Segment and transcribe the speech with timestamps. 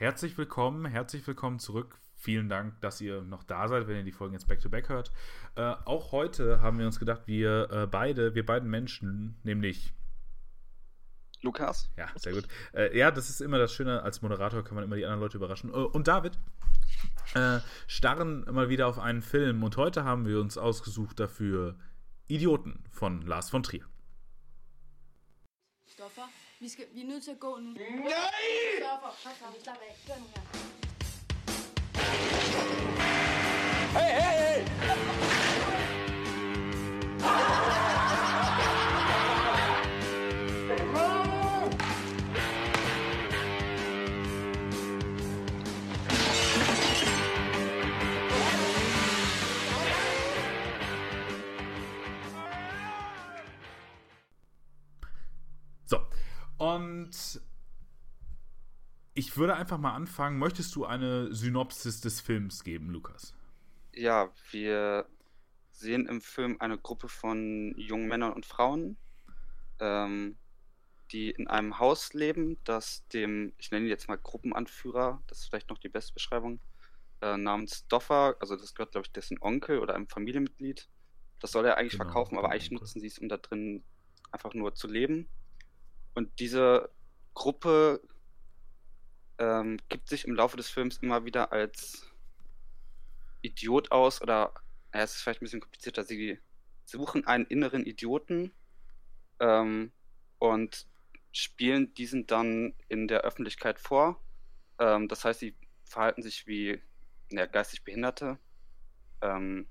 [0.00, 1.98] herzlich willkommen, herzlich willkommen zurück.
[2.14, 5.12] Vielen Dank, dass ihr noch da seid, wenn ihr die Folgen jetzt back-to-back hört.
[5.56, 9.92] Äh, auch heute haben wir uns gedacht, wir äh, beide, wir beiden Menschen, nämlich
[11.42, 11.90] Lukas.
[11.98, 12.48] Ja, sehr gut.
[12.72, 15.36] Äh, ja, das ist immer das Schöne, als Moderator kann man immer die anderen Leute
[15.36, 15.70] überraschen.
[15.70, 16.38] Äh, und David
[17.34, 21.78] äh, starren mal wieder auf einen Film und heute haben wir uns ausgesucht dafür
[22.26, 23.84] Idioten von Lars von Trier.
[25.86, 26.26] Stoffer,
[26.60, 27.70] vi, skal, vi er nødt til at gå nu.
[27.70, 27.80] Nej!
[28.78, 29.96] Stoffer, kom så, vi slapper af.
[30.06, 30.42] Kør nu her.
[33.98, 34.59] Hey, hey, hey!
[56.60, 57.40] Und
[59.14, 60.38] ich würde einfach mal anfangen.
[60.38, 63.34] Möchtest du eine Synopsis des Films geben, Lukas?
[63.94, 65.08] Ja, wir
[65.72, 68.98] sehen im Film eine Gruppe von jungen Männern und Frauen,
[69.80, 70.38] ähm,
[71.12, 75.48] die in einem Haus leben, das dem, ich nenne ihn jetzt mal Gruppenanführer, das ist
[75.48, 76.60] vielleicht noch die beste Beschreibung,
[77.22, 80.88] äh, namens Doffer, also das gehört, glaube ich, dessen Onkel oder einem Familienmitglied.
[81.40, 83.84] Das soll er eigentlich Genau, verkaufen, aber eigentlich nutzen sie es, um da drin
[84.32, 85.28] einfach nur zu leben.
[86.14, 86.90] Und diese
[87.34, 88.00] Gruppe
[89.38, 92.10] ähm, gibt sich im Laufe des Films immer wieder als
[93.42, 94.52] Idiot aus oder
[94.92, 96.04] ja, es ist vielleicht ein bisschen komplizierter.
[96.04, 96.38] Sie
[96.84, 98.52] suchen einen inneren Idioten
[99.38, 99.92] ähm,
[100.38, 100.86] und
[101.32, 104.22] spielen diesen dann in der Öffentlichkeit vor.
[104.78, 106.82] Ähm, das heißt, sie verhalten sich wie
[107.30, 108.38] ja, geistig Behinderte
[109.22, 109.66] ähm,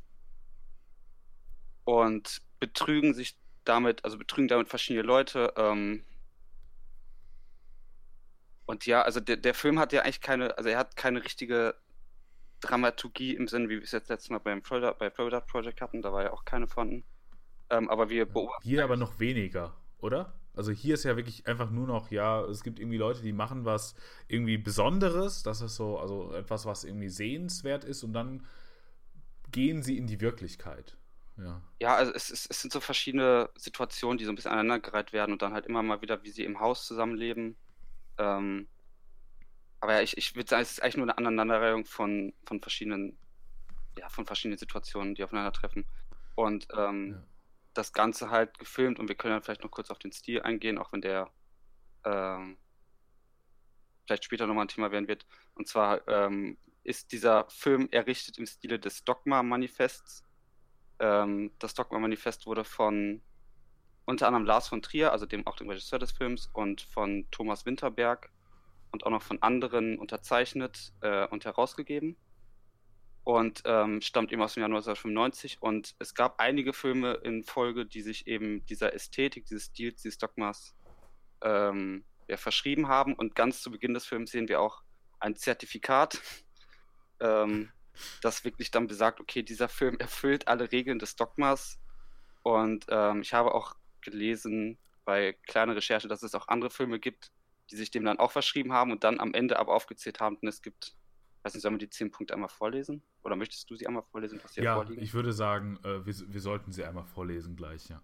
[1.83, 5.53] und betrügen sich damit, also betrügen damit verschiedene Leute.
[8.69, 11.73] Und ja, also der, der Film hat ja eigentlich keine, also er hat keine richtige
[12.59, 16.03] Dramaturgie im Sinne, wie wir es jetzt letztes Mal beim Florida, bei Florida Project hatten,
[16.03, 17.03] da war ja auch keine von.
[17.71, 18.61] Ähm, aber wir beobachten.
[18.61, 20.35] Hier aber noch weniger, oder?
[20.55, 23.65] Also hier ist ja wirklich einfach nur noch, ja, es gibt irgendwie Leute, die machen
[23.65, 23.95] was
[24.27, 28.45] irgendwie Besonderes, das ist so, also etwas, was irgendwie sehenswert ist und dann
[29.51, 30.95] gehen sie in die Wirklichkeit.
[31.37, 31.59] Ja.
[31.81, 35.31] Ja, also es, es, es sind so verschiedene Situationen, die so ein bisschen aneinandergereiht werden
[35.31, 37.55] und dann halt immer mal wieder, wie sie im Haus zusammenleben.
[38.19, 38.67] Ähm,
[39.79, 43.17] aber ja, ich, ich würde sagen, es ist eigentlich nur eine Aneinanderreihung von, von verschiedenen,
[43.97, 45.85] ja, von verschiedenen Situationen, die aufeinandertreffen.
[46.35, 47.23] Und ähm, Ja.
[47.73, 50.77] das Ganze halt gefilmt und wir können dann vielleicht noch kurz auf den Stil eingehen,
[50.77, 51.31] auch wenn der
[52.03, 52.57] ähm,
[54.05, 55.25] vielleicht später nochmal ein Thema werden wird.
[55.55, 60.23] Und zwar ähm, ist dieser Film errichtet im Stile des Dogma-Manifests.
[60.99, 63.21] Ähm, das Dogma-Manifest wurde von
[64.09, 67.65] unter anderem Lars von Trier, also dem auch dem Regisseur des Films, und von Thomas
[67.65, 68.31] Winterberg
[68.91, 72.17] und auch noch von anderen unterzeichnet äh, und herausgegeben.
[73.23, 75.61] Und ähm, stammt eben aus dem Jahr 1995.
[75.61, 80.17] Und es gab einige Filme in Folge, die sich eben dieser Ästhetik, dieses Stils, dieses
[80.17, 80.75] Dogmas
[81.41, 83.13] ähm, ja, verschrieben haben.
[83.13, 84.81] Und ganz zu Beginn des Films sehen wir auch
[85.19, 86.19] ein Zertifikat,
[87.19, 87.71] ähm,
[88.23, 91.79] das wirklich dann besagt, okay, dieser Film erfüllt alle Regeln des Dogmas.
[92.41, 97.31] Und ähm, ich habe auch gelesen bei kleiner Recherche, dass es auch andere Filme gibt,
[97.71, 100.49] die sich dem dann auch verschrieben haben und dann am Ende aber aufgezählt haben, denn
[100.49, 100.95] es gibt,
[101.43, 103.03] weiß nicht, sollen wir die zehn Punkte einmal vorlesen?
[103.23, 105.03] Oder möchtest du sie einmal vorlesen, was hier Ja, vorliegen?
[105.03, 108.01] ich würde sagen, äh, wir, wir sollten sie einmal vorlesen gleich, ja.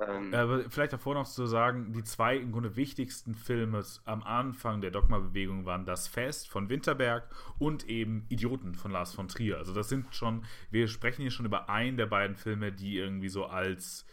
[0.00, 4.22] ähm, Äh, Aber vielleicht davor noch zu sagen, die zwei im Grunde wichtigsten Filme am
[4.22, 9.58] Anfang der Dogma-Bewegung waren Das Fest von Winterberg und eben Idioten von Lars von Trier.
[9.58, 13.28] Also das sind schon, wir sprechen hier schon über einen der beiden Filme, die irgendwie
[13.28, 14.06] so als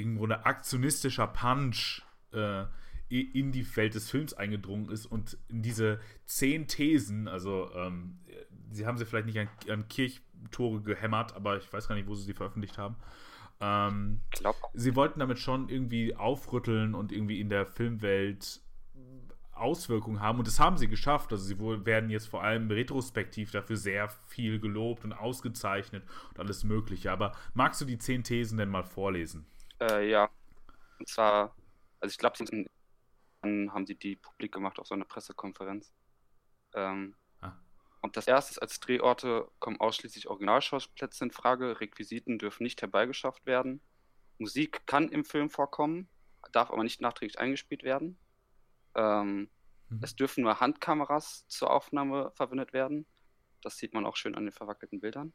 [0.00, 2.02] im Grunde aktionistischer Punch
[2.32, 2.64] äh,
[3.08, 8.20] in die Welt des Films eingedrungen ist und in diese zehn Thesen, also ähm,
[8.70, 12.14] sie haben sie vielleicht nicht an, an Kirchtore gehämmert, aber ich weiß gar nicht, wo
[12.14, 12.94] sie sie veröffentlicht haben.
[13.60, 14.20] Ähm,
[14.74, 18.60] sie wollten damit schon irgendwie aufrütteln und irgendwie in der Filmwelt
[19.60, 21.32] Auswirkungen haben und das haben sie geschafft.
[21.32, 26.64] Also sie werden jetzt vor allem retrospektiv dafür sehr viel gelobt und ausgezeichnet und alles
[26.64, 27.12] Mögliche.
[27.12, 29.46] Aber magst du die zehn Thesen denn mal vorlesen?
[29.80, 30.30] Äh, ja.
[30.98, 31.56] Und zwar,
[32.00, 32.36] also ich glaube,
[33.42, 35.94] dann haben sie die publik gemacht auf so einer Pressekonferenz.
[36.74, 37.58] Ähm, Ah.
[38.02, 43.46] Und das erste ist, als Drehorte kommen ausschließlich Originalschauplätze in Frage, Requisiten dürfen nicht herbeigeschafft
[43.46, 43.80] werden.
[44.38, 46.08] Musik kann im Film vorkommen,
[46.52, 48.18] darf aber nicht nachträglich eingespielt werden.
[48.94, 49.50] Ähm,
[49.90, 50.00] Mhm.
[50.02, 53.06] Es dürfen nur Handkameras zur Aufnahme verwendet werden.
[53.62, 55.32] Das sieht man auch schön an den verwackelten Bildern.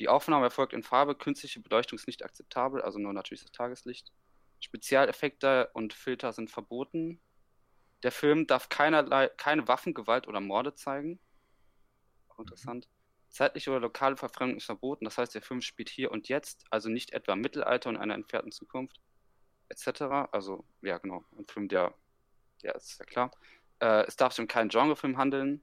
[0.00, 4.10] Die Aufnahme erfolgt in Farbe, künstliche Beleuchtung ist nicht akzeptabel, also nur natürlich das Tageslicht.
[4.58, 7.20] Spezialeffekte und Filter sind verboten.
[8.02, 11.20] Der Film darf keinerlei, keine Waffengewalt oder Morde zeigen.
[12.28, 12.88] Auch interessant.
[13.28, 15.04] Zeitliche oder lokale Verfremdung ist verboten.
[15.04, 18.14] Das heißt, der Film spielt hier und jetzt, also nicht etwa im Mittelalter und einer
[18.14, 19.00] entfernten Zukunft,
[19.68, 20.30] etc.
[20.32, 21.26] Also, ja, genau.
[21.36, 21.92] Ein Film, der,
[22.62, 23.30] ja, ist ja klar.
[23.80, 25.62] Äh, es darf sich um keinen Genrefilm handeln.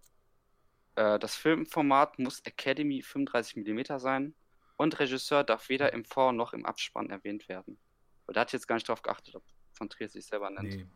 [0.97, 4.33] Äh, das Filmformat muss Academy 35 mm sein.
[4.77, 7.79] Und Regisseur darf weder im Vor- noch im Abspann erwähnt werden.
[8.25, 10.75] Aber da hat ich jetzt gar nicht drauf geachtet, ob von Trier sich selber nennt.
[10.75, 10.87] Nee.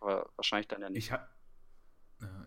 [0.00, 1.04] Aber wahrscheinlich dann ja nicht.
[1.04, 1.26] Ich habe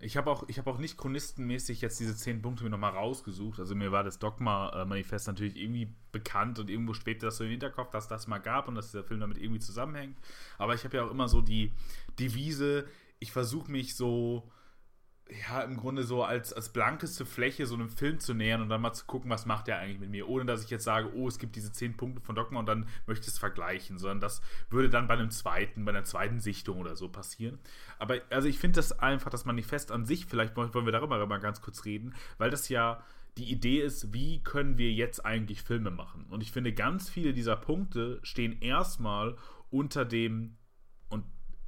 [0.02, 3.60] ich habe auch, ich hab auch nicht chronistenmäßig jetzt diese zehn Punkte mir nochmal rausgesucht.
[3.60, 7.90] Also mir war das Dogma-Manifest natürlich irgendwie bekannt und irgendwo schwebte das so im Hinterkopf,
[7.92, 10.18] dass das mal gab und dass dieser Film damit irgendwie zusammenhängt.
[10.58, 11.72] Aber ich habe ja auch immer so die
[12.20, 12.86] Devise,
[13.20, 14.52] ich versuche mich so,
[15.48, 18.82] ja, im Grunde so als, als blankeste Fläche so einem Film zu nähern und dann
[18.82, 21.28] mal zu gucken, was macht der eigentlich mit mir, ohne dass ich jetzt sage, oh,
[21.28, 24.42] es gibt diese zehn Punkte von Dogma und dann möchte ich es vergleichen, sondern das
[24.70, 27.60] würde dann bei einem zweiten, bei einer zweiten Sichtung oder so passieren.
[27.98, 31.40] Aber also ich finde das einfach, das Manifest an sich, vielleicht wollen wir darüber mal
[31.40, 33.02] ganz kurz reden, weil das ja
[33.38, 36.26] die Idee ist, wie können wir jetzt eigentlich Filme machen?
[36.30, 39.38] Und ich finde, ganz viele dieser Punkte stehen erstmal
[39.70, 40.58] unter dem,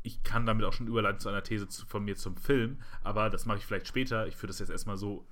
[0.04, 3.46] ich kann damit auch schon überleiten zu einer These von mir zum Film, aber das
[3.46, 4.28] mache ich vielleicht später.
[4.28, 5.26] Ich führe das jetzt erstmal so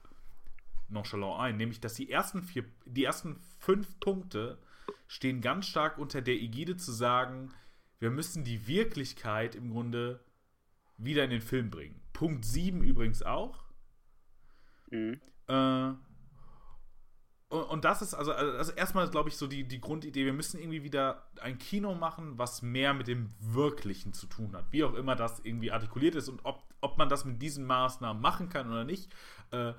[0.87, 4.57] nonchalant ein, nämlich dass die ersten vier, die ersten fünf Punkte
[5.07, 7.53] stehen ganz stark unter der Ägide zu sagen,
[7.99, 10.21] wir müssen die Wirklichkeit im Grunde
[10.97, 12.01] wieder in den Film bringen.
[12.13, 13.63] Punkt 7 übrigens auch.
[14.89, 15.19] Mhm.
[15.47, 15.93] Äh,
[17.51, 20.57] und, und das ist also, also erstmal, glaube ich, so die, die Grundidee, wir müssen
[20.57, 24.65] irgendwie wieder ein Kino machen, was mehr mit dem Wirklichen zu tun hat.
[24.71, 28.21] Wie auch immer das irgendwie artikuliert ist und ob, ob man das mit diesen Maßnahmen
[28.21, 29.11] machen kann oder nicht,
[29.51, 29.73] äh,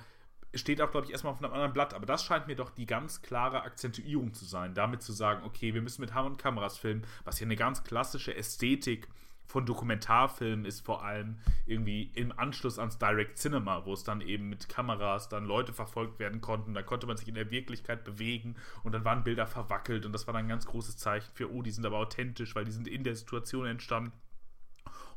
[0.55, 1.95] steht auch, glaube ich, erstmal auf einem anderen Blatt.
[1.95, 5.73] Aber das scheint mir doch die ganz klare Akzentuierung zu sein, damit zu sagen, okay,
[5.73, 9.09] wir müssen mit Hammer und Kameras filmen, was hier eine ganz klassische Ästhetik
[9.53, 14.49] von Dokumentarfilmen ist vor allem irgendwie im Anschluss ans Direct Cinema, wo es dann eben
[14.49, 16.73] mit Kameras dann Leute verfolgt werden konnten.
[16.73, 20.27] Da konnte man sich in der Wirklichkeit bewegen und dann waren Bilder verwackelt und das
[20.27, 22.89] war dann ein ganz großes Zeichen für, oh, die sind aber authentisch, weil die sind
[22.89, 24.13] in der Situation entstanden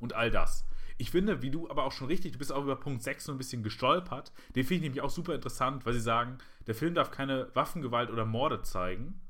[0.01, 0.67] und all das.
[0.97, 3.31] Ich finde, wie du aber auch schon richtig, du bist auch über Punkt 6 so
[3.31, 4.33] ein bisschen gestolpert.
[4.53, 8.09] Den finde ich nämlich auch super interessant, weil sie sagen, der Film darf keine Waffengewalt
[8.09, 9.21] oder Morde zeigen.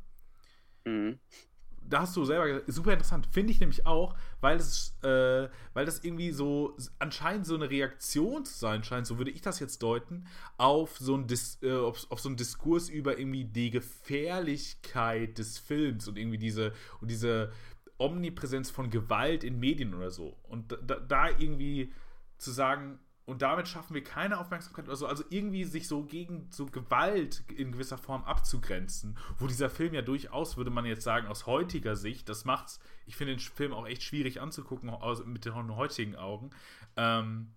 [0.83, 1.19] Mhm
[1.87, 3.27] da hast du selber gesagt, super interessant.
[3.31, 8.45] Finde ich nämlich auch, weil es, äh, weil das irgendwie so anscheinend so eine Reaktion
[8.45, 10.25] zu sein scheint, so würde ich das jetzt deuten,
[10.57, 15.57] auf so ein Dis, äh, auf, auf, so einen Diskurs über irgendwie die Gefährlichkeit des
[15.57, 17.51] Films und irgendwie diese und diese
[17.97, 20.37] Omnipräsenz von Gewalt in Medien oder so.
[20.43, 21.93] Und da, da irgendwie
[22.37, 25.07] zu sagen, und damit schaffen wir keine Aufmerksamkeit oder so.
[25.07, 30.03] Also irgendwie sich so gegen so Gewalt in gewisser Form abzugrenzen, wo dieser Film ja
[30.03, 33.87] durchaus, würde man jetzt sagen, aus heutiger Sicht, das macht's, ich finde den Film auch
[33.87, 36.51] echt schwierig anzugucken aus, mit den heutigen Augen,
[36.97, 37.51] ähm,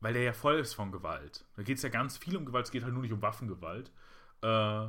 [0.00, 1.44] weil der ja voll ist von Gewalt.
[1.56, 3.90] Da geht es ja ganz viel um Gewalt, es geht halt nur nicht um Waffengewalt.
[4.42, 4.88] Äh,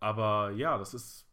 [0.00, 1.26] aber ja, das ist,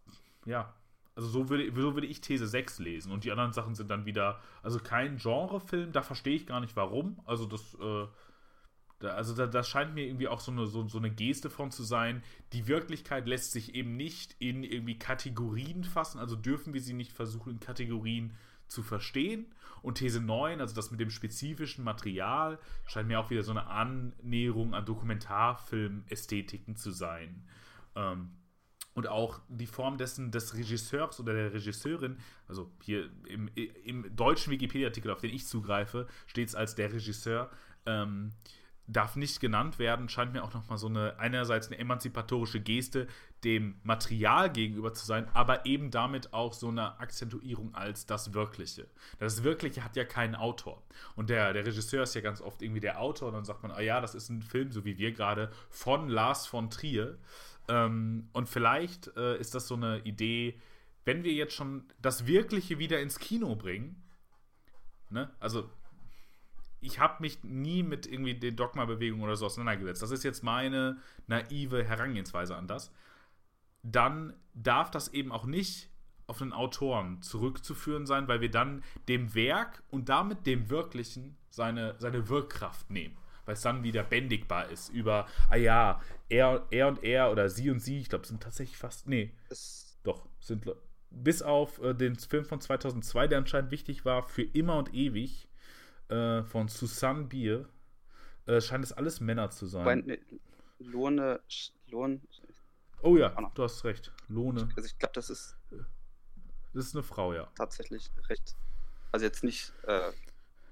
[0.46, 0.74] ja,
[1.21, 3.12] also so würde, so würde ich These 6 lesen.
[3.12, 6.75] Und die anderen Sachen sind dann wieder, also kein Genrefilm, da verstehe ich gar nicht
[6.75, 7.21] warum.
[7.25, 8.07] Also das, äh,
[9.00, 11.69] da, also da, das scheint mir irgendwie auch so eine, so, so eine Geste von
[11.69, 12.23] zu sein.
[12.53, 17.13] Die Wirklichkeit lässt sich eben nicht in irgendwie Kategorien fassen, also dürfen wir sie nicht
[17.13, 18.33] versuchen, in Kategorien
[18.68, 19.45] zu verstehen.
[19.83, 22.57] Und These 9, also das mit dem spezifischen Material,
[22.88, 27.44] scheint mir auch wieder so eine Annäherung an Dokumentarfilm-Ästhetiken zu sein.
[27.95, 28.31] Ähm,
[28.94, 32.18] und auch die Form dessen des Regisseurs oder der Regisseurin,
[32.48, 33.50] also hier im,
[33.86, 37.50] im deutschen Wikipedia-Artikel, auf den ich zugreife, steht es als der Regisseur,
[37.86, 38.31] ähm,
[38.88, 43.07] darf nicht genannt werden, scheint mir auch nochmal so eine, einerseits eine emanzipatorische Geste
[43.44, 48.88] dem Material gegenüber zu sein, aber eben damit auch so eine Akzentuierung als das Wirkliche.
[49.19, 50.83] Das Wirkliche hat ja keinen Autor.
[51.16, 53.71] Und der, der Regisseur ist ja ganz oft irgendwie der Autor und dann sagt man,
[53.71, 57.18] ah ja, das ist ein Film, so wie wir gerade, von Lars von Trier.
[57.71, 60.59] Ähm, und vielleicht äh, ist das so eine Idee,
[61.06, 64.04] wenn wir jetzt schon das Wirkliche wieder ins Kino bringen,
[65.09, 65.31] ne?
[65.40, 65.69] Also
[66.81, 70.01] ich habe mich nie mit irgendwie den Dogma-Bewegungen oder so auseinandergesetzt.
[70.01, 70.97] Das ist jetzt meine
[71.28, 72.92] naive Herangehensweise an das.
[73.83, 75.90] Dann darf das eben auch nicht
[76.28, 81.95] auf einen Autoren zurückzuführen sein, weil wir dann dem Werk und damit dem Wirklichen seine,
[81.99, 83.16] seine Wirkkraft nehmen
[83.52, 87.70] weil es dann wieder bändigbar ist über, ah ja, er, er und er oder sie
[87.70, 90.66] und sie, ich glaube, sind tatsächlich fast, nee, Es, doch, sind
[91.10, 95.50] bis auf äh, den Film von 2002, der anscheinend wichtig war, für immer und ewig,
[96.08, 97.68] äh, von Susanne Bier,
[98.46, 99.81] äh, scheint es alles Männer zu sein.
[99.81, 100.20] wobei, ne,
[100.80, 101.42] Lohne,
[101.90, 102.22] Lohn,
[103.02, 104.14] oh ja, du hast recht.
[104.30, 104.70] Lohne.
[104.78, 105.58] also ich glaube, das ist
[106.74, 107.52] Das ist eine Frau, ja.
[107.58, 108.56] tatsächlich recht,
[109.12, 110.14] also jetzt nicht äh,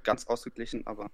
[0.04, 1.12] ganz ausgeglichen, aber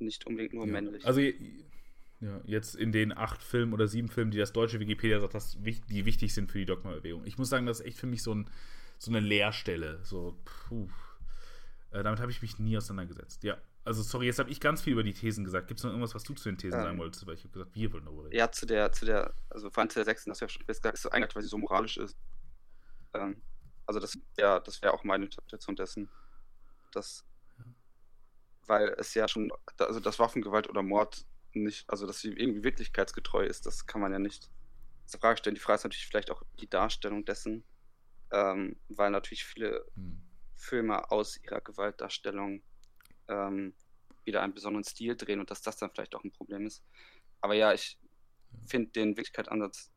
[0.00, 0.72] nicht unbedingt nur ja.
[0.72, 1.04] männlich.
[1.06, 5.34] Also ja, jetzt in den acht Filmen oder sieben Filmen, die das deutsche Wikipedia sagt,
[5.34, 7.24] dass die wichtig sind für die Dogma-Bewegung.
[7.24, 8.50] Ich muss sagen, das ist echt für mich so, ein,
[8.98, 10.00] so eine Leerstelle.
[10.02, 10.88] So, puh.
[11.92, 13.42] Äh, damit habe ich mich nie auseinandergesetzt.
[13.42, 15.68] Ja, also sorry, jetzt habe ich ganz viel über die Thesen gesagt.
[15.68, 17.26] Gibt es noch irgendwas, was du zu den Thesen ähm, sagen wolltest?
[17.26, 18.36] Weil ich habe gesagt, wir wollen darüber reden.
[18.36, 20.94] Ja, zu der, zu der, also vor allem zu der sechsten, das wäre schon gesagt,
[20.94, 22.16] ist so eigentlich, weil sie so moralisch ist.
[23.14, 23.40] Ähm,
[23.86, 26.08] also das wäre das wär auch meine Interpretation dessen.
[26.92, 27.24] Dass,
[28.70, 33.44] weil es ja schon, also dass Waffengewalt oder Mord nicht, also dass sie irgendwie wirklichkeitsgetreu
[33.44, 34.48] ist, das kann man ja nicht
[35.06, 35.56] zur Frage stellen.
[35.56, 37.64] Die Frage ist natürlich vielleicht auch die Darstellung dessen,
[38.30, 40.22] ähm, weil natürlich viele hm.
[40.54, 42.62] Filme aus ihrer Gewaltdarstellung
[43.26, 43.74] ähm,
[44.24, 46.84] wieder einen besonderen Stil drehen und dass das dann vielleicht auch ein Problem ist.
[47.40, 47.98] Aber ja, ich
[48.66, 49.90] finde den Wirklichkeitsansatz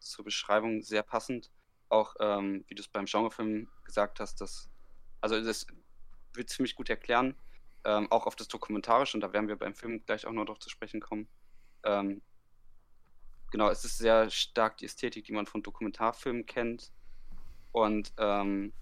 [0.00, 1.50] zur Beschreibung sehr passend.
[1.88, 4.68] Auch ähm, wie du es beim Genrefilm gesagt hast, dass,
[5.22, 5.66] also das
[6.34, 7.36] wird ziemlich gut erklären,
[7.84, 10.58] ähm, auch auf das Dokumentarische, und da werden wir beim Film gleich auch noch darauf
[10.60, 11.28] zu sprechen kommen.
[11.84, 12.22] Ähm,
[13.50, 16.92] genau, es ist sehr stark die Ästhetik, die man von Dokumentarfilmen kennt.
[17.72, 18.72] Und ähm,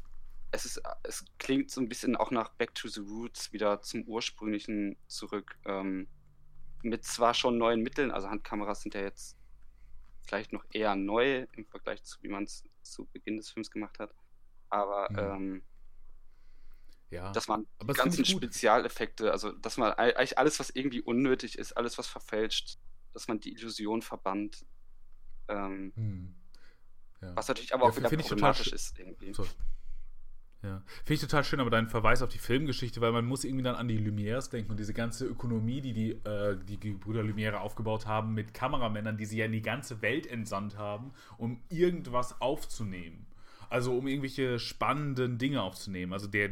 [0.50, 4.02] es, ist, es klingt so ein bisschen auch nach Back to the Roots, wieder zum
[4.04, 5.58] Ursprünglichen zurück.
[5.64, 6.08] Ähm,
[6.82, 9.36] mit zwar schon neuen Mitteln, also Handkameras sind ja jetzt
[10.26, 13.98] vielleicht noch eher neu im Vergleich zu, wie man es zu Beginn des Films gemacht
[13.98, 14.14] hat.
[14.68, 15.18] Aber mhm.
[15.18, 15.62] ähm,
[17.10, 17.32] ja.
[17.32, 21.98] dass man die ganzen Spezialeffekte, also dass man eigentlich alles, was irgendwie unnötig ist, alles,
[21.98, 22.78] was verfälscht,
[23.12, 24.64] dass man die Illusion verbannt.
[25.48, 26.34] Ähm, hm.
[27.20, 27.36] ja.
[27.36, 29.34] Was natürlich aber ja, auch wieder problematisch ist irgendwie.
[29.34, 29.46] So.
[30.62, 33.64] Ja, finde ich total schön, aber dein Verweis auf die Filmgeschichte, weil man muss irgendwie
[33.64, 37.54] dann an die Lumières denken und diese ganze Ökonomie, die die, äh, die Brüder Lumière
[37.54, 42.42] aufgebaut haben mit Kameramännern, die sie ja in die ganze Welt entsandt haben, um irgendwas
[42.42, 43.26] aufzunehmen.
[43.70, 46.12] Also um irgendwelche spannenden Dinge aufzunehmen.
[46.12, 46.50] Also der,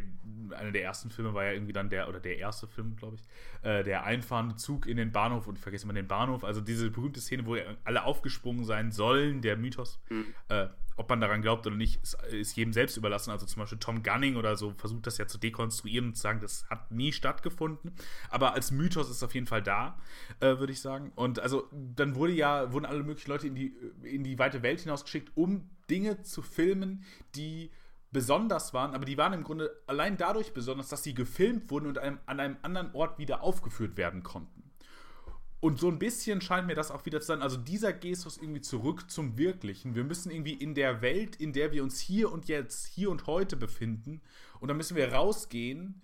[0.56, 3.68] einer der ersten Filme war ja irgendwie dann der, oder der erste Film, glaube ich,
[3.68, 6.44] äh, der einfahrende Zug in den Bahnhof und ich vergesse immer den Bahnhof.
[6.44, 10.00] Also diese berühmte Szene, wo alle aufgesprungen sein sollen, der Mythos.
[10.08, 10.26] Mhm.
[10.48, 10.68] Äh,
[10.98, 13.30] ob man daran glaubt oder nicht, ist, ist, jedem selbst überlassen.
[13.30, 16.40] Also zum Beispiel Tom Gunning oder so versucht das ja zu dekonstruieren und zu sagen,
[16.40, 17.92] das hat nie stattgefunden.
[18.30, 19.98] Aber als Mythos ist es auf jeden Fall da,
[20.40, 21.12] äh, würde ich sagen.
[21.14, 24.80] Und also dann wurde ja, wurden alle möglichen Leute in die, in die weite Welt
[24.80, 27.70] hinausgeschickt, um Dinge zu filmen, die
[28.10, 31.98] besonders waren, aber die waren im Grunde allein dadurch besonders, dass sie gefilmt wurden und
[31.98, 34.57] einem, an einem anderen Ort wieder aufgeführt werden konnten.
[35.60, 38.60] Und so ein bisschen scheint mir das auch wieder zu sein, also dieser Gestus irgendwie
[38.60, 39.96] zurück zum Wirklichen.
[39.96, 43.26] Wir müssen irgendwie in der Welt, in der wir uns hier und jetzt, hier und
[43.26, 44.20] heute befinden,
[44.60, 46.00] und dann müssen wir rausgehen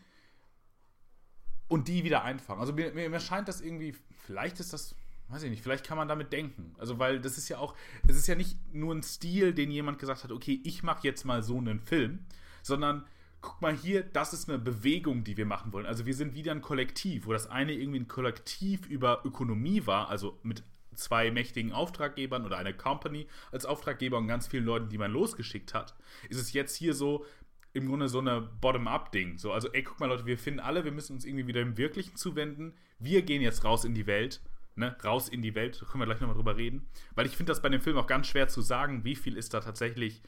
[1.68, 2.60] und die wieder einfangen.
[2.60, 3.94] Also mir, mir, scheint das irgendwie,
[4.26, 4.96] vielleicht ist das
[5.28, 6.74] weiß ich nicht, vielleicht kann man damit denken.
[6.78, 7.74] Also, weil das ist ja auch,
[8.06, 11.24] es ist ja nicht nur ein Stil, den jemand gesagt hat, okay, ich mache jetzt
[11.24, 12.26] mal so einen Film,
[12.62, 13.06] sondern
[13.44, 15.84] guck mal hier, das ist eine Bewegung, die wir machen wollen.
[15.84, 20.08] Also wir sind wieder ein Kollektiv, wo das eine irgendwie ein Kollektiv über Ökonomie war,
[20.08, 20.62] also mit
[20.94, 25.74] zwei mächtigen Auftraggebern oder einer Company als Auftraggeber und ganz vielen Leuten, die man losgeschickt
[25.74, 25.94] hat,
[26.30, 27.26] ist es jetzt hier so
[27.74, 29.36] im Grunde so eine Bottom-up-Ding.
[29.36, 31.76] So, also, ey, guck mal, Leute, wir finden alle, wir müssen uns irgendwie wieder dem
[31.76, 32.74] Wirklichen zuwenden.
[32.98, 34.40] Wir gehen jetzt raus in die Welt
[34.76, 36.88] ne, raus in die Welt, da können wir gleich nochmal drüber reden.
[37.14, 39.54] Weil ich finde das bei dem Film auch ganz schwer zu sagen, wie viel ist
[39.54, 40.22] da tatsächlich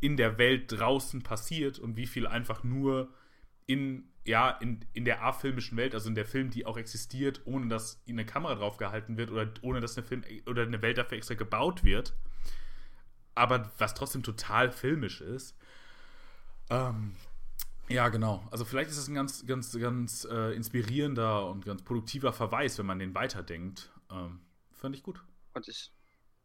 [0.00, 3.12] in der Welt draußen passiert und wie viel einfach nur
[3.66, 7.68] in, ja, in, in der A-filmischen Welt, also in der Film, die auch existiert, ohne
[7.68, 11.18] dass eine Kamera drauf gehalten wird oder ohne dass eine Film oder eine Welt dafür
[11.18, 12.14] extra gebaut wird.
[13.34, 15.56] Aber was trotzdem total filmisch ist.
[16.70, 17.14] Ähm,
[17.88, 18.46] ja, genau.
[18.50, 22.86] Also vielleicht ist es ein ganz, ganz, ganz äh, inspirierender und ganz produktiver Verweis, wenn
[22.86, 23.90] man den weiterdenkt.
[24.10, 24.40] Ähm,
[24.72, 25.22] fand ich gut.
[25.54, 25.92] Und ich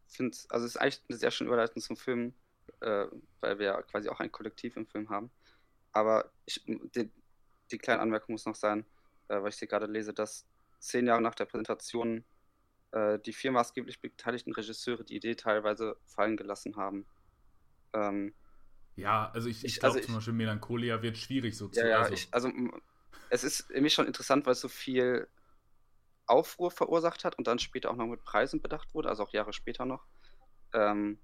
[0.07, 2.33] finde, also es ist eigentlich eine sehr schöne Überleitung zum Film,
[2.83, 3.07] äh,
[3.41, 5.31] weil wir ja quasi auch ein Kollektiv im Film haben.
[5.91, 7.11] Aber ich, die,
[7.71, 8.85] die kleine Anmerkung muss noch sein,
[9.27, 10.45] äh, weil ich hier gerade lese, dass
[10.79, 12.25] zehn Jahre nach der Präsentation
[12.91, 17.05] äh, die vier maßgeblich beteiligten Regisseure die Idee teilweise fallen gelassen haben.
[17.93, 18.33] Ähm,
[18.95, 21.79] ja, also ich, ich, ich glaube also zum Beispiel Melancholia wird schwierig so zu.
[21.79, 22.13] Ja, ja, also.
[22.13, 22.51] Ich, also
[23.29, 25.27] es ist nämlich schon interessant, weil es so viel
[26.25, 29.53] Aufruhr verursacht hat und dann später auch noch mit Preisen bedacht wurde, also auch Jahre
[29.53, 30.05] später noch.
[30.73, 31.19] Ähm,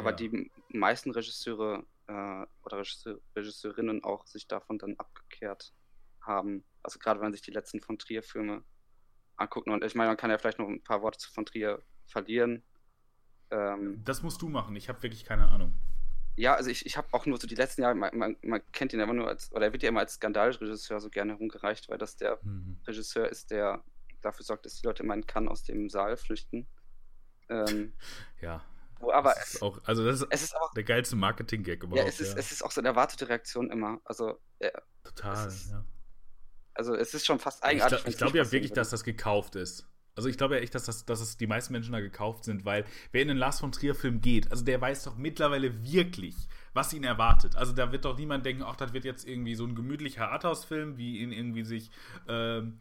[0.00, 0.16] aber ja.
[0.16, 5.72] die meisten Regisseure äh, oder Regisseur, Regisseurinnen auch sich davon dann abgekehrt
[6.20, 6.64] haben.
[6.82, 8.62] Also gerade wenn man sich die letzten von Trier-Filme
[9.36, 9.68] anguckt.
[9.68, 12.62] Und ich meine, man kann ja vielleicht noch ein paar Worte von Trier verlieren.
[13.50, 15.74] Ähm, das musst du machen, ich habe wirklich keine Ahnung.
[16.36, 18.92] Ja, also ich, ich habe auch nur so die letzten Jahre, man, man, man, kennt
[18.92, 21.98] ihn immer nur als, oder er wird ja immer als Skandalregisseur so gerne herumgereicht, weil
[21.98, 22.78] das der mhm.
[22.86, 23.82] Regisseur ist, der
[24.22, 26.66] dafür sorgt, dass die Leute in Cannes aus dem Saal flüchten.
[27.48, 27.92] Ähm,
[28.40, 28.64] ja.
[29.00, 31.82] Wo aber Das ist es, auch, also das ist, es ist auch, der geilste Marketing-Gag
[31.82, 32.02] überhaupt.
[32.02, 32.38] ja, es ist, ja.
[32.38, 34.00] es ist auch so eine erwartete Reaktion immer.
[34.04, 34.70] Also, ja,
[35.02, 35.84] Total, es ist ja.
[36.74, 38.00] also es ist schon fast eigenartig.
[38.00, 38.80] ich es glaube ja wirklich, würde.
[38.80, 39.86] dass das gekauft ist.
[40.16, 42.64] Also ich glaube ja echt, dass, das, dass es die meisten Menschen da gekauft sind,
[42.64, 46.36] weil wer in einen Lars von Trier Film geht, also der weiß doch mittlerweile wirklich,
[46.74, 47.56] was ihn erwartet.
[47.56, 50.98] Also da wird doch niemand denken, ach, das wird jetzt irgendwie so ein gemütlicher Arthouse-Film,
[50.98, 51.90] wie ihn irgendwie sich
[52.28, 52.80] ähm,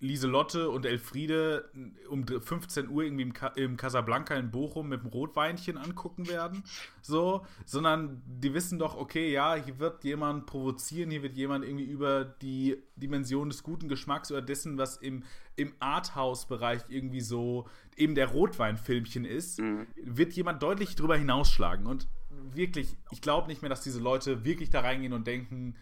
[0.00, 1.70] Lieselotte und Elfriede
[2.08, 6.62] um 15 Uhr irgendwie im, im Casablanca in Bochum mit einem Rotweinchen angucken werden.
[7.02, 11.84] So, sondern die wissen doch, okay, ja, hier wird jemand provozieren, hier wird jemand irgendwie
[11.86, 15.24] über die Dimension des guten Geschmacks oder dessen, was im,
[15.56, 19.88] im Arthouse-Bereich irgendwie so eben der Rotweinfilmchen ist, Mhm.
[19.96, 21.86] wird jemand deutlich drüber hinausschlagen.
[21.86, 22.06] Und
[22.54, 25.74] wirklich, ich glaube nicht mehr, dass diese Leute wirklich da reingehen und denken,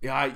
[0.00, 0.26] ja,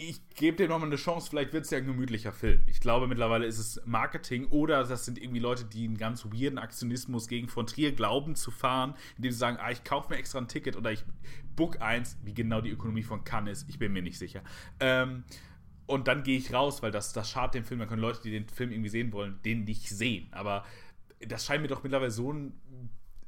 [0.00, 2.60] ich, gebe dem nochmal eine Chance, vielleicht wird es ja ein gemütlicher Film.
[2.66, 6.58] Ich glaube, mittlerweile ist es Marketing oder das sind irgendwie Leute, die einen ganz weirden
[6.58, 10.38] Aktionismus gegen von Trier glauben zu fahren, indem sie sagen, ah, ich kaufe mir extra
[10.38, 11.04] ein Ticket oder ich
[11.56, 14.42] book eins, wie genau die Ökonomie von Cannes ist, ich bin mir nicht sicher.
[14.78, 15.24] Ähm,
[15.86, 17.80] und dann gehe ich raus, weil das, das schadet dem Film.
[17.80, 20.28] Dann können Leute, die den Film irgendwie sehen wollen, den nicht sehen.
[20.32, 20.64] Aber
[21.26, 22.60] das scheint mir doch mittlerweile so ein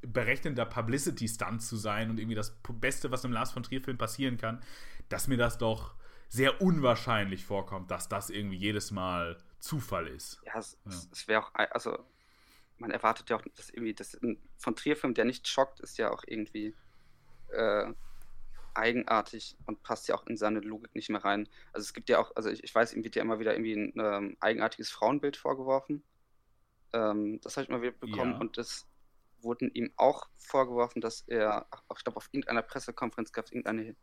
[0.03, 4.61] berechnender Publicity-Stunt zu sein und irgendwie das Beste, was einem Lars von Trier-Film passieren kann,
[5.09, 5.95] dass mir das doch
[6.31, 10.41] sehr unwahrscheinlich vorkommt, dass das irgendwie jedes Mal Zufall ist.
[10.47, 10.93] Ja, es, Ja.
[11.13, 11.99] es, wäre auch, also
[12.79, 14.19] man erwartet ja auch, dass irgendwie, das
[14.57, 16.75] von Trier-Film, der nicht schockt, ist ja auch irgendwie
[17.49, 17.93] äh,
[18.75, 21.49] eigenartig und passt ja auch in seine Logik nicht mehr rein.
[21.73, 23.75] Also es gibt ja auch, also ich, ich weiß, ihm wird ja immer wieder irgendwie
[23.75, 26.05] ein ähm, eigenartiges Frauenbild vorgeworfen.
[26.93, 28.39] Ähm, das habe ich mal wieder bekommen Ja.
[28.39, 28.87] und das
[29.41, 33.97] wurden ihm auch vorgeworfen, dass er, ich glaube, auf irgendeiner Pressekonferenz gab es irgendeine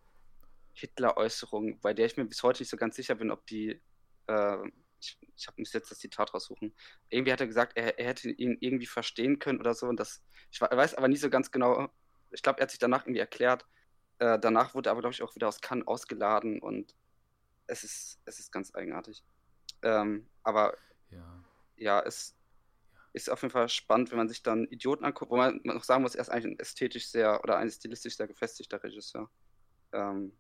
[0.79, 3.81] Hitler-Äußerung, bei der ich mir bis heute nicht so ganz sicher bin, ob die,
[4.27, 4.57] äh,
[5.01, 6.75] ich, ich mich jetzt das Zitat raussuchen,
[7.09, 10.23] irgendwie hat er gesagt, er, er hätte ihn irgendwie verstehen können oder so und das,
[10.51, 11.89] ich we- weiß aber nicht so ganz genau,
[12.31, 13.65] ich glaube, er hat sich danach irgendwie erklärt,
[14.19, 16.95] äh, danach wurde er aber, glaube ich, auch wieder aus Cannes ausgeladen und
[17.67, 19.23] es ist, es ist ganz eigenartig.
[19.83, 20.77] Ähm, aber
[21.11, 21.43] Ja.
[21.75, 22.35] ja, es
[23.13, 26.03] ist auf jeden Fall spannend, wenn man sich dann Idioten anguckt, wo man noch sagen
[26.03, 29.31] muss, er ist eigentlich ein ästhetisch sehr oder ein stilistisch sehr gefestigter Regisseur.
[29.93, 30.37] Ähm,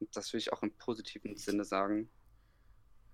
[0.00, 2.10] und das will ich auch im positiven Sinne sagen.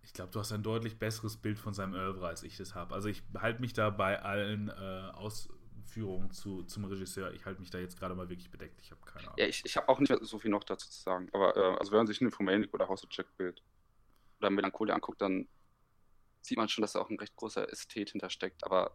[0.03, 2.95] Ich glaube, du hast ein deutlich besseres Bild von seinem Oeuvre, als ich das habe.
[2.95, 7.71] Also ich halte mich da bei allen äh, Ausführungen zu, zum Regisseur, ich halte mich
[7.71, 8.81] da jetzt gerade mal wirklich bedeckt.
[8.83, 9.35] Ich habe keine Ahnung.
[9.39, 11.31] Ja, ich, ich habe auch nicht so viel noch dazu zu sagen.
[11.33, 13.63] Aber äh, also wenn man sich Nymphomaniac oder House of Jack Bild
[14.41, 15.49] oder Melancholia anguckt, dann
[16.43, 18.63] sieht man schon, dass da auch ein recht großer Ästhet hintersteckt.
[18.65, 18.95] Aber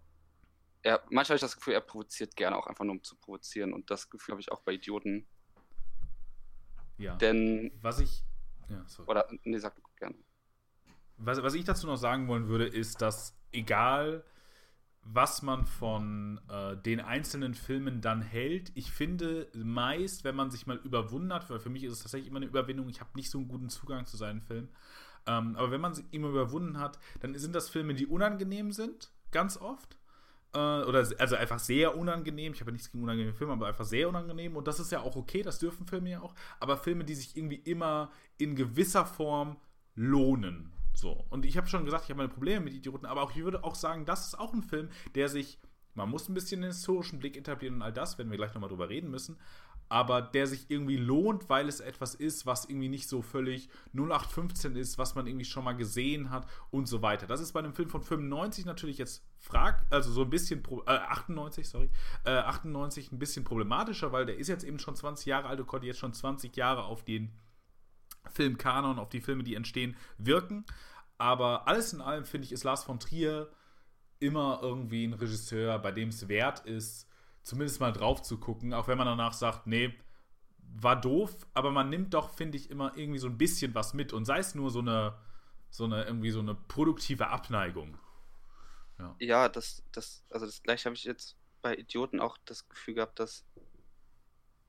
[0.84, 3.73] er, manchmal habe ich das Gefühl, er provoziert gerne auch einfach nur um zu provozieren.
[3.73, 5.28] Und das Gefühl habe ich auch bei Idioten.
[6.99, 7.15] Ja.
[7.15, 8.23] Denn, Was ich.
[8.69, 9.09] Ja, sorry.
[9.09, 10.15] oder, nee, sag du gerne.
[11.17, 14.23] Was, was ich dazu noch sagen wollen würde, ist, dass egal,
[15.01, 20.67] was man von äh, den einzelnen Filmen dann hält, ich finde meist, wenn man sich
[20.67, 23.29] mal überwunden hat, weil für mich ist es tatsächlich immer eine Überwindung, ich habe nicht
[23.29, 24.69] so einen guten Zugang zu seinen Filmen,
[25.25, 29.12] ähm, aber wenn man sie immer überwunden hat, dann sind das Filme, die unangenehm sind,
[29.31, 29.98] ganz oft.
[30.53, 32.53] Äh, oder also einfach sehr unangenehm.
[32.53, 34.55] Ich habe nichts gegen unangenehme Filme, aber einfach sehr unangenehm.
[34.55, 36.33] Und das ist ja auch okay, das dürfen Filme ja auch.
[36.59, 39.57] Aber Filme, die sich irgendwie immer in gewisser Form
[39.95, 40.71] lohnen.
[40.93, 41.25] So.
[41.29, 43.63] Und ich habe schon gesagt, ich habe meine Probleme mit Idioten, aber auch ich würde
[43.63, 45.59] auch sagen, das ist auch ein Film, der sich,
[45.93, 48.69] man muss ein bisschen den historischen Blick etablieren und all das, werden wir gleich nochmal
[48.69, 49.38] drüber reden müssen,
[49.89, 54.75] aber der sich irgendwie lohnt, weil es etwas ist, was irgendwie nicht so völlig 0815
[54.75, 57.25] ist, was man irgendwie schon mal gesehen hat und so weiter.
[57.25, 60.91] Das ist bei einem Film von 95 natürlich jetzt frag, also so ein bisschen, äh,
[60.91, 61.89] 98, sorry,
[62.23, 65.67] äh, 98 ein bisschen problematischer, weil der ist jetzt eben schon 20 Jahre alt und
[65.67, 67.34] konnte jetzt schon 20 Jahre auf den
[68.32, 70.65] Filmkanon, auf die Filme, die entstehen, wirken.
[71.17, 73.49] Aber alles in allem, finde ich, ist Lars von Trier
[74.19, 77.09] immer irgendwie ein Regisseur, bei dem es wert ist,
[77.43, 79.93] zumindest mal drauf zu gucken, auch wenn man danach sagt, nee,
[80.75, 84.13] war doof, aber man nimmt doch, finde ich, immer irgendwie so ein bisschen was mit
[84.13, 85.17] und sei es nur so eine,
[85.69, 87.97] so eine, irgendwie so eine produktive Abneigung.
[89.19, 93.19] Ja, das, das, also das gleiche habe ich jetzt bei Idioten auch das Gefühl gehabt,
[93.19, 93.45] dass,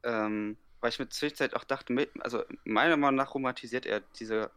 [0.04, 4.50] ähm, weil ich mit Zwischenzeit auch dachte, also meiner Meinung nach romantisiert er diese,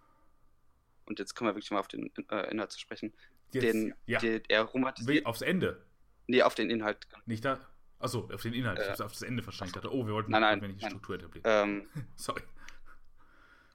[1.05, 3.13] und jetzt kommen wir wirklich mal auf den äh, Inhalt zu sprechen,
[3.51, 5.85] Jetzt, den, ja, den, er romantisiert, aufs Ende.
[6.27, 7.07] nee, auf den Inhalt.
[7.25, 7.59] Nicht da.
[8.03, 8.79] Achso, auf den Inhalt.
[8.79, 9.69] Ich Äh, habe auf das Ende verstanden.
[9.69, 10.91] Ich dachte, oh, wir wollten Nein, nein, wenn ich die nein.
[10.91, 11.43] Struktur etablieren.
[11.45, 12.41] Ähm, Sorry.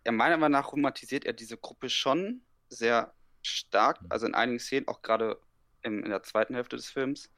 [0.05, 4.87] ja, meiner Meinung nach romantisiert er diese Gruppe schon sehr stark, also in einigen Szenen,
[4.89, 5.41] auch gerade
[5.83, 7.31] im, in der zweiten Hälfte des Films,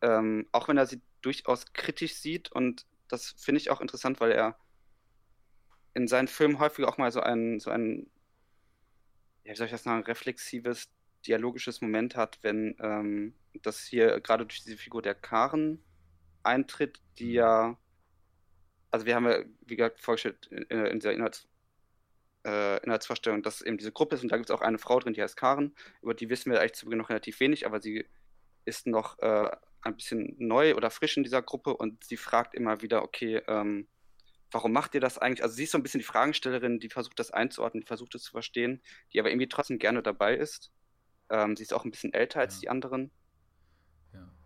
[0.00, 4.32] ähm, auch wenn er sie durchaus kritisch sieht und das finde ich auch interessant, weil
[4.32, 4.56] er
[5.92, 8.08] in seinen Filmen häufig auch mal so ein, so ein,
[9.44, 10.88] ja, wie soll ich das sagen, reflexives,
[11.26, 15.82] dialogisches Moment hat, wenn ähm, das hier gerade durch diese Figur der Karen
[16.42, 17.78] eintritt, die ja,
[18.90, 21.48] also wir haben ja, wie gesagt, vorgestellt in, in dieser Inhalts,
[22.46, 25.14] äh, Inhaltsvorstellung, dass eben diese Gruppe ist und da gibt es auch eine Frau drin,
[25.14, 28.06] die heißt Karen, über die wissen wir eigentlich zu Beginn noch relativ wenig, aber sie
[28.64, 29.50] ist noch äh,
[29.82, 33.88] ein bisschen neu oder frisch in dieser Gruppe und sie fragt immer wieder, okay, ähm,
[34.50, 35.42] warum macht ihr das eigentlich?
[35.42, 38.24] Also sie ist so ein bisschen die Fragestellerin, die versucht das einzuordnen, die versucht es
[38.24, 40.72] zu verstehen, die aber irgendwie trotzdem gerne dabei ist.
[41.30, 42.60] Ähm, sie ist auch ein bisschen älter als Ja.
[42.62, 43.12] die anderen.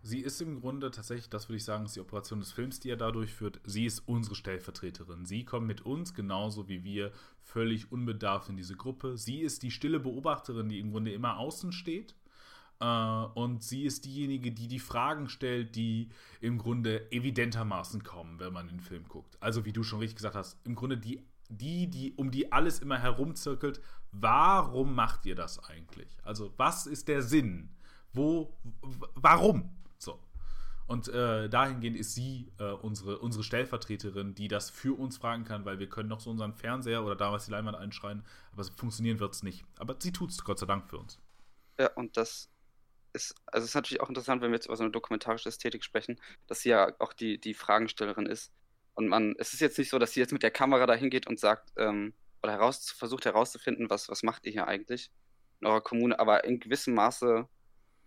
[0.07, 2.91] Sie ist im Grunde tatsächlich, das würde ich sagen, ist die Operation des Films, die
[2.91, 3.59] er da durchführt.
[3.65, 5.25] Sie ist unsere Stellvertreterin.
[5.25, 9.17] Sie kommt mit uns genauso wie wir völlig unbedarft in diese Gruppe.
[9.17, 12.13] Sie ist die stille Beobachterin, die im Grunde immer außen steht.
[12.79, 18.53] Äh, und sie ist diejenige, die die Fragen stellt, die im Grunde evidentermaßen kommen, wenn
[18.53, 19.41] man den Film guckt.
[19.41, 22.77] Also wie du schon richtig gesagt hast, im Grunde die, die, die um die alles
[22.77, 23.81] immer herumzirkelt.
[24.11, 26.15] Warum macht ihr das eigentlich?
[26.21, 27.71] Also was ist der Sinn?
[28.13, 28.55] Wo,
[29.15, 29.71] warum?
[29.97, 30.19] So.
[30.87, 35.65] Und äh, dahingehend ist sie äh, unsere, unsere Stellvertreterin, die das für uns fragen kann,
[35.65, 39.33] weil wir können noch so unseren Fernseher oder damals die Leinwand einschreien, aber funktionieren wird
[39.33, 39.65] es nicht.
[39.79, 41.19] Aber sie tut es Gott sei Dank für uns.
[41.79, 42.51] Ja, und das
[43.13, 46.19] ist, also ist natürlich auch interessant, wenn wir jetzt über so eine dokumentarische Ästhetik sprechen,
[46.45, 48.51] dass sie ja auch die, die Fragenstellerin ist.
[48.93, 51.25] Und man, es ist jetzt nicht so, dass sie jetzt mit der Kamera dahin geht
[51.25, 55.11] und sagt, ähm, oder heraus, versucht herauszufinden, was, was macht ihr hier eigentlich
[55.61, 57.47] in eurer Kommune, aber in gewissem Maße,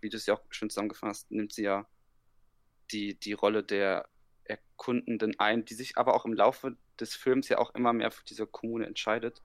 [0.01, 1.87] wie du es ja auch schön zusammengefasst nimmt sie ja
[2.91, 4.09] die, die Rolle der
[4.43, 8.23] Erkundenden ein, die sich aber auch im Laufe des Films ja auch immer mehr für
[8.25, 9.43] diese Kommune entscheidet.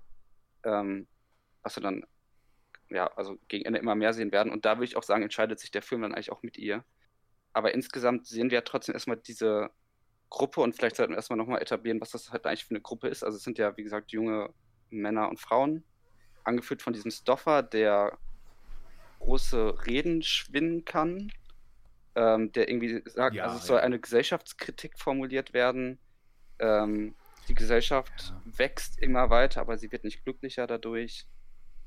[0.64, 1.06] Ähm,
[1.62, 2.06] was wir dann
[2.90, 4.52] ja, also gegen Ende immer mehr sehen werden.
[4.52, 6.84] Und da würde ich auch sagen, entscheidet sich der Film dann eigentlich auch mit ihr.
[7.52, 9.70] Aber insgesamt sehen wir ja trotzdem erstmal diese
[10.30, 13.08] Gruppe und vielleicht sollten wir erstmal nochmal etablieren, was das halt eigentlich für eine Gruppe
[13.08, 13.22] ist.
[13.22, 14.52] Also es sind ja, wie gesagt, junge
[14.90, 15.84] Männer und Frauen,
[16.42, 18.18] angeführt von diesem Stoffer, der
[19.18, 21.32] große Reden schwinnen kann,
[22.14, 23.82] ähm, der irgendwie sagt, Ja, also es soll ja.
[23.82, 25.98] eine Gesellschaftskritik formuliert werden.
[26.58, 27.14] Ähm,
[27.48, 28.42] die Gesellschaft Ja.
[28.58, 31.26] wächst immer weiter, aber sie wird nicht glücklicher dadurch.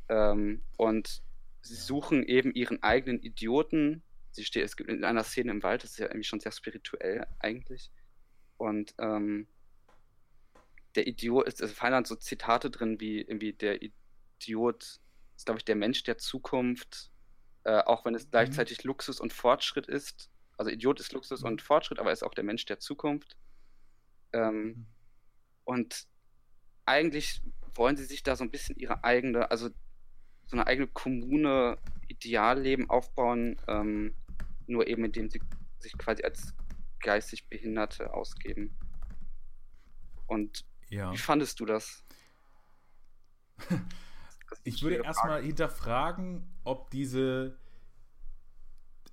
[0.09, 1.21] Ähm, und
[1.61, 4.03] sie suchen eben ihren eigenen Idioten.
[4.31, 6.51] Sie steht, es gibt in einer Szene im Wald, das ist ja irgendwie schon sehr
[6.51, 7.91] spirituell eigentlich.
[8.57, 9.47] Und ähm,
[10.95, 14.99] der Idiot, es es fallen dann so Zitate drin wie irgendwie der Idiot
[15.35, 17.11] ist, glaube ich, der Mensch der Zukunft,
[17.67, 20.29] äh, auch wenn es gleichzeitig Luxus und Fortschritt ist.
[20.57, 21.47] Also Idiot ist Luxus Mhm.
[21.47, 23.35] und Fortschritt, aber er ist auch der Mensch der Zukunft.
[24.31, 24.87] Ähm, Mhm.
[25.65, 26.07] und
[26.85, 27.41] eigentlich
[27.75, 29.67] wollen sie sich da so ein bisschen ihre eigene, also
[30.47, 31.77] so eine eigene Kommune,
[32.07, 34.15] Idealleben aufbauen, ähm,
[34.65, 35.41] nur eben indem sie
[35.79, 36.53] sich quasi als
[37.01, 38.73] geistig Behinderte ausgeben.
[40.25, 41.11] Und Ja.
[41.11, 42.05] wie fandest du das?
[44.63, 45.47] Ich würde erstmal Frage.
[45.47, 47.57] hinterfragen, ob diese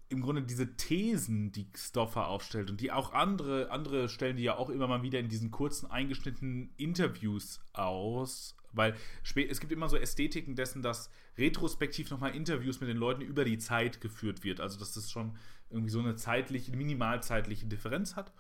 [0.09, 4.57] im Grunde diese Thesen, die Stoffer aufstellt und die auch andere, andere stellen die ja
[4.57, 9.97] auch immer mal wieder in diesen kurzen eingeschnittenen Interviews aus, weil es gibt immer so
[9.97, 14.61] Ästhetiken dessen, dass retrospektiv nochmal Interviews mit den Leuten über die Zeit geführt wird.
[14.61, 15.37] Also dass das schon
[15.71, 18.33] irgendwie so eine zeitliche, minimalzeitliche Differenz hat.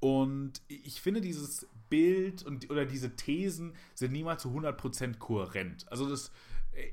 [0.00, 5.90] Und ich finde, dieses Bild und, oder diese Thesen sind niemals zu 100% kohärent.
[5.90, 6.32] Also das,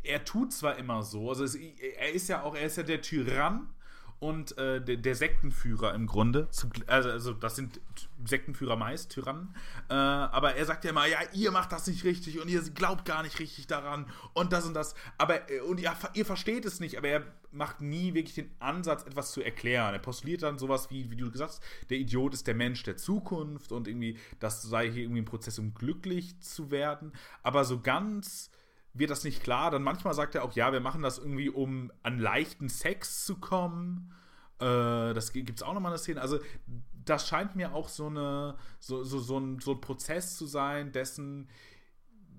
[0.04, 3.02] er tut zwar immer so, also es, er ist ja auch, er ist ja der
[3.02, 3.70] Tyrann
[4.20, 6.48] und äh, der, der Sektenführer im Grunde.
[6.88, 7.80] Also, also das sind
[8.26, 9.56] Sektenführer meist, Tyrannen.
[9.90, 13.06] Äh, aber er sagt ja immer, ja, ihr macht das nicht richtig und ihr glaubt
[13.06, 14.96] gar nicht richtig daran und das und das.
[15.18, 19.04] Aber äh, und ihr, ihr versteht es nicht, aber er macht nie wirklich den Ansatz,
[19.04, 19.94] etwas zu erklären.
[19.94, 22.98] Er postuliert dann sowas wie, wie du gesagt hast, der Idiot ist der Mensch der
[22.98, 27.14] Zukunft und irgendwie, das sei hier irgendwie ein Prozess, um glücklich zu werden.
[27.44, 28.50] Aber so ganz
[29.00, 29.72] wird das nicht klar.
[29.72, 33.36] Dann manchmal sagt er auch, ja, wir machen das irgendwie, um an leichten Sex zu
[33.36, 34.14] kommen.
[34.60, 36.22] Äh, das gibt es auch nochmal eine Szene.
[36.22, 36.40] Also,
[37.06, 40.92] das scheint mir auch so, eine, so, so, so, ein, so ein Prozess zu sein,
[40.92, 41.48] dessen,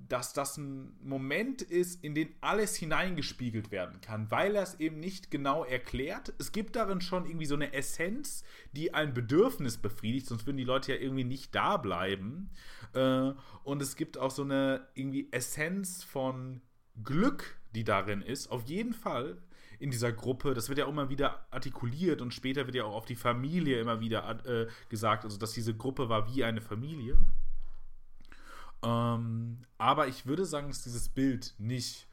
[0.09, 5.01] dass das ein Moment ist, in den alles hineingespiegelt werden kann, weil er es eben
[5.01, 6.33] nicht genau erklärt.
[6.39, 8.43] Es gibt darin schon irgendwie so eine Essenz,
[8.73, 12.51] die ein Bedürfnis befriedigt, sonst würden die Leute ja irgendwie nicht da bleiben.
[12.95, 13.33] Äh,
[13.65, 16.63] und es gibt auch so eine irgendwie Essenz von
[17.05, 19.39] Glück, die darin ist, auf jeden Fall
[19.79, 20.55] in dieser Gruppe.
[20.55, 23.81] Das wird ja auch immer wieder artikuliert und später wird ja auch auf die Familie
[23.81, 27.19] immer wieder äh, gesagt, also dass diese Gruppe war wie eine Familie.
[28.83, 32.09] Ähm, aber ich würde sagen, dass dieses Bild nicht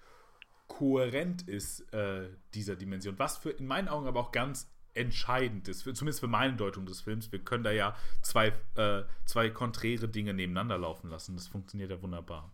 [0.68, 3.20] kohärent ist, äh, dieser Dimension.
[3.20, 6.86] Was für in meinen Augen aber auch ganz entscheidend ist, für, zumindest für meine Deutung
[6.86, 7.32] des Films.
[7.32, 11.36] Wir können da ja zwei, äh, zwei konträre Dinge nebeneinander laufen lassen.
[11.36, 12.52] Das funktioniert ja wunderbar.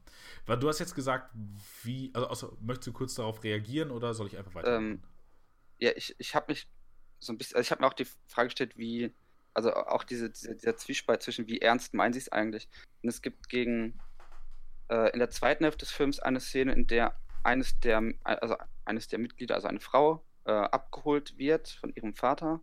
[0.48, 1.32] Weil du hast jetzt gesagt,
[1.84, 4.76] wie, also außer, möchtest du kurz darauf reagieren oder soll ich einfach weiter?
[4.76, 5.04] Ähm,
[5.78, 6.68] ja, ich, ich habe mich
[7.20, 9.14] so ein bisschen, also ich habe mir auch die Frage gestellt, wie
[9.54, 12.70] Also auch diese, diese, dieser Zwiespalt zwischen, wie ernst meinen sie es eigentlich.
[13.04, 14.00] Und es gibt gegen,
[14.90, 19.08] äh, in der zweiten Hälfte des Films eine Szene, in der eines der, also eines
[19.08, 22.62] der Mitglieder, also eine Frau, äh, abgeholt wird von ihrem Vater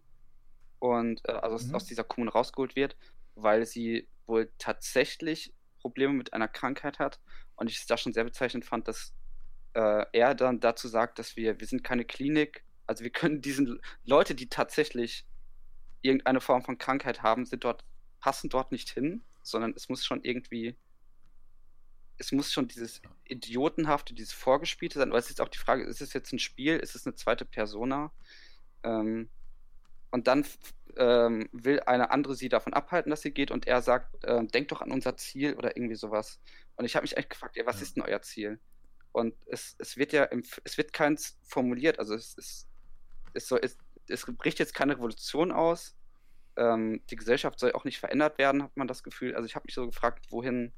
[0.78, 1.74] und äh, also mhm.
[1.74, 2.96] aus dieser Kommune rausgeholt wird,
[3.34, 7.20] weil sie wohl tatsächlich Probleme mit einer Krankheit hat.
[7.56, 9.14] Und ich es da schon sehr bezeichnend fand, dass
[9.74, 13.80] äh, er dann dazu sagt, dass wir, wir sind keine Klinik, also wir können diesen
[14.04, 15.26] Leute, die tatsächlich
[16.02, 17.84] irgendeine Form von Krankheit haben, sind dort,
[18.20, 20.76] passen dort nicht hin, sondern es muss schon irgendwie,
[22.18, 25.10] es muss schon dieses Idiotenhafte, dieses Vorgespielte sein.
[25.10, 27.44] Aber es ist auch die Frage, ist es jetzt ein Spiel, ist es eine zweite
[27.44, 28.12] Persona?
[28.82, 29.28] Ähm,
[30.10, 30.44] und dann
[30.96, 34.68] ähm, will eine andere sie davon abhalten, dass sie geht und er sagt, äh, denk
[34.68, 36.40] doch an unser Ziel oder irgendwie sowas.
[36.76, 37.82] Und ich habe mich echt gefragt, ja, was ja.
[37.82, 38.58] ist denn euer Ziel?
[39.12, 42.66] Und es, es wird ja, im, es wird keins formuliert, also es, es,
[43.34, 43.76] es, soll, es,
[44.08, 45.96] es bricht jetzt keine Revolution aus.
[46.56, 49.34] Ähm, die Gesellschaft soll auch nicht verändert werden, hat man das Gefühl.
[49.34, 50.72] Also ich habe mich so gefragt, wohin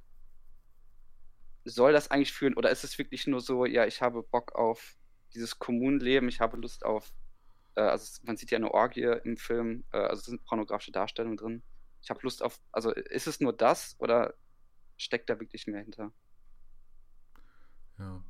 [1.65, 2.55] soll das eigentlich führen?
[2.55, 4.97] Oder ist es wirklich nur so, ja, ich habe Bock auf
[5.35, 7.13] dieses Kommunenleben, ich habe Lust auf
[7.75, 11.37] äh, also man sieht ja eine Orgie im Film, äh, also es sind pornografische Darstellungen
[11.37, 11.63] drin.
[12.03, 14.35] Ich habe Lust auf, also ist es nur das oder
[14.97, 16.13] steckt da wirklich mehr hinter?
[17.99, 18.25] Ja.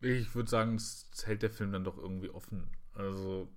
[0.00, 2.70] Ich würde sagen, es hält der Film dann doch irgendwie offen.
[2.92, 3.50] Also,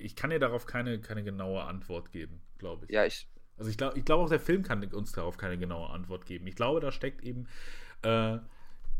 [0.00, 2.92] ich kann dir darauf keine, keine genaue Antwort geben, glaube ich.
[2.92, 3.28] Ja, ich.
[3.56, 6.46] Also, ich glaube ich glaub auch, der Film kann uns darauf keine genaue Antwort geben.
[6.46, 7.46] Ich glaube, da steckt eben
[8.02, 8.38] äh,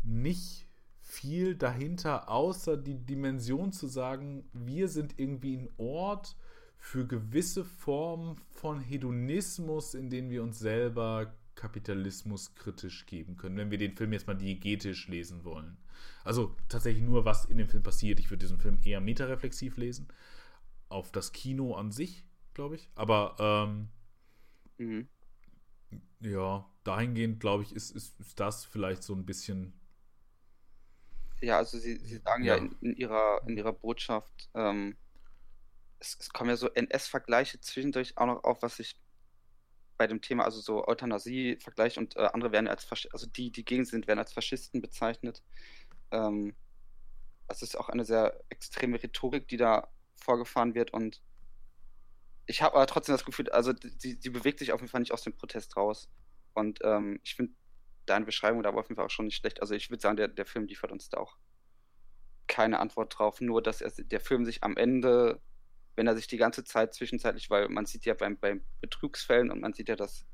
[0.03, 0.67] nicht
[1.01, 6.37] viel dahinter, außer die Dimension zu sagen, wir sind irgendwie ein Ort
[6.77, 13.71] für gewisse Formen von Hedonismus, in denen wir uns selber Kapitalismus kritisch geben können, wenn
[13.71, 15.77] wir den Film jetzt mal diegetisch lesen wollen.
[16.23, 18.19] Also tatsächlich nur, was in dem Film passiert.
[18.19, 20.07] Ich würde diesen Film eher metareflexiv lesen,
[20.91, 22.89] auf das Kino an sich, glaube ich.
[22.95, 23.89] Aber ähm,
[24.77, 25.07] mhm.
[26.19, 29.73] ja, dahingehend, glaube ich, ist, ist, ist das vielleicht so ein bisschen
[31.41, 34.95] ja, also sie, sie sagen ja, ja in, in, ihrer, in ihrer Botschaft, ähm,
[35.99, 38.95] es, es, kommen ja so NS-Vergleiche zwischendurch auch noch auf, was ich
[39.97, 43.65] bei dem Thema, also so Euthanasie-Vergleich und äh, andere werden als, Fasch also die, die
[43.65, 45.43] gegen sind, werden als Faschisten bezeichnet.
[46.11, 46.55] Ähm,
[47.47, 49.87] das ist auch eine sehr extreme Rhetorik, die da
[50.21, 51.21] vorgefahren wird und
[52.45, 55.13] ich habe aber trotzdem das Gefühl, also sie, sie bewegt sich auf jeden Fall nicht
[55.13, 56.09] aus dem Protest raus.
[56.53, 57.53] Und ähm, ich finde,
[58.05, 59.61] deine Beschreibung da auf jeden Fall auch schon nicht schlecht.
[59.61, 61.37] Also ich würde sagen, der, der Film liefert uns da auch
[62.47, 65.41] keine Antwort drauf, nur dass er, der Film sich am Ende,
[65.95, 69.61] wenn er sich die ganze Zeit zwischenzeitlich, weil man sieht ja beim, beim Betrugsfällen und
[69.61, 70.25] man sieht ja, dass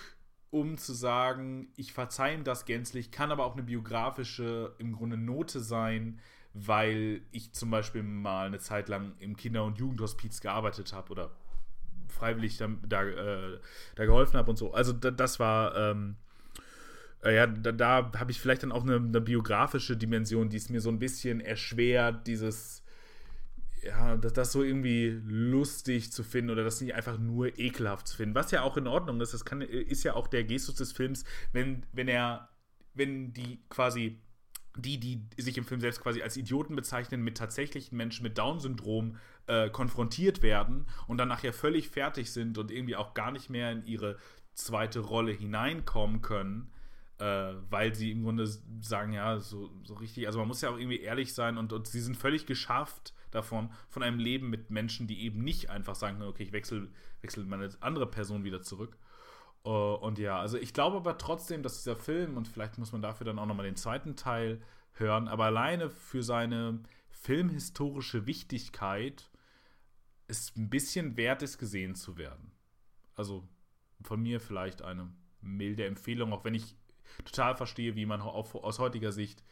[0.51, 5.17] um zu sagen, ich verzeihe ihm das gänzlich, kann aber auch eine biografische, im Grunde
[5.17, 6.19] Note sein,
[6.53, 11.31] weil ich zum Beispiel mal eine Zeit lang im Kinder- und Jugendhospiz gearbeitet habe oder
[12.09, 13.59] freiwillig da, da, äh,
[13.95, 14.73] da geholfen habe und so.
[14.73, 16.17] Also da, das war, ähm,
[17.23, 20.81] äh, ja, da, habe ich vielleicht dann auch eine, eine, biografische Dimension, die es mir
[20.81, 22.80] so ein bisschen erschwert, dieses
[23.83, 28.17] ja, das, das so irgendwie lustig zu finden oder das nicht einfach nur ekelhaft zu
[28.17, 28.35] finden.
[28.35, 31.25] Was ja auch in Ordnung ist, das kann, ist ja auch der Gestus des Films,
[31.51, 32.49] wenn, wenn er,
[32.93, 34.21] wenn die quasi
[34.77, 39.17] die, die sich im Film selbst quasi als Idioten bezeichnen, mit tatsächlichen Menschen mit Down-Syndrom
[39.47, 43.71] äh, konfrontiert werden und dann nachher völlig fertig sind und irgendwie auch gar nicht mehr
[43.71, 44.17] in ihre
[44.53, 46.71] zweite Rolle hineinkommen können,
[47.17, 48.47] äh, weil sie im Grunde
[48.79, 51.87] sagen, ja, so, so richtig, also man muss ja auch irgendwie ehrlich sein und, und
[51.87, 56.21] sie sind völlig geschafft davon, von einem Leben mit Menschen, die eben nicht einfach sagen,
[56.21, 56.89] okay, ich wechsle,
[57.21, 58.97] wechsle meine andere Person wieder zurück.
[59.63, 63.01] Uh, und ja, also ich glaube aber trotzdem, dass dieser Film, und vielleicht muss man
[63.01, 64.59] dafür dann auch nochmal den zweiten Teil
[64.93, 69.29] hören, aber alleine für seine filmhistorische Wichtigkeit
[70.27, 72.51] es ein bisschen wert ist, gesehen zu werden.
[73.15, 73.47] Also
[74.01, 76.75] von mir vielleicht eine milde Empfehlung, auch wenn ich
[77.25, 79.43] total verstehe, wie man auf, aus heutiger Sicht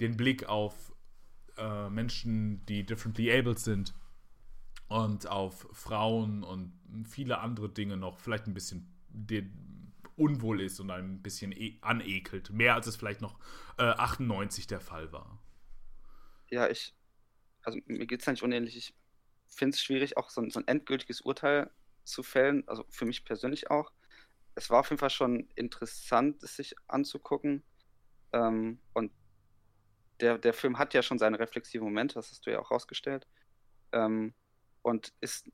[0.00, 0.93] den Blick auf
[1.56, 3.94] äh, Menschen, die differently abled sind
[4.88, 6.72] und auf Frauen und
[7.04, 8.90] viele andere Dinge noch vielleicht ein bisschen
[10.16, 12.50] unwohl ist und ein bisschen e anekelt.
[12.50, 13.38] Mehr als es vielleicht noch
[13.78, 15.38] äh, 98 der Fall war.
[16.50, 16.94] Ja, ich,
[17.62, 18.76] also mir geht es nicht unähnlich.
[18.76, 18.94] Ich
[19.48, 21.70] finde es schwierig, auch so ein, so ein endgültiges Urteil
[22.04, 23.92] zu fällen, also für mich persönlich auch.
[24.54, 27.64] Es war auf jeden Fall schon interessant, es sich anzugucken.
[28.32, 29.10] Ähm, und
[30.20, 33.26] der, der Film hat ja schon seine reflexiven Momente, das hast du ja auch rausgestellt.
[33.92, 34.34] Ähm,
[34.82, 35.48] und ist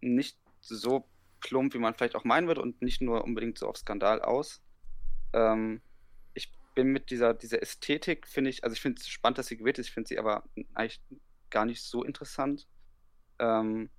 [0.00, 1.08] nicht so
[1.40, 4.62] plump, wie man vielleicht auch meinen würde und nicht nur unbedingt so auf Skandal aus.
[5.32, 5.80] Ähm,
[6.34, 9.56] ich bin mit dieser, dieser Ästhetik, finde ich, also ich finde es spannend, dass sie
[9.56, 11.00] gewählt ist, ich finde sie aber eigentlich
[11.50, 12.66] gar nicht so interessant.
[13.38, 13.90] Ähm,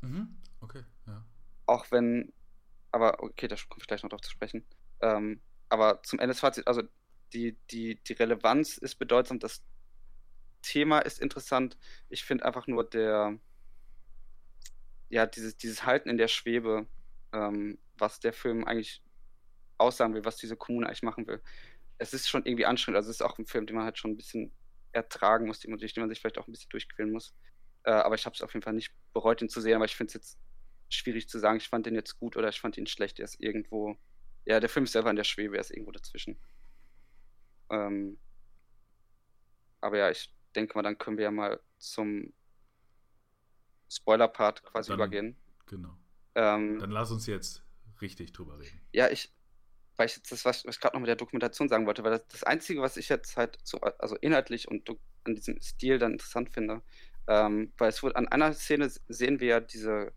[0.00, 0.36] mhm.
[0.60, 1.24] Okay, ja.
[1.66, 2.32] Auch wenn,
[2.92, 4.64] aber okay, da kommt vielleicht noch drauf zu sprechen.
[5.00, 6.82] Ähm, aber zum Ende des Fazits, also
[7.34, 9.62] die, die, die Relevanz ist bedeutsam, das
[10.62, 11.76] Thema ist interessant.
[12.08, 13.38] Ich finde einfach nur der,
[15.10, 16.86] ja, dieses, dieses Halten in der Schwebe,
[17.32, 19.02] ähm, was der Film eigentlich
[19.78, 21.42] aussagen will, was diese Kommune eigentlich machen will.
[21.98, 22.96] Es ist schon irgendwie anstrengend.
[22.96, 24.52] Also es ist auch ein Film, den man halt schon ein bisschen
[24.92, 27.34] ertragen muss, den man sich vielleicht auch ein bisschen durchquälen muss.
[27.82, 29.96] Äh, aber ich habe es auf jeden Fall nicht bereut, ihn zu sehen, aber ich
[29.96, 30.38] finde es jetzt
[30.88, 33.18] schwierig zu sagen, ich fand den jetzt gut oder ich fand ihn schlecht.
[33.18, 33.96] Er ist irgendwo,
[34.44, 36.38] ja, der Film ist selber in der Schwebe, er ist irgendwo dazwischen.
[37.70, 38.18] Ähm,
[39.80, 42.32] aber ja, ich denke mal, dann können wir ja mal zum
[43.90, 45.36] Spoiler-Part quasi dann, übergehen.
[45.66, 45.96] Genau.
[46.34, 47.62] Ähm, dann lass uns jetzt
[48.00, 48.80] richtig drüber reden.
[48.92, 49.32] Ja, ich,
[49.96, 52.26] weil ich jetzt das, was, ich gerade noch mit der Dokumentation sagen wollte, weil das,
[52.28, 54.88] das Einzige, was ich jetzt halt so, also inhaltlich und
[55.24, 56.82] an diesem Stil dann interessant finde,
[57.26, 60.12] ähm, weil es wurde an einer Szene sehen wir ja diese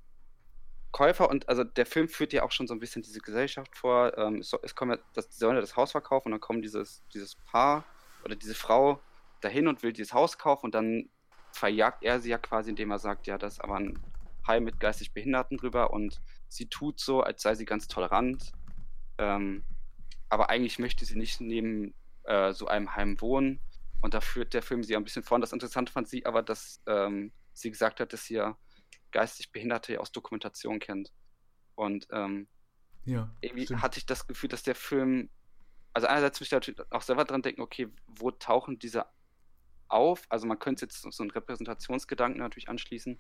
[0.91, 4.17] Käufer und also der Film führt ja auch schon so ein bisschen diese Gesellschaft vor.
[4.17, 6.63] Ähm, es, es kommen ja, das, die sollen ja das Haus verkaufen und dann kommt
[6.63, 7.83] dieses, dieses Paar
[8.23, 9.01] oder diese Frau
[9.41, 11.09] dahin und will dieses Haus kaufen und dann
[11.51, 13.99] verjagt er sie ja quasi, indem er sagt, ja, das ist aber ein
[14.47, 18.53] Heim mit geistig Behinderten drüber und sie tut so, als sei sie ganz tolerant.
[19.17, 19.63] Ähm,
[20.29, 23.59] aber eigentlich möchte sie nicht neben äh, so einem Heim wohnen.
[24.01, 25.35] Und da führt der Film sie ein bisschen vor.
[25.35, 28.55] Und das Interessante fand sie aber, dass ähm, sie gesagt hat, dass ja
[29.11, 31.11] geistig Behinderte aus Dokumentation kennt.
[31.75, 32.47] Und ähm,
[33.05, 33.81] ja, irgendwie stimmt.
[33.81, 35.29] hatte ich das Gefühl, dass der Film,
[35.93, 39.05] also einerseits muss ich natürlich auch selber dran denken, okay, wo tauchen diese
[39.87, 40.23] auf?
[40.29, 43.19] Also man könnte jetzt so einen Repräsentationsgedanken natürlich anschließen.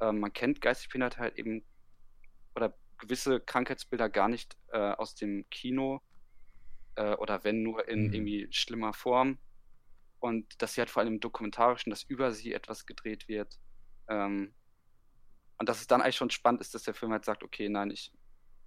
[0.00, 1.64] Ähm, man kennt geistig Behinderte halt eben
[2.54, 6.02] oder gewisse Krankheitsbilder gar nicht äh, aus dem Kino
[6.96, 8.12] äh, oder wenn nur in mhm.
[8.12, 9.38] irgendwie schlimmer Form.
[10.18, 13.58] Und dass sie halt vor allem im Dokumentarischen, dass über sie etwas gedreht wird.
[14.08, 14.52] Ähm,
[15.60, 17.90] und dass es dann eigentlich schon spannend ist, dass der Film halt sagt, okay, nein,
[17.90, 18.10] ich,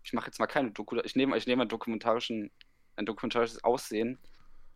[0.03, 2.51] ich mache jetzt mal keine Doku, ich nehme, ich nehme einen dokumentarischen,
[2.97, 4.19] ein dokumentarisches Aussehen,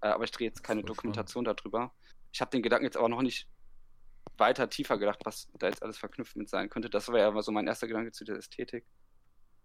[0.02, 1.62] äh, aber ich drehe jetzt keine Dokumentation spannend.
[1.64, 1.94] darüber.
[2.32, 3.48] Ich habe den Gedanken jetzt aber noch nicht
[4.36, 6.90] weiter tiefer gedacht, was da jetzt alles verknüpft mit sein könnte.
[6.90, 8.84] Das war ja immer so mein erster Gedanke zu der Ästhetik.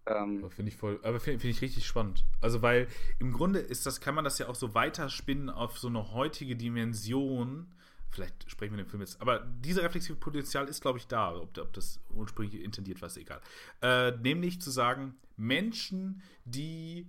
[0.05, 2.23] Ähm, finde ich voll, aber finde find ich richtig spannend.
[2.39, 2.87] Also, weil
[3.17, 6.55] im Grunde ist das, kann man das ja auch so weiterspinnen auf so eine heutige
[6.55, 7.73] Dimension.
[8.13, 11.35] Vielleicht sprechen wir den Film jetzt, aber dieses reflexive Potenzial ist, glaube ich, da.
[11.35, 13.41] Ob, ob das ursprünglich intendiert war, ist egal.
[13.81, 17.07] Äh, nämlich zu sagen, Menschen, die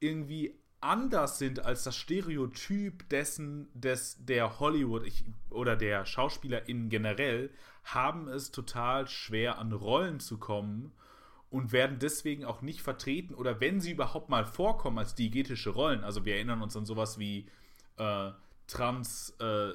[0.00, 7.50] irgendwie anders sind als das Stereotyp dessen, des, der Hollywood ich, oder der SchauspielerInnen generell,
[7.84, 10.92] haben es total schwer an Rollen zu kommen
[11.50, 16.04] und werden deswegen auch nicht vertreten oder wenn sie überhaupt mal vorkommen als diegetische Rollen,
[16.04, 17.46] also wir erinnern uns an sowas wie
[17.96, 18.30] äh,
[18.66, 19.72] Trans, äh,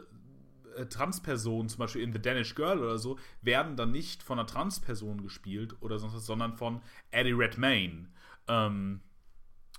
[0.77, 4.47] äh, Transpersonen, zum Beispiel in The Danish Girl oder so, werden dann nicht von einer
[4.47, 8.07] Transperson gespielt oder sonst was, sondern von Eddie Redmayne.
[8.47, 9.01] Ähm,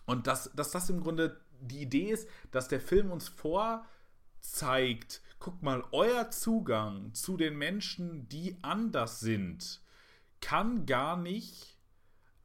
[0.06, 3.84] und dass, dass das im Grunde die Idee ist, dass der Film uns vor
[4.40, 9.80] zeigt, guck mal, euer Zugang zu den Menschen, die anders sind,
[10.40, 11.77] kann gar nicht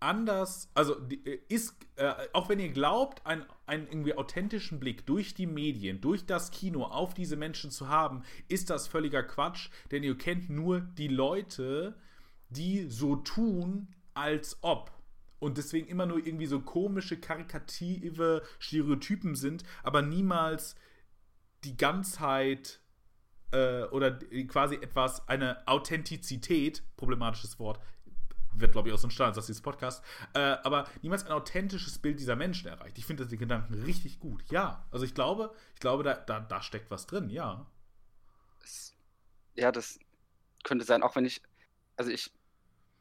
[0.03, 5.33] anders, also äh, ist, äh, auch wenn ihr glaubt, einen, einen irgendwie authentischen Blick durch
[5.33, 10.03] die Medien, durch das Kino auf diese Menschen zu haben, ist das völliger Quatsch, denn
[10.03, 11.95] ihr kennt nur die Leute,
[12.49, 14.91] die so tun, als ob.
[15.39, 20.75] Und deswegen immer nur irgendwie so komische, karikative Stereotypen sind, aber niemals
[21.63, 22.79] die Ganzheit
[23.51, 27.79] äh, oder quasi etwas, eine Authentizität, problematisches Wort,
[28.55, 32.19] wird, glaube ich, auch so ein Standardsatz dieses Podcast, äh, aber niemals ein authentisches Bild
[32.19, 32.97] dieser Menschen erreicht.
[32.97, 34.43] Ich finde den Gedanken richtig gut.
[34.51, 37.65] Ja, also ich glaube, ich glaube, da, da, da steckt was drin, ja.
[39.55, 39.99] Ja, das
[40.63, 41.41] könnte sein, auch wenn ich,
[41.97, 42.31] also ich,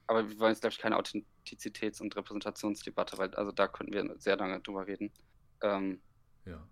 [0.07, 4.15] aber wir wollen jetzt, glaube ich, keine Authentizitäts- und Repräsentationsdebatte, weil also da könnten wir
[4.19, 5.13] sehr lange drüber reden.
[5.63, 6.01] Ähm,
[6.45, 6.67] ja.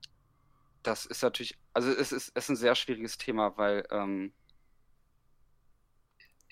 [0.82, 4.32] Das ist natürlich, also es ist, es ist ein sehr schwieriges Thema, weil ähm,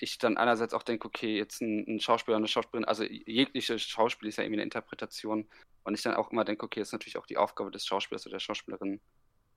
[0.01, 4.28] ich dann einerseits auch denke, okay, jetzt ein, ein Schauspieler, eine Schauspielerin, also jegliche Schauspiel
[4.28, 5.49] ist ja irgendwie eine Interpretation
[5.84, 8.34] und ich dann auch immer denke, okay, ist natürlich auch die Aufgabe des Schauspielers oder
[8.34, 9.01] der Schauspielerin,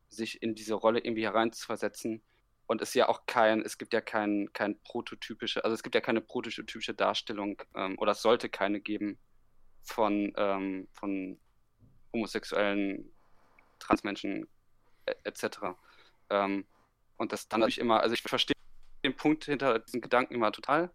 [0.10, 2.22] sich in diese Rolle irgendwie hereinzuversetzen
[2.68, 6.02] und es ja auch kein, es gibt ja kein, kein prototypische, also es gibt ja
[6.02, 9.20] keine prototypische Darstellung ähm, oder es sollte keine geben
[9.84, 11.40] von, ähm, von
[12.14, 13.12] homosexuellen
[13.80, 14.48] Transmenschen
[15.24, 15.60] etc.
[16.30, 16.66] Ähm,
[17.18, 18.56] und das dann natürlich immer, also ich verstehe
[19.04, 20.92] den Punkt hinter diesen Gedanken immer total.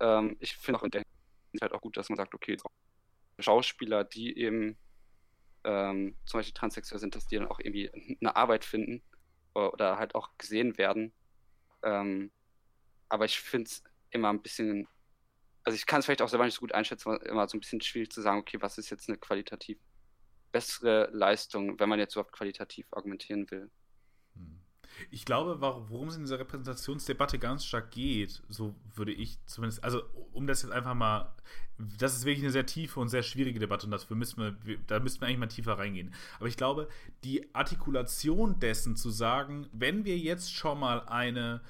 [0.00, 2.56] Ähm, ich finde auch in der Hinsicht halt auch gut, dass man sagt, okay,
[3.38, 4.76] Schauspieler, die eben
[5.64, 9.02] ähm, zum Beispiel transsexuell sind, dass die dann auch irgendwie eine Arbeit finden
[9.54, 11.12] oder, halt auch gesehen werden.
[11.82, 12.30] Ähm,
[13.08, 14.86] aber ich finde es immer ein bisschen,
[15.64, 17.80] also ich kann es vielleicht auch selber nicht so gut einschätzen, immer so ein bisschen
[17.80, 19.78] schwierig zu sagen, okay, was ist jetzt eine qualitativ
[20.52, 23.70] bessere Leistung, wenn man jetzt überhaupt qualitativ argumentieren will.
[24.34, 24.60] Hm.
[25.10, 30.02] Ich glaube, worum es in dieser Repräsentationsdebatte ganz stark geht, so würde ich zumindest, also
[30.32, 31.32] um das jetzt einfach mal,
[31.98, 35.00] das ist wirklich eine sehr tiefe und sehr schwierige Debatte und dafür müssen wir, da
[35.00, 36.12] müssten wir eigentlich mal tiefer reingehen.
[36.38, 36.88] Aber ich glaube,
[37.24, 41.60] die Artikulation dessen zu sagen, wenn wir jetzt schon mal eine,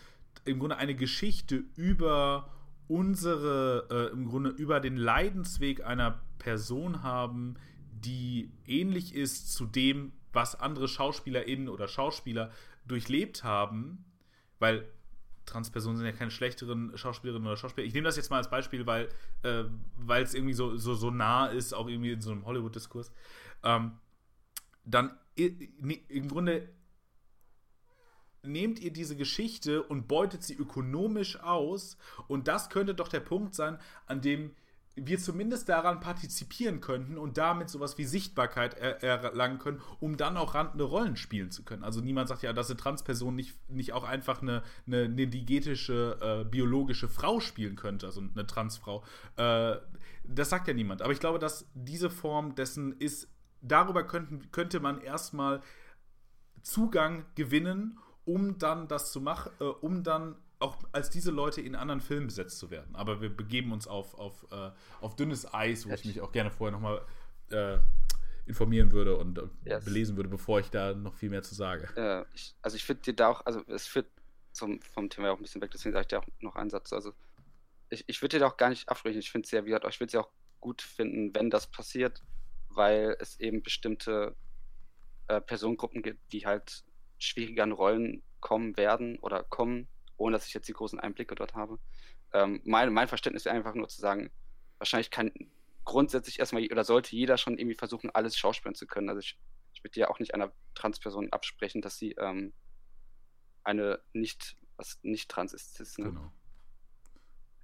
[0.45, 2.51] im Grunde eine Geschichte über
[2.89, 7.57] unsere, äh, im Grunde über den Leidensweg einer Person haben,
[7.93, 12.51] die ähnlich ist zu dem, was andere SchauspielerInnen oder Schauspieler
[12.89, 14.05] durchlebt haben,
[14.59, 14.89] weil
[15.47, 17.86] Transpersonen sind ja keine schlechteren Schauspielerinnen oder Schauspieler.
[17.86, 19.09] Ich nehme das jetzt mal als Beispiel, weil
[19.43, 19.64] äh,
[20.20, 23.11] es irgendwie so, so, so nah ist, auch irgendwie in so einem Hollywood-Diskurs.
[23.62, 23.99] Ähm,
[24.84, 26.68] dann im Grunde
[28.43, 33.55] nehmt ihr diese Geschichte und beutet sie ökonomisch aus und das könnte doch der Punkt
[33.55, 34.55] sein, an dem
[35.07, 40.37] wir zumindest daran partizipieren könnten und damit sowas wie Sichtbarkeit er erlangen können, um dann
[40.37, 41.85] auch randende Rollen spielen zu können.
[41.85, 46.19] Also niemand sagt ja, dass eine Transperson nicht, nicht auch einfach eine, eine, eine digetische,
[46.21, 49.05] äh, biologische Frau spielen könnte, also eine Transfrau.
[49.37, 49.77] Äh,
[50.25, 51.03] das sagt ja niemand.
[51.03, 53.29] Aber ich glaube, dass diese Form dessen ist,
[53.61, 55.63] darüber könnten, könnte man erstmal
[56.63, 61.75] Zugang gewinnen, um dann das zu machen, äh, um dann auch als diese Leute in
[61.75, 62.95] anderen Filmen besetzt zu werden.
[62.97, 66.51] Aber wir begeben uns auf, auf, äh, auf dünnes Eis, wo ich mich auch gerne
[66.51, 67.05] vorher nochmal
[67.51, 67.79] äh,
[68.47, 69.85] informieren würde und äh, yes.
[69.85, 71.89] belesen würde, bevor ich da noch viel mehr zu sage.
[71.97, 74.07] Äh, ich, also ich finde dir da auch, also es führt
[74.53, 76.93] zum, vom Thema auch ein bisschen weg, deswegen sage ich dir auch noch einen Satz.
[76.93, 77.13] Also
[77.91, 79.21] ich, ich würde dir da auch gar nicht abbrechen.
[79.21, 80.31] Ich finde es sehr, wie gesagt, ich würde es ja auch
[80.61, 82.23] gut finden, wenn das passiert,
[82.69, 84.35] weil es eben bestimmte
[85.29, 86.85] äh, Personengruppen gibt, die halt
[87.19, 89.89] schwieriger an Rollen kommen werden oder kommen
[90.19, 91.79] ohne dass ich jetzt die großen Einblicke dort habe.
[92.33, 94.31] Ähm, mein, mein Verständnis wäre einfach nur zu sagen,
[94.79, 95.33] wahrscheinlich kann
[95.85, 99.09] grundsätzlich erstmal oder sollte jeder schon irgendwie versuchen, alles schauspielen zu können.
[99.09, 99.39] Also ich,
[99.73, 102.53] ich würde ja auch nicht einer Transperson absprechen, dass sie ähm,
[103.64, 105.81] eine nicht, was nicht trans ist.
[105.81, 106.07] ist ne?
[106.07, 106.33] Genau.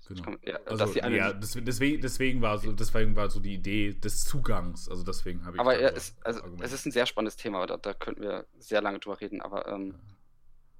[0.06, 0.36] Genau.
[0.42, 4.86] Ja, also, ja deswegen, deswegen, war so, deswegen war so die Idee des Zugangs.
[4.88, 5.60] Also deswegen habe ich.
[5.60, 8.82] Aber ja, es, also, es ist ein sehr spannendes Thema, da, da könnten wir sehr
[8.82, 9.40] lange drüber reden.
[9.40, 10.00] Aber ähm, um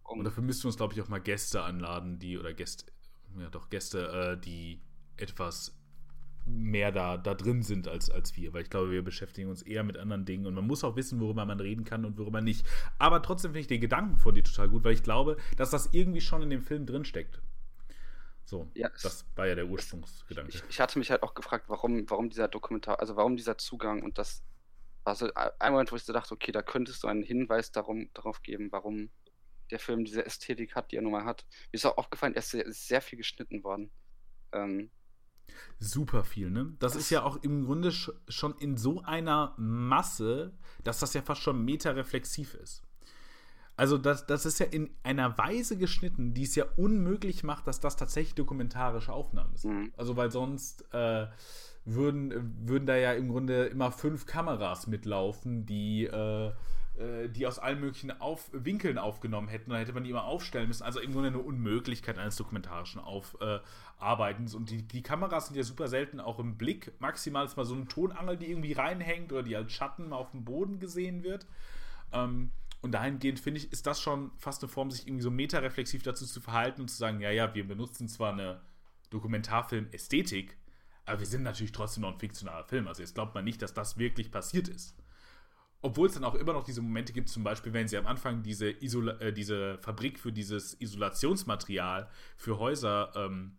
[0.04, 2.86] und dafür müssten wir uns, glaube ich, auch mal Gäste anladen, die, oder Gäste,
[3.38, 4.80] ja doch, Gäste, äh, die
[5.16, 5.76] etwas
[6.46, 9.82] mehr da, da drin sind als, als wir, weil ich glaube, wir beschäftigen uns eher
[9.82, 12.66] mit anderen Dingen und man muss auch wissen, worüber man reden kann und worüber nicht.
[12.98, 15.88] Aber trotzdem finde ich den Gedanken von dir total gut, weil ich glaube, dass das
[15.92, 17.40] irgendwie schon in dem Film drinsteckt.
[18.44, 20.50] So, ja, das war ja der Ursprungsgedanke.
[20.50, 24.02] Ich, ich, hatte mich halt auch gefragt, warum, warum dieser Dokumentar, also warum dieser Zugang
[24.02, 24.42] und das
[25.02, 28.10] war so ein Moment, wo ich so dachte, okay, da könntest du einen Hinweis darum,
[28.12, 29.10] darauf geben, warum
[29.70, 31.44] der Film diese Ästhetik hat, die er nun mal hat.
[31.72, 33.90] Mir ist auch aufgefallen, er ist sehr, sehr viel geschnitten worden.
[34.52, 34.90] Ähm,
[35.78, 36.74] Super viel, ne?
[36.78, 41.42] Das ist ja auch im Grunde schon in so einer Masse, dass das ja fast
[41.42, 42.82] schon metareflexiv ist.
[43.76, 47.80] Also das, das ist ja in einer Weise geschnitten, die es ja unmöglich macht, dass
[47.80, 49.72] das tatsächlich dokumentarische Aufnahmen sind.
[49.72, 49.92] Mhm.
[49.96, 51.26] Also weil sonst äh,
[51.84, 56.52] würden, würden da ja im Grunde immer fünf Kameras mitlaufen, die, äh,
[57.28, 59.70] die aus allen möglichen auf Winkeln aufgenommen hätten.
[59.70, 60.84] Dann hätte man die immer aufstellen müssen.
[60.84, 64.54] Also Grunde eine Unmöglichkeit eines dokumentarischen Aufarbeitens.
[64.54, 66.92] Und die, die Kameras sind ja super selten auch im Blick.
[67.00, 70.30] Maximal ist mal so eine Tonangel, die irgendwie reinhängt oder die als Schatten mal auf
[70.30, 71.46] dem Boden gesehen wird.
[72.12, 76.02] Ähm, und dahingehend finde ich, ist das schon fast eine Form, sich irgendwie so metareflexiv
[76.02, 78.60] dazu zu verhalten und zu sagen, ja, ja, wir benutzen zwar eine
[79.08, 80.58] Dokumentarfilm-Ästhetik,
[81.06, 82.86] aber wir sind natürlich trotzdem noch ein fiktionaler Film.
[82.86, 84.94] Also jetzt glaubt man nicht, dass das wirklich passiert ist.
[85.84, 88.42] Obwohl es dann auch immer noch diese Momente gibt, zum Beispiel, wenn sie am Anfang
[88.42, 92.08] diese, Isola äh, diese Fabrik für dieses Isolationsmaterial
[92.38, 93.58] für Häuser ähm,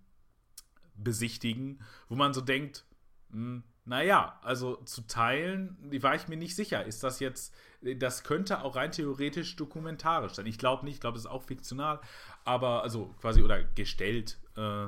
[0.95, 2.83] besichtigen, wo man so denkt,
[3.29, 6.83] hm, naja, also zu teilen, die war ich mir nicht sicher.
[6.83, 10.47] Ist das jetzt, das könnte auch rein theoretisch dokumentarisch sein.
[10.47, 12.01] Ich glaube nicht, ich glaube, es ist auch fiktional,
[12.43, 14.39] aber, also quasi, oder gestellt.
[14.57, 14.87] Äh,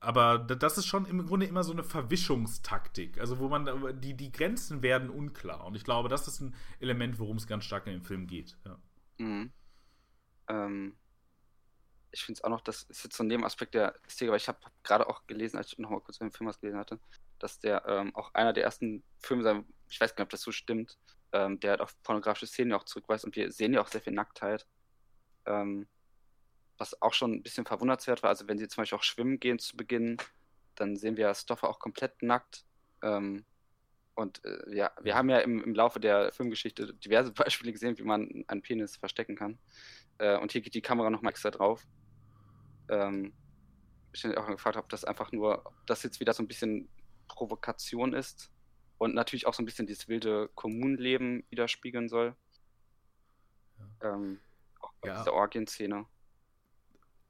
[0.00, 3.20] aber das ist schon im Grunde immer so eine Verwischungstaktik.
[3.20, 5.66] Also, wo man, die, die Grenzen werden unklar.
[5.66, 8.56] Und ich glaube, das ist ein Element, worum es ganz stark in dem Film geht.
[8.64, 8.78] Ja.
[9.18, 9.52] Mhm.
[10.48, 10.96] Ähm,
[12.12, 14.48] ich finde es auch noch, das ist jetzt so ein Nebenaspekt der Ästhetik, aber ich
[14.48, 16.98] habe gerade auch gelesen, als ich nochmal kurz den Film was gelesen hatte,
[17.38, 20.42] dass der ähm, auch einer der ersten Filme sein, ich weiß gar nicht, ob das
[20.42, 20.98] so stimmt,
[21.32, 24.12] ähm, der halt auf pornografische Szenen auch zurückweist und wir sehen ja auch sehr viel
[24.12, 24.66] Nacktheit.
[25.46, 25.86] Ähm,
[26.80, 29.58] was auch schon ein bisschen verwundernswert war, also wenn sie zum Beispiel auch schwimmen gehen
[29.58, 30.16] zu Beginn,
[30.76, 32.64] dann sehen wir Stoffer auch komplett nackt.
[33.02, 33.44] Ähm,
[34.14, 38.02] und äh, ja, wir haben ja im, im Laufe der Filmgeschichte diverse Beispiele gesehen, wie
[38.02, 39.58] man einen Penis verstecken kann.
[40.18, 41.86] Äh, und hier geht die Kamera nochmal extra drauf.
[42.88, 43.34] Ähm,
[44.12, 46.88] ich habe auch gefragt, ob das einfach nur, ob das jetzt wieder so ein bisschen
[47.28, 48.50] Provokation ist
[48.98, 52.34] und natürlich auch so ein bisschen dieses wilde Kommunenleben widerspiegeln soll.
[53.78, 54.14] Ja.
[54.14, 54.40] Ähm,
[54.80, 55.18] auch bei Ja.
[55.18, 56.06] dieser Orgienszene.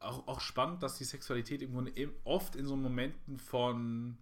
[0.01, 1.93] Auch, auch spannend, dass die Sexualität im Grunde
[2.25, 4.19] oft in so Momenten von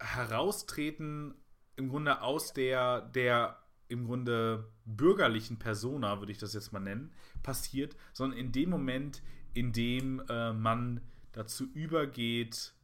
[0.00, 1.34] Heraustreten
[1.76, 7.12] im Grunde aus der, der im Grunde bürgerlichen Persona, würde ich das jetzt mal nennen,
[7.42, 9.22] passiert, sondern in dem Moment,
[9.52, 11.00] in dem äh, man
[11.32, 12.74] dazu übergeht,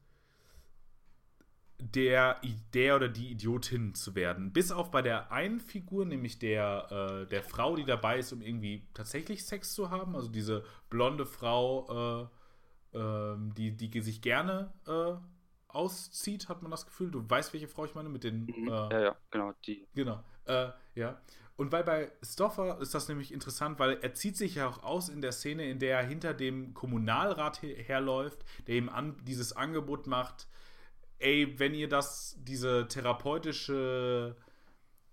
[1.81, 2.41] der,
[2.75, 4.53] der oder die Idiotin zu werden.
[4.53, 8.43] Bis auf bei der einen Figur, nämlich der, äh, der Frau, die dabei ist, um
[8.43, 10.15] irgendwie tatsächlich Sex zu haben.
[10.15, 12.29] Also diese blonde Frau,
[12.93, 15.15] äh, ähm, die, die sich gerne äh,
[15.69, 17.11] auszieht, hat man das Gefühl.
[17.11, 18.47] Du weißt, welche Frau ich meine, mit den.
[18.47, 18.69] Mhm.
[18.69, 19.87] Äh, ja, ja, genau, die.
[19.95, 21.21] Genau, äh, ja.
[21.57, 25.11] Und weil bei Stoffer ist das nämlich interessant, weil er zieht sich ja auch aus
[25.11, 29.53] in der Szene, in der er hinter dem Kommunalrat her herläuft, der ihm an, dieses
[29.53, 30.49] Angebot macht,
[31.21, 34.37] ey, wenn ihr das, diese therapeutische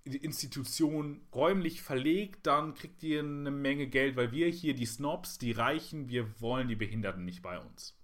[0.03, 5.51] Institution räumlich verlegt, dann kriegt ihr eine Menge Geld, weil wir hier, die Snobs, die
[5.51, 7.97] Reichen, wir wollen die Behinderten nicht bei uns.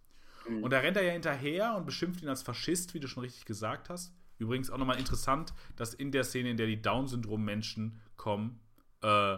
[0.48, 0.64] Mhm.
[0.64, 3.46] Und da rennt er ja hinterher und beschimpft ihn als Faschist, wie du schon richtig
[3.46, 4.14] gesagt hast.
[4.38, 8.60] Übrigens auch nochmal interessant, dass in der Szene, in der die Down-Syndrom-Menschen kommen,
[9.02, 9.38] äh,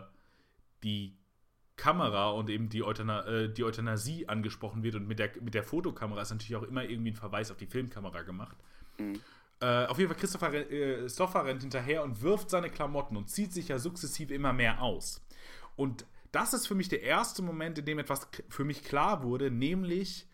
[0.84, 1.18] die
[1.78, 5.64] Kamera und eben die, Euthana äh, die Euthanasie angesprochen wird und mit der, mit der
[5.64, 8.58] Fotokamera ist natürlich auch immer irgendwie ein Verweis auf die Filmkamera gemacht.
[8.98, 9.20] Mhm.
[9.62, 13.54] Äh, auf jeden Fall, Christopher äh, Stoffer rennt hinterher und wirft seine Klamotten und zieht
[13.54, 15.26] sich ja sukzessive immer mehr aus.
[15.76, 19.52] Und das ist für mich der erste Moment, in dem etwas für mich klar wurde,
[19.52, 20.28] nämlich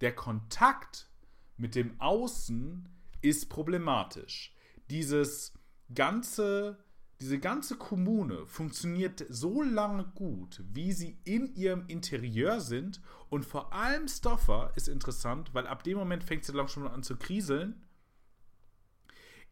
[0.00, 1.08] der Kontakt
[1.56, 2.88] mit dem Außen
[3.22, 4.52] ist problematisch.
[4.90, 5.54] Dieses
[5.94, 6.83] ganze,
[7.24, 13.00] diese ganze Kommune funktioniert so lange gut, wie sie in ihrem Interieur sind.
[13.30, 17.02] Und vor allem Stoffer ist interessant, weil ab dem Moment fängt sie langsam schon an
[17.02, 17.82] zu kriseln.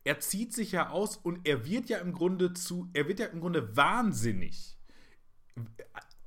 [0.04, 3.26] Er zieht sich ja aus und er wird ja im Grunde zu, er wird ja
[3.26, 4.76] im Grunde wahnsinnig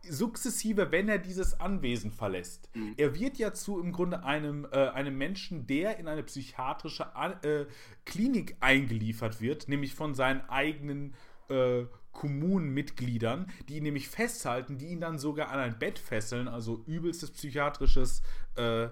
[0.10, 2.70] sukzessive, wenn er dieses Anwesen verlässt.
[2.76, 2.94] Mhm.
[2.98, 7.34] Er wird ja zu im Grunde einem, äh, einem Menschen, der in eine psychiatrische An
[7.44, 7.66] äh,
[8.06, 11.16] Klinik eingeliefert wird, nämlich von seinen eigenen
[11.50, 16.84] äh, Kommunenmitgliedern, die ihn nämlich festhalten, die ihn dann sogar an ein Bett fesseln, also
[16.88, 18.22] übelstes psychiatrisches
[18.56, 18.88] äh,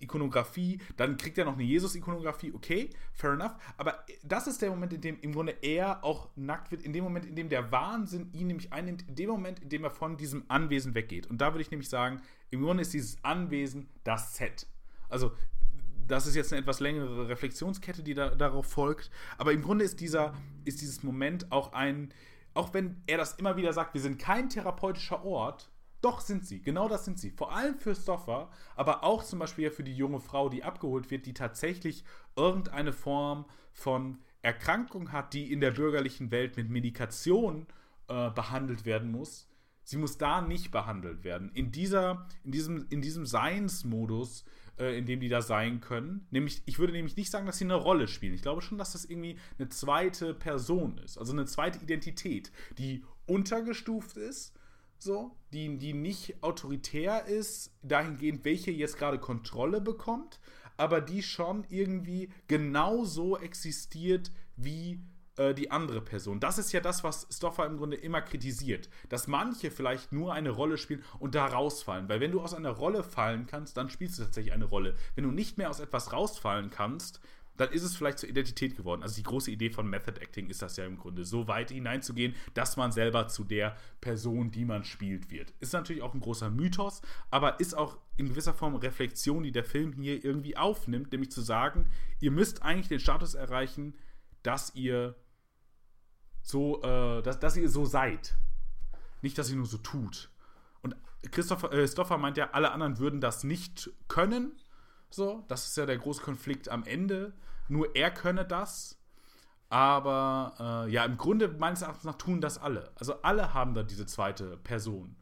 [0.00, 4.92] Ikonografie, dann kriegt er noch eine Jesus-Ikonografie, okay, fair enough, aber das ist der Moment,
[4.92, 8.30] in dem im Grunde er auch nackt wird, in dem Moment, in dem der Wahnsinn
[8.32, 11.26] ihn nämlich einnimmt, in dem Moment, in dem er von diesem Anwesen weggeht.
[11.26, 14.66] Und da würde ich nämlich sagen, im Grunde ist dieses Anwesen das Set.
[15.08, 15.32] Also,
[16.08, 20.00] das ist jetzt eine etwas längere Reflexionskette, die da, darauf folgt, aber im Grunde ist
[20.00, 20.34] dieser,
[20.64, 22.12] ist dieses Moment auch ein,
[22.54, 26.62] auch wenn er das immer wieder sagt, wir sind kein therapeutischer Ort, doch sind sie,
[26.62, 27.30] genau das sind sie.
[27.30, 31.26] Vor allem für Stoffer, aber auch zum Beispiel für die junge Frau, die abgeholt wird,
[31.26, 32.04] die tatsächlich
[32.36, 37.66] irgendeine Form von Erkrankung hat, die in der bürgerlichen Welt mit Medikation
[38.06, 39.47] äh, behandelt werden muss.
[39.88, 41.50] Sie muss da nicht behandelt werden.
[41.54, 44.44] In, dieser, in diesem, in diesem Seinsmodus,
[44.76, 47.64] äh, in dem die da sein können, nämlich, ich würde nämlich nicht sagen, dass sie
[47.64, 48.34] eine Rolle spielen.
[48.34, 53.02] Ich glaube schon, dass das irgendwie eine zweite Person ist, also eine zweite Identität, die
[53.24, 54.52] untergestuft ist,
[54.98, 60.38] so, die, die nicht autoritär ist, dahingehend, welche jetzt gerade Kontrolle bekommt,
[60.76, 65.00] aber die schon irgendwie genauso existiert wie
[65.38, 66.40] äh, die andere Person.
[66.40, 68.88] Das ist ja das, was Stoffer im Grunde immer kritisiert.
[69.08, 72.08] Dass manche vielleicht nur eine Rolle spielen und da rausfallen.
[72.08, 74.94] Weil wenn du aus einer Rolle fallen kannst, dann spielst du tatsächlich eine Rolle.
[75.14, 77.20] Wenn du nicht mehr aus etwas rausfallen kannst,
[77.58, 79.02] dann ist es vielleicht zur Identität geworden.
[79.02, 82.34] Also die große Idee von Method Acting ist das ja im Grunde, so weit hineinzugehen,
[82.54, 85.52] dass man selber zu der Person, die man spielt, wird.
[85.60, 89.64] Ist natürlich auch ein großer Mythos, aber ist auch in gewisser Form Reflexion, die der
[89.64, 91.86] Film hier irgendwie aufnimmt, nämlich zu sagen,
[92.20, 93.94] ihr müsst eigentlich den Status erreichen,
[94.42, 95.16] dass ihr
[96.42, 98.36] so, äh, dass, dass ihr so seid.
[99.22, 100.30] Nicht, dass ihr nur so tut.
[100.82, 100.96] Und
[101.30, 104.52] Christopher, äh, Stoffer meint ja, alle anderen würden das nicht können.
[105.10, 107.34] So, das ist ja der große Konflikt am Ende.
[107.68, 108.98] Nur er könne das.
[109.70, 112.90] Aber äh, ja, im Grunde meines Erachtens nach tun das alle.
[112.94, 115.16] Also alle haben da diese zweite Person.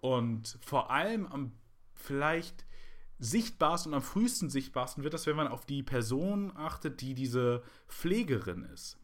[0.00, 1.52] Und vor allem am
[1.94, 2.66] vielleicht
[3.20, 7.62] sichtbarsten und am frühesten sichtbarsten wird das, wenn man auf die Person achtet, die diese
[7.86, 8.98] Pflegerin ist.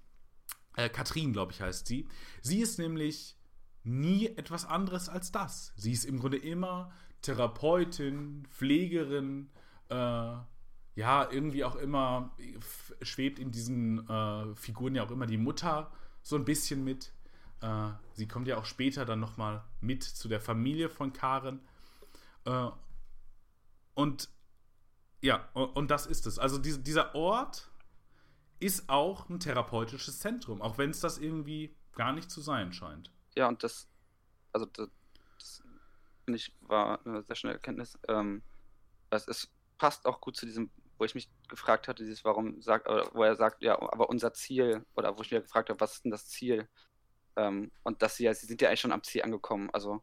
[0.78, 2.06] Äh, Katrin, glaube ich, heißt sie.
[2.40, 3.36] Sie ist nämlich
[3.82, 5.72] nie etwas anderes als das.
[5.74, 9.50] Sie ist im Grunde immer Therapeutin, Pflegerin,
[9.88, 9.94] äh,
[10.94, 12.36] ja, irgendwie auch immer
[13.02, 15.90] schwebt in diesen äh, Figuren ja auch immer die Mutter
[16.22, 17.12] so ein bisschen mit.
[17.60, 21.60] Äh, sie kommt ja auch später dann nochmal mit zu der Familie von Karen.
[22.44, 22.68] Äh,
[23.94, 24.28] und
[25.22, 26.38] ja, und das ist es.
[26.38, 27.67] Also die, dieser Ort
[28.60, 33.12] ist auch ein therapeutisches Zentrum, auch wenn es das irgendwie gar nicht zu sein scheint.
[33.36, 33.88] Ja, und das,
[34.52, 34.88] also das,
[35.38, 35.62] das
[36.24, 37.98] finde ich, war eine sehr schnelle Erkenntnis.
[38.08, 38.42] Ähm,
[39.10, 42.86] es ist, passt auch gut zu diesem wo ich mich gefragt hatte, dieses warum sagt,
[43.14, 46.04] wo er sagt, ja, aber unser Ziel, oder wo ich mich gefragt habe, was ist
[46.04, 46.68] denn das Ziel?
[47.36, 49.70] Ähm, und dass sie ja, sie sind ja eigentlich schon am Ziel angekommen.
[49.72, 50.02] Also,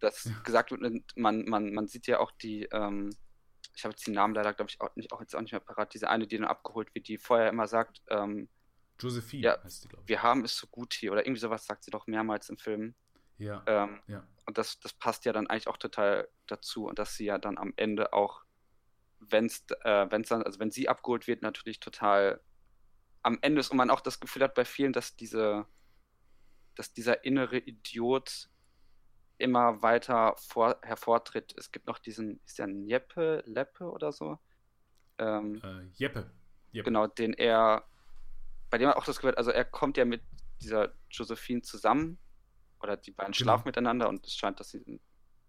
[0.00, 0.32] dass ja.
[0.42, 3.10] gesagt wird, man, man, man sieht ja auch die, ähm,
[3.80, 5.60] ich habe jetzt die Namen leider, glaube ich, auch, nicht, auch jetzt auch nicht mehr
[5.60, 8.48] parat, diese eine, die dann abgeholt wird, die vorher immer sagt, ähm,
[9.00, 10.08] Josephine ja, heißt die, glaube ich.
[10.08, 12.94] Wir haben es so gut hier, oder irgendwie sowas sagt sie doch mehrmals im Film.
[13.38, 13.62] Ja.
[13.66, 14.26] Ähm, ja.
[14.44, 17.56] Und das, das passt ja dann eigentlich auch total dazu und dass sie ja dann
[17.56, 18.42] am Ende auch
[19.20, 22.40] wenn es äh, wenn's dann, also wenn sie abgeholt wird, natürlich total
[23.22, 25.66] am Ende ist und man auch das Gefühl hat bei vielen, dass diese,
[26.74, 28.48] dass dieser innere Idiot
[29.40, 31.54] immer weiter vor, hervortritt.
[31.56, 34.38] Es gibt noch diesen, ist der Jeppe, Leppe oder so?
[35.18, 36.30] Ähm, äh, Jeppe.
[36.72, 36.84] Jeppe.
[36.84, 37.84] Genau, den er,
[38.70, 40.22] bei dem man auch das hat, also er kommt ja mit
[40.62, 42.18] dieser Josephine zusammen
[42.80, 43.44] oder die beiden genau.
[43.44, 45.00] schlafen miteinander und es scheint, dass sie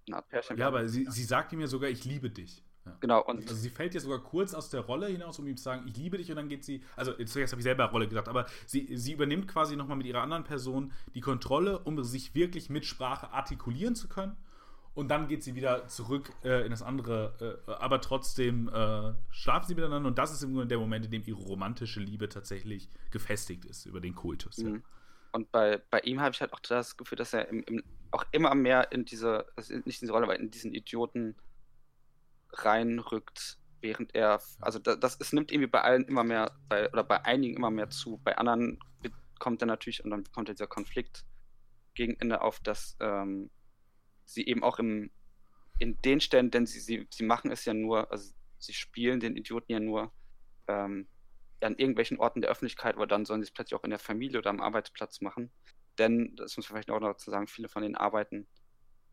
[0.08, 2.66] eine Art Pärchen Ja, aber sie, sie sagt ihm ja sogar, ich liebe dich.
[2.86, 2.98] Ja.
[3.00, 3.24] Genau.
[3.24, 5.84] Und also sie fällt ja sogar kurz aus der Rolle hinaus, um ihm zu sagen,
[5.88, 8.48] ich liebe dich und dann geht sie, also jetzt habe ich selber Rolle gesagt, aber
[8.66, 12.86] sie, sie übernimmt quasi nochmal mit ihrer anderen Person die Kontrolle, um sich wirklich mit
[12.86, 14.36] Sprache artikulieren zu können.
[14.94, 19.68] Und dann geht sie wieder zurück äh, in das andere, äh, aber trotzdem äh, schlafen
[19.68, 22.90] sie miteinander und das ist im Grunde der Moment, in dem ihre romantische Liebe tatsächlich
[23.10, 24.58] gefestigt ist über den Kultus.
[24.58, 24.76] Mhm.
[24.76, 24.82] Ja.
[25.32, 28.26] Und bei, bei ihm habe ich halt auch das Gefühl, dass er im, im, auch
[28.34, 31.36] immer mehr in diese, also nicht in diese Rolle, aber in diesen Idioten
[32.54, 37.04] reinrückt, während er, also das, das es nimmt irgendwie bei allen immer mehr, bei, oder
[37.04, 38.20] bei einigen immer mehr zu.
[38.24, 38.80] Bei anderen
[39.40, 41.26] kommt dann natürlich, und dann kommt dieser Konflikt
[41.94, 43.50] gegen Ende auf, dass ähm,
[44.26, 45.12] sie eben auch im,
[45.80, 49.36] in den Stellen, denn sie, sie, sie machen es ja nur, also sie spielen den
[49.36, 50.14] Idioten ja nur
[50.68, 51.08] ähm,
[51.62, 54.40] an irgendwelchen Orten der Öffentlichkeit, aber dann sollen sie es plötzlich auch in der Familie
[54.40, 55.52] oder am Arbeitsplatz machen.
[55.98, 58.48] Denn, das muss man vielleicht auch noch dazu sagen, viele von denen arbeiten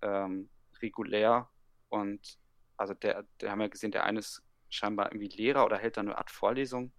[0.02, 0.48] ähm,
[0.80, 1.50] regulär
[1.88, 2.38] und
[2.78, 6.00] also der, der haben ja gesehen, der eine ist scheinbar irgendwie Lehrer oder hält da
[6.00, 6.92] eine Art Vorlesung.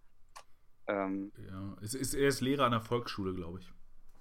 [0.88, 3.72] Ähm, ja, es ist, er ist Lehrer an der Volksschule, glaube ich.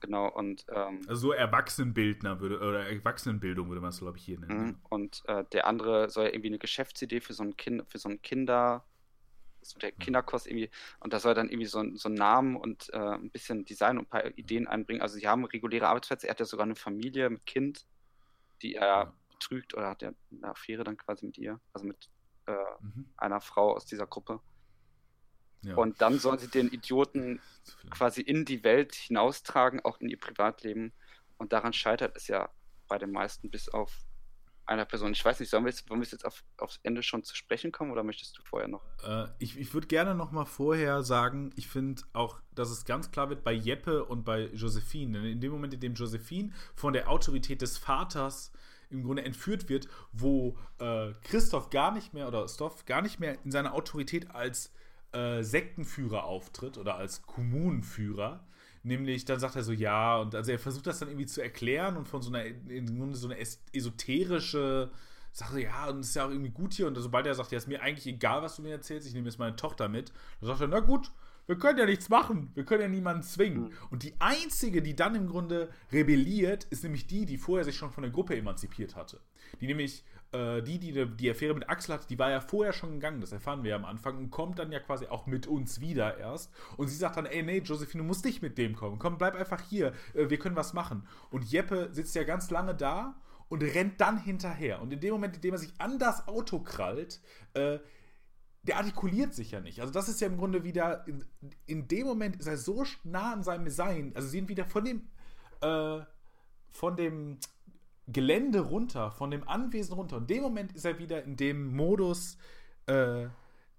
[0.01, 4.39] Genau, und ähm, also so Erwachsenenbildner würde, oder Erwachsenenbildung würde man es, glaube ich, hier
[4.39, 4.67] nennen.
[4.67, 7.99] Mhm, und äh, der andere soll ja irgendwie eine Geschäftsidee für so ein Kind, für
[7.99, 8.85] so ein Kinder,
[9.61, 12.97] so der Kinderkurs irgendwie, und da soll dann irgendwie so, so einen Namen und äh,
[12.99, 15.03] ein bisschen Design und ein paar Ideen einbringen.
[15.03, 17.85] Also sie haben reguläre Arbeitsplätze, er hat ja sogar eine Familie mit Kind,
[18.63, 22.11] die er ja betrügt oder hat er eine Affäre dann quasi mit ihr, also mit
[22.47, 23.09] äh, mhm.
[23.17, 24.41] einer Frau aus dieser Gruppe.
[25.63, 25.77] Ja.
[25.77, 27.41] Und dann soll sie den Idioten
[27.91, 30.93] quasi in die Welt hinaustragen, auch in ihr Privatleben.
[31.37, 32.49] Und daran scheitert es ja
[32.87, 33.93] bei den meisten, bis auf
[34.67, 35.13] einer Person.
[35.13, 37.73] Ich weiß nicht, sollen wir jetzt, wollen wir jetzt auf, aufs Ende schon zu sprechen
[37.73, 38.85] kommen oder möchtest du vorher noch?
[39.03, 43.11] Äh, ich ich würde gerne noch mal vorher sagen, ich finde auch, dass es ganz
[43.11, 45.23] klar wird bei Jeppe und bei Josephine.
[45.23, 48.53] Denn in dem Moment, in dem Josephine von der Autorität des Vaters
[48.91, 53.37] im Grunde entführt wird, wo äh, Christoph gar nicht mehr oder Stoff gar nicht mehr
[53.45, 54.73] in seiner Autorität als
[55.13, 58.45] äh, Sektenführer auftritt oder als Kommunenführer.
[58.83, 61.97] Nämlich, dann sagt er so, ja, und also er versucht das dann irgendwie zu erklären
[61.97, 64.91] und von so einer, im Grunde so eine es- esoterische
[65.33, 66.87] Sache, ja, und es ist ja auch irgendwie gut hier.
[66.87, 69.27] Und sobald er sagt, ja, ist mir eigentlich egal, was du mir erzählst, ich nehme
[69.29, 71.11] jetzt meine Tochter mit, dann sagt er, na gut,
[71.49, 73.73] wir können ja nichts machen, wir können ja niemanden zwingen.
[73.91, 77.91] Und die einzige, die dann im Grunde rebelliert, ist nämlich die, die vorher sich schon
[77.91, 79.23] von der Gruppe emanzipiert hatte.
[79.59, 82.93] Die nämlich, äh, die, die die Affäre mit Axel hatte, die war ja vorher schon
[82.93, 85.81] gegangen, das erfahren wir ja am Anfang, und kommt dann ja quasi auch mit uns
[85.81, 86.53] wieder erst.
[86.77, 88.99] Und sie sagt dann, ey, nee, Josephine, du musst nicht mit dem kommen.
[88.99, 91.09] Komm, bleib einfach hier, äh, wir können was machen.
[91.31, 93.19] Und Jeppe sitzt ja ganz lange da
[93.49, 94.83] und rennt dann hinterher.
[94.83, 97.23] Und in dem Moment, in dem er sich an das Auto krallt,
[97.55, 97.79] äh,
[98.63, 99.81] der artikuliert sich ja nicht.
[99.81, 101.25] Also das ist ja im Grunde wieder, in,
[101.67, 104.85] in dem Moment ist er so nah an seinem Sein, also sie sind wieder von
[104.85, 105.09] dem,
[105.61, 106.01] äh,
[106.71, 107.39] von dem
[108.07, 110.17] Gelände runter, von dem Anwesen runter.
[110.17, 112.39] Und in dem Moment ist er wieder in dem Modus
[112.87, 113.27] äh,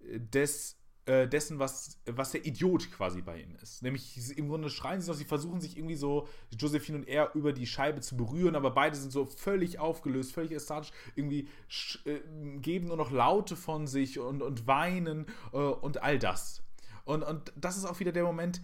[0.01, 0.78] des,
[1.09, 3.81] äh, dessen, was, was der Idiot quasi bei ihm ist.
[3.81, 7.51] Nämlich im Grunde schreien sie noch, sie versuchen sich irgendwie so, Josephine und er, über
[7.51, 11.49] die Scheibe zu berühren, aber beide sind so völlig aufgelöst, völlig ästhetisch, irgendwie
[12.05, 12.19] äh,
[12.59, 16.61] geben nur noch Laute von sich und, und weinen äh, und all das.
[17.05, 18.61] Und, und das ist auch wieder der Moment,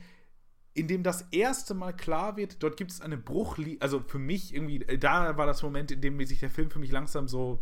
[0.76, 4.54] in dem das erste Mal klar wird, dort gibt es eine Bruchlinie, also für mich
[4.54, 7.62] irgendwie, da war das Moment, in dem sich der Film für mich langsam so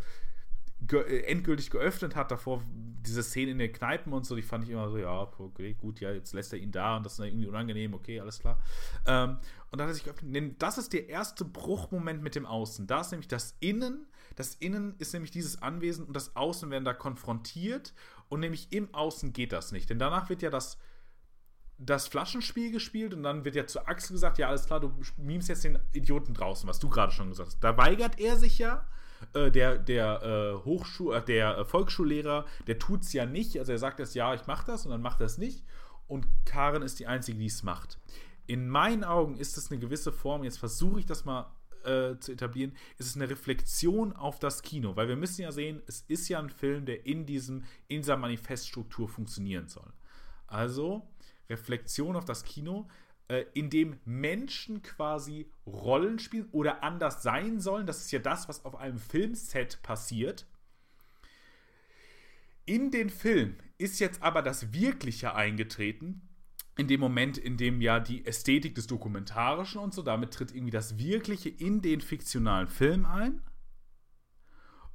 [0.88, 2.32] ge äh, endgültig geöffnet hat.
[2.32, 2.64] Davor
[3.06, 6.00] diese Szene in den Kneipen und so, die fand ich immer so, ja, okay, gut,
[6.00, 8.60] ja, jetzt lässt er ihn da und das ist irgendwie unangenehm, okay, alles klar.
[9.06, 9.38] Ähm,
[9.72, 10.56] und dann hat er sich geöffnet.
[10.60, 12.88] Das ist der erste Bruchmoment mit dem Außen.
[12.88, 16.86] Da ist nämlich das Innen, das Innen ist nämlich dieses Anwesen und das Außen werden
[16.86, 17.94] da konfrontiert
[18.30, 19.90] und nämlich im Außen geht das nicht.
[19.90, 20.78] Denn danach wird ja das
[21.80, 25.50] das Flaschenspiel gespielt und dann wird ja zu Axel gesagt, ja, alles klar, du mimst
[25.50, 27.64] jetzt den Idioten draußen, was du gerade schon gesagt hast.
[27.64, 28.88] Da weigert er sich ja,
[29.34, 33.78] äh, der, der, äh, Hochschul äh, der äh, Volksschullehrer, der tut's ja nicht, also er
[33.78, 35.64] sagt jetzt, ja, ich mach das und dann macht er es nicht
[36.08, 38.00] und Karen ist die Einzige, die es macht.
[38.46, 41.52] In meinen Augen ist es eine gewisse Form, jetzt versuche ich das mal
[41.86, 45.82] äh, zu etablieren, ist es eine Reflexion auf das Kino, weil wir müssen ja sehen,
[45.88, 49.92] es ist ja ein Film, der in diesem, in dieser Manifeststruktur funktionieren soll.
[50.48, 51.08] Also
[51.50, 52.88] Reflexion auf das Kino,
[53.28, 57.88] äh, in dem Menschen quasi Rollen spielen oder anders sein sollen.
[57.88, 60.46] Das ist ja das, was auf einem Filmset passiert.
[62.66, 66.30] In den Film ist jetzt aber das Wirkliche eingetreten.
[66.78, 70.72] In dem Moment, in dem ja die Ästhetik des Dokumentarischen und so, damit tritt irgendwie
[70.72, 73.42] das Wirkliche in den fiktionalen Film ein.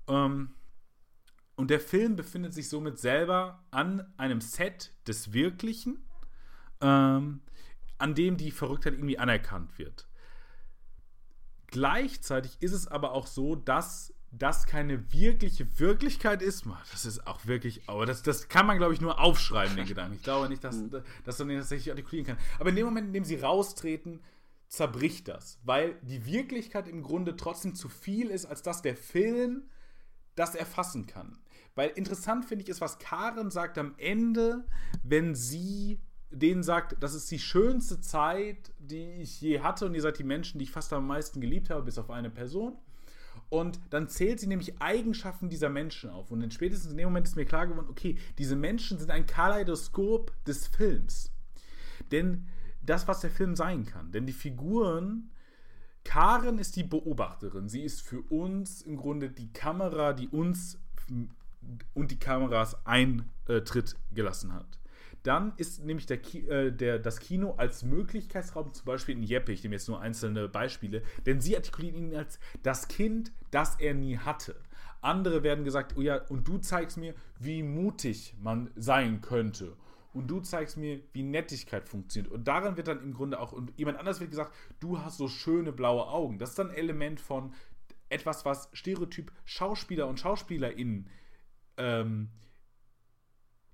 [0.09, 0.55] Ähm,
[1.57, 5.99] und der Film befindet sich somit selber an einem Set des Wirklichen,
[6.81, 7.41] ähm,
[7.99, 10.09] an dem die Verrücktheit irgendwie anerkannt wird.
[11.67, 16.65] Gleichzeitig ist es aber auch so, dass das keine wirkliche Wirklichkeit ist.
[16.93, 20.15] Das ist auch wirklich, aber das, das kann man, glaube ich, nur aufschreiben, den Gedanken.
[20.15, 20.83] Ich glaube nicht, dass,
[21.25, 22.39] dass man den tatsächlich artikulieren kann.
[22.59, 24.21] Aber in dem Moment, in dem sie raustreten,
[24.69, 29.63] zerbricht das, weil die Wirklichkeit im Grunde trotzdem zu viel ist, als dass der Film
[30.35, 31.39] das erfassen kann.
[31.75, 34.67] Weil interessant finde ich ist, was Karen sagt am Ende,
[35.03, 40.03] wenn sie denen sagt, das ist die schönste Zeit, die ich je hatte und ihr
[40.03, 42.77] seid die Menschen, die ich fast am meisten geliebt habe, bis auf eine Person.
[43.51, 46.31] Und dann zählt sie nämlich Eigenschaften dieser Menschen auf.
[46.31, 49.27] Und in spätestens in dem Moment ist mir klar geworden, okay, diese Menschen sind ein
[49.27, 51.33] Kaleidoskop des Films.
[52.11, 52.47] Denn
[52.83, 54.13] das, was der Film sein kann.
[54.13, 55.31] Denn die Figuren,
[56.05, 57.69] Karen ist die Beobachterin.
[57.69, 60.79] Sie ist für uns im Grunde die Kamera, die uns
[61.95, 64.79] und die Kameras Eintritt gelassen hat.
[65.23, 69.63] Dann ist nämlich der, äh, der, das Kino als Möglichkeitsraum, zum Beispiel in Jeppe, ich
[69.63, 74.19] nehme jetzt nur einzelne Beispiele, denn sie artikulieren ihn als das Kind, das er nie
[74.19, 74.57] hatte.
[75.01, 79.77] Andere werden gesagt, oh ja, und du zeigst mir, wie mutig man sein könnte.
[80.13, 82.33] Und du zeigst mir, wie Nettigkeit funktioniert.
[82.33, 85.29] Und daran wird dann im Grunde auch, und jemand anders wird gesagt, du hast so
[85.29, 86.39] schöne blaue Augen.
[86.39, 87.53] Das ist dann ein Element von
[88.09, 91.09] etwas, was Stereotyp Schauspieler und SchauspielerInnen
[91.77, 92.31] ähm,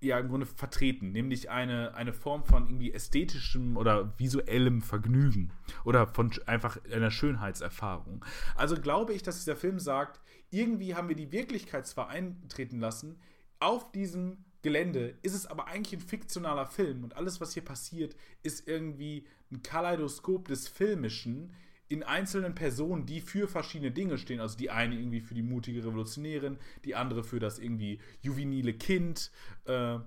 [0.08, 5.52] ja im Grunde vertreten, nämlich eine, eine Form von irgendwie ästhetischem oder visuellem Vergnügen
[5.84, 8.24] oder von einfach einer Schönheitserfahrung.
[8.56, 13.18] Also glaube ich, dass dieser Film sagt, irgendwie haben wir die Wirklichkeit zwar eintreten lassen,
[13.60, 18.16] auf diesem Gelände ist es aber eigentlich ein fiktionaler Film und alles, was hier passiert,
[18.42, 21.52] ist irgendwie ein Kaleidoskop des Filmischen,
[21.88, 24.40] in einzelnen Personen, die für verschiedene Dinge stehen.
[24.40, 29.30] Also die eine irgendwie für die mutige Revolutionärin, die andere für das irgendwie juvenile Kind
[29.66, 29.98] äh,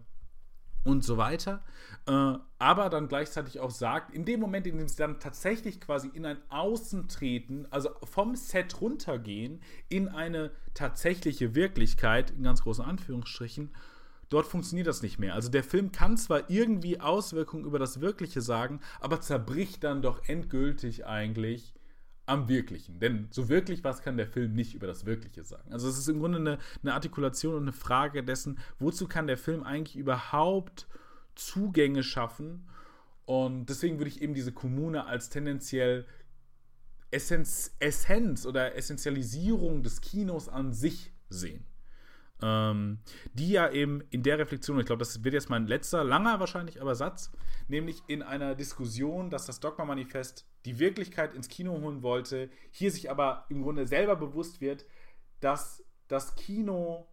[0.84, 1.64] und so weiter.
[2.08, 6.10] Äh, aber dann gleichzeitig auch sagt, in dem Moment, in dem sie dann tatsächlich quasi
[6.14, 12.84] in ein Außen treten, also vom Set runtergehen in eine tatsächliche Wirklichkeit, in ganz großen
[12.84, 13.72] Anführungsstrichen,
[14.30, 15.34] Dort funktioniert das nicht mehr.
[15.36, 20.28] Also der Film kann zwar irgendwie Auswirkungen über das Wirkliche sagen, aber zerbricht dann doch
[20.28, 21.74] endgültig eigentlich
[22.26, 23.00] am Wirklichen.
[23.00, 25.72] Denn so wirklich was kann der Film nicht über das Wirkliche sagen.
[25.72, 29.38] Also es ist im Grunde eine, eine Artikulation und eine Frage dessen, wozu kann der
[29.38, 30.88] Film eigentlich überhaupt
[31.36, 32.68] Zugänge schaffen.
[33.26, 36.06] Und deswegen würde ich eben diese Kommune als tendenziell
[37.12, 41.66] Essenz, Essenz oder Essentialisierung des Kinos an sich sehen.
[42.42, 43.00] Ähm,
[43.34, 46.82] die ja eben in der Reflexion, ich glaube, das wird jetzt mein letzter, langer wahrscheinlich,
[46.82, 47.32] aber Satz,
[47.68, 53.10] nämlich in einer Diskussion, dass das Dogma-Manifest die Wirklichkeit ins Kino holen wollte, hier sich
[53.10, 54.86] aber im Grunde selber bewusst wird,
[55.40, 57.08] dass das Kino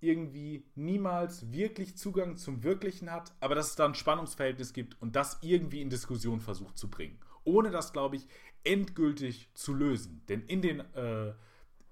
[0.00, 5.16] irgendwie niemals wirklich Zugang zum Wirklichen hat, aber dass es da ein Spannungsverhältnis gibt und
[5.16, 7.18] das irgendwie in Diskussion versucht zu bringen.
[7.44, 8.26] Ohne das, glaube ich,
[8.64, 10.22] endgültig zu lösen.
[10.28, 11.32] Denn in den äh,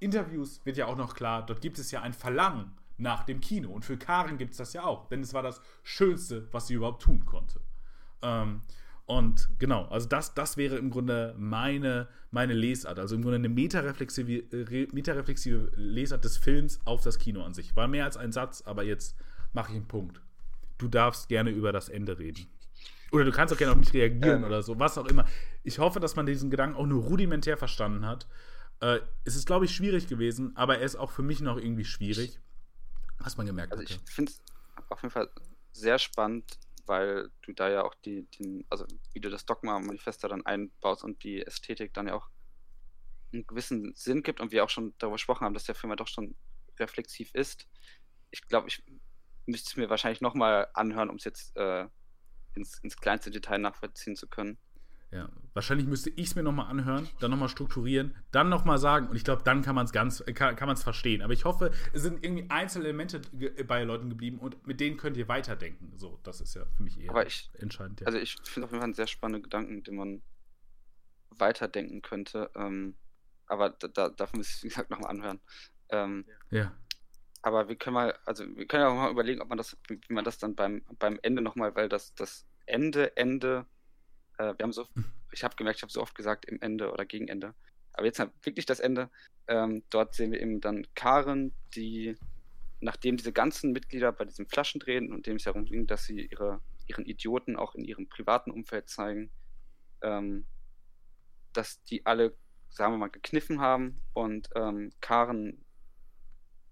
[0.05, 3.71] Interviews wird ja auch noch klar, dort gibt es ja ein Verlangen nach dem Kino.
[3.71, 6.75] Und für Karen gibt es das ja auch, denn es war das Schönste, was sie
[6.75, 7.61] überhaupt tun konnte.
[8.23, 8.61] Ähm,
[9.07, 12.99] und genau, also das, das wäre im Grunde meine, meine Lesart.
[12.99, 14.45] Also im Grunde eine metareflexive,
[14.93, 17.77] metareflexive Lesart des Films auf das Kino an sich.
[17.77, 19.17] War mehr als ein Satz, aber jetzt
[19.53, 20.21] mache ich einen Punkt.
[20.79, 22.47] Du darfst gerne über das Ende reden.
[23.13, 24.45] Oder du kannst auch gerne auf mich reagieren ähm.
[24.45, 25.25] oder so, was auch immer.
[25.63, 28.27] Ich hoffe, dass man diesen Gedanken auch nur rudimentär verstanden hat.
[28.81, 31.85] Äh, es ist, glaube ich, schwierig gewesen, aber er ist auch für mich noch irgendwie
[31.85, 32.41] schwierig,
[33.19, 33.79] was man gemerkt hat.
[33.79, 34.43] Also ich finde es
[34.91, 35.31] auf jeden Fall
[35.73, 40.29] sehr spannend, weil du da ja auch die, den, also wie du das Dogma-Manifest da
[40.29, 42.29] dann einbaust und die Ästhetik dann ja auch
[43.33, 45.97] einen gewissen Sinn gibt und wir auch schon darüber gesprochen haben, dass der Film ja
[45.97, 46.35] doch schon
[46.79, 47.67] reflexiv ist.
[48.31, 48.83] Ich glaube, ich
[49.47, 51.87] müsste es mir wahrscheinlich nochmal anhören, um es jetzt äh,
[52.55, 54.59] ins, ins kleinste Detail nachvollziehen zu können.
[55.15, 59.15] Ja, wahrscheinlich müsste ich es mir nochmal anhören, dann nochmal strukturieren, dann nochmal sagen und
[59.15, 61.23] ich glaube, dann kann man es ganz, kann, kann man es verstehen.
[61.23, 63.21] Aber ich hoffe, es sind irgendwie einzelne Elemente
[63.65, 65.93] bei Leuten geblieben und mit denen könnt ihr weiterdenken.
[65.97, 68.01] So, das ist ja für mich eher ich, entscheidend.
[68.01, 68.09] Ja.
[68.09, 70.23] Also ich finde auf jeden Fall einen sehr spannenden Gedanken, den man
[71.31, 72.51] weiterdenken könnte.
[72.57, 72.97] Ähm,
[73.47, 75.39] aber da, da, dafür muss ich, wie gesagt, nochmal anhören.
[75.91, 76.73] Ähm, ja.
[77.43, 80.01] Aber wir können mal, also wir können ja auch mal überlegen, ob man das, wie
[80.13, 83.67] man das dann beim, beim Ende nochmal, weil das, das Ende, Ende
[84.39, 85.05] äh, wir haben so, hm.
[85.33, 87.55] ich habe gemerkt, ich habe so oft gesagt im Ende oder gegen Ende.
[87.93, 89.11] Aber jetzt wirklich das Ende.
[89.47, 92.17] Ähm, dort sehen wir eben dann Karen, die,
[92.81, 96.61] nachdem diese ganzen Mitglieder bei diesem Flaschendrehen und dem es darum ging, dass sie ihre,
[96.87, 99.31] ihren Idioten auch in ihrem privaten Umfeld zeigen,
[100.03, 100.47] ähm,
[101.53, 102.37] dass die alle,
[102.71, 105.65] sagen wir mal, gekniffen haben und ähm, Karen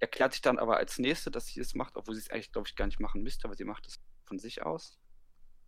[0.01, 2.67] erklärt sich dann aber als Nächste, dass sie es macht, obwohl sie es eigentlich, glaube
[2.67, 4.99] ich, gar nicht machen müsste, aber sie macht es von sich aus.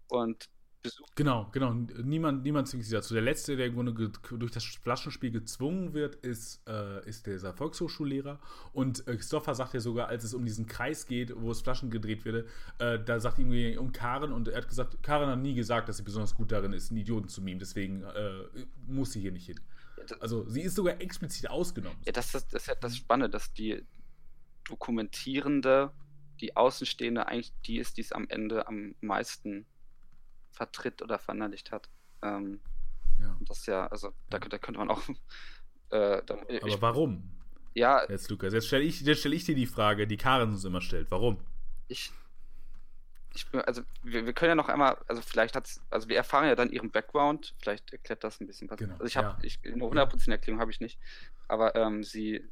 [0.09, 0.51] Und
[0.85, 1.17] besucht.
[1.17, 1.73] Genau, genau.
[1.73, 3.15] Niemand, niemand zwingt sie dazu.
[3.15, 8.39] Der Letzte, der im Grunde durch das Flaschenspiel gezwungen wird, ist, äh, ist dieser Volkshochschullehrer.
[8.73, 11.91] Und äh, Christopher sagt ja sogar, als es um diesen Kreis geht, wo es Flaschen
[11.91, 15.55] gedreht wird, äh, da sagt irgendwie um Karen und er hat gesagt, Karen hat nie
[15.55, 17.59] gesagt, dass sie besonders gut darin ist, einen Idioten zu mimen.
[17.59, 18.45] Deswegen äh,
[18.87, 19.59] muss sie hier nicht hin.
[20.21, 21.99] Also sie ist sogar explizit ausgenommen.
[22.05, 23.83] Ja, das, ist, das ist ja das Spannende, dass die
[24.65, 25.93] Dokumentierende,
[26.41, 29.67] die Außenstehende eigentlich die ist, die es am Ende am meisten
[30.55, 31.91] vertritt oder verinnerlicht hat.
[32.23, 32.61] Ähm,
[33.21, 33.37] ja.
[33.43, 35.03] Das ist ja, also da, da könnte man auch.
[35.91, 37.31] Äh, da, Aber ich, warum?
[37.75, 38.09] Ja.
[38.09, 41.09] Jetzt, Lukas, jetzt stelle ich, stell ich dir die Frage, die Karen uns immer stellt.
[41.11, 41.39] Warum?
[41.87, 42.11] Ich.
[43.33, 46.47] ich also, wir, wir können ja noch einmal, also vielleicht hat es, also wir erfahren
[46.47, 48.79] ja dann ihren Background, vielleicht erklärt das ein bisschen was.
[48.79, 48.95] Genau.
[48.95, 49.45] Also ich habe, ja.
[49.45, 50.99] ich, eine 100% Erklärung habe ich nicht,
[51.47, 52.43] aber ähm, sie,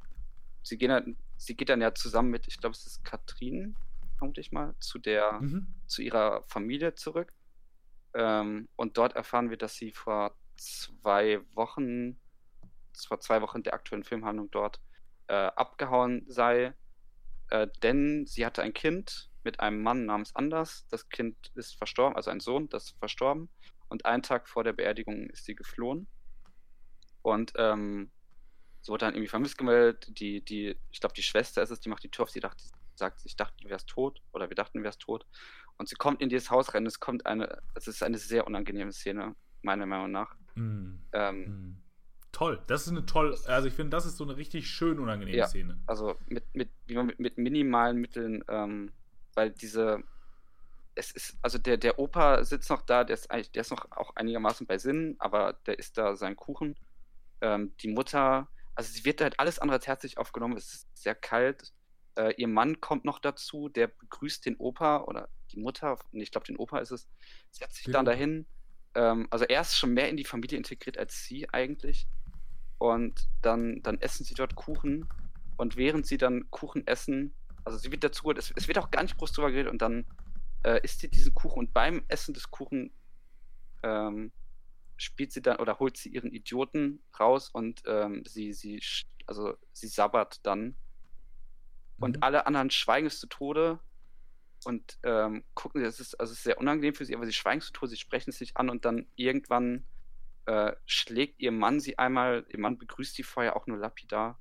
[0.63, 3.75] sie, gehen dann, sie geht dann ja zusammen mit, ich glaube, es ist Katrin,
[4.19, 5.67] vermute ich mal, zu der, mhm.
[5.87, 7.33] zu ihrer Familie zurück
[8.15, 12.19] ähm, und dort erfahren wir, dass sie vor zwei Wochen,
[13.09, 14.81] vor zwei Wochen der aktuellen Filmhandlung dort
[15.29, 16.75] äh, abgehauen sei,
[17.51, 20.87] äh, denn sie hatte ein Kind mit einem Mann namens Anders.
[20.89, 23.49] Das Kind ist verstorben, also ein Sohn, das ist verstorben.
[23.89, 26.07] Und einen Tag vor der Beerdigung ist sie geflohen.
[27.23, 28.11] Und ähm,
[28.81, 30.07] so wurde dann irgendwie vermisst gemeldet.
[30.19, 32.31] Die, die, ich glaube, die Schwester ist es, die macht die Tür auf.
[32.31, 35.27] Sie dachte, sagt, ich dachte, du wärst tot oder wir dachten, du wärst tot.
[35.79, 36.87] Und sie kommt in dieses Haus rein.
[36.87, 40.37] Es kommt eine, es ist eine sehr unangenehme Szene, meiner Meinung nach.
[40.55, 40.97] Mm.
[41.13, 41.83] Ähm, mm.
[42.33, 45.37] Toll, das ist eine tolle, also ich finde, das ist so eine richtig schön unangenehme
[45.37, 45.79] ja, Szene.
[45.87, 48.91] Also mit, mit, wie man mit, mit minimalen Mitteln, ähm,
[49.35, 50.03] weil diese,
[50.95, 53.91] es ist, also der, der Opa sitzt noch da, der ist eigentlich, der ist noch
[53.93, 56.75] auch einigermaßen bei Sinn, aber der isst da seinen Kuchen
[57.43, 61.15] ähm, die Mutter, also sie wird halt alles andere als herzlich aufgenommen, es ist sehr
[61.15, 61.75] kalt.
[62.17, 66.31] Äh, ihr Mann kommt noch dazu, der begrüßt den Opa oder die Mutter, nee, ich
[66.31, 67.09] glaube, den Opa ist es,
[67.51, 68.47] setzt sich Den dann dahin.
[68.95, 72.07] Ähm, also er ist schon mehr in die Familie integriert als sie eigentlich.
[72.79, 75.09] Und dann, dann essen sie dort Kuchen.
[75.57, 77.35] Und während sie dann Kuchen essen,
[77.65, 80.05] also sie wird dazu, es, es wird auch gar nicht groß drüber geredet und dann
[80.65, 82.93] äh, isst sie diesen Kuchen und beim Essen des Kuchen
[83.83, 84.33] ähm,
[84.97, 88.83] spielt sie dann oder holt sie ihren Idioten raus und ähm, sie, sie,
[89.27, 90.77] also sie sabbert dann.
[92.03, 92.23] Und Mhm.
[92.23, 93.81] alle anderen schweigen es zu Tode
[94.65, 97.61] und ähm, gucken, es ist, also es ist sehr unangenehm für sie, aber sie schweigen
[97.61, 99.87] es zu Tode, sie sprechen es nicht an und dann irgendwann
[100.47, 104.41] äh, schlägt ihr Mann sie einmal, ihr Mann begrüßt sie vorher auch nur lapidar,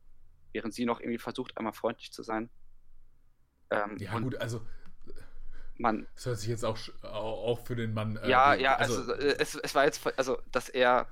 [0.53, 2.51] während sie noch irgendwie versucht, einmal freundlich zu sein.
[3.71, 4.61] Ähm, Ja, gut, also
[5.77, 9.35] man, das hört sich jetzt auch, auch für den Mann äh, ja, ja, also, äh,
[9.39, 11.07] es, es war jetzt, also, dass er,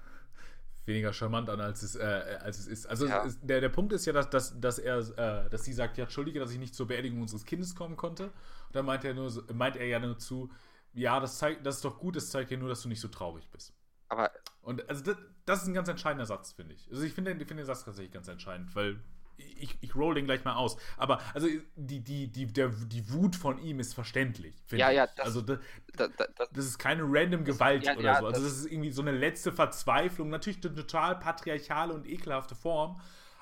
[0.86, 2.86] weniger charmant an, als es, äh, als es ist.
[2.88, 3.24] Also Ja.
[3.26, 4.98] es der, der Punkt ist ja, dass, dass, dass er,
[5.46, 8.26] äh, dass sie sagt, ja, entschuldige, dass ich nicht zur Beerdigung unseres Kindes kommen konnte.
[8.26, 10.52] Und dann meint er nur, meint er ja nur zu,
[10.94, 13.08] ja, das zeigt, das ist doch gut, das zeigt ja nur, dass du nicht so
[13.08, 13.74] traurig bist.
[14.08, 16.90] aber Und also das, das ist ein ganz entscheidender Satz, finde ich.
[16.92, 19.00] Also ich finde ich finde den Satz tatsächlich ganz entscheidend, weil
[19.40, 20.78] ich, ich roll den gleich mal aus.
[20.98, 24.56] Aber also die, die, die, der, die Wut von ihm ist verständlich.
[24.72, 25.60] Ja, ja, das- also das,
[25.96, 28.28] da, da, das, das ist keine random Gewalt ja, oder ja, so.
[28.28, 30.30] Also das- ist irgendwie so eine letzte Verzweiflung.
[30.30, 33.00] Natürlich eine total patriarchale und ekelhafte Form,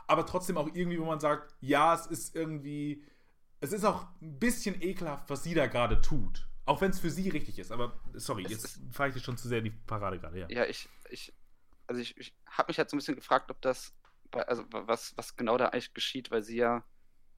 [0.07, 3.03] aber trotzdem auch irgendwie, wo man sagt, ja, es ist irgendwie,
[3.59, 6.47] es ist auch ein bisschen ekelhaft, was sie da gerade tut.
[6.65, 7.71] Auch wenn es für sie richtig ist.
[7.71, 10.37] Aber sorry, Es jetzt fahre ich dir schon zu sehr in die Parade gerade.
[10.39, 10.47] Ja.
[10.49, 11.33] ja, ich, ich,
[11.87, 13.93] also ich, ich habe mich halt so ein bisschen gefragt, ob das,
[14.31, 16.85] also wa- was, was genau da eigentlich geschieht, weil sie ja,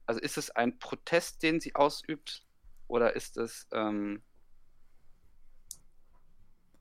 [0.06, 2.46] also ist es ein Protest, den sie ausübt,
[2.88, 4.22] oder ist es, ähm,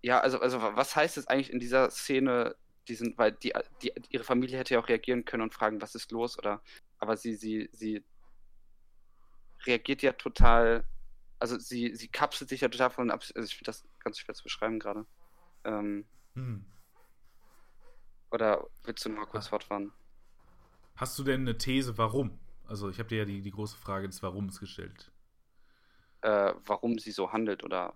[0.02, 2.56] ja, also, also wa- was heißt es eigentlich in dieser Szene,
[2.88, 6.12] diesen, weil die, die, ihre Familie hätte ja auch reagieren können und fragen, was ist
[6.12, 6.62] los, oder,
[7.00, 8.04] aber sie, sie, sie
[9.66, 10.86] reagiert ja total,
[11.40, 14.36] also sie, sie kapselt sich ja total von ab, also ich finde das ganz schwer
[14.36, 15.06] zu beschreiben gerade.
[15.66, 16.66] Ähm, Hm.
[18.32, 19.50] oder willst du noch mal kurz Ah.
[19.50, 19.92] fortfahren?
[21.00, 22.38] Hast du denn eine These, warum?
[22.68, 25.12] Also ich habe dir ja die, die große Frage des Warums gestellt.
[26.22, 27.94] Äh, warum sie so handelt oder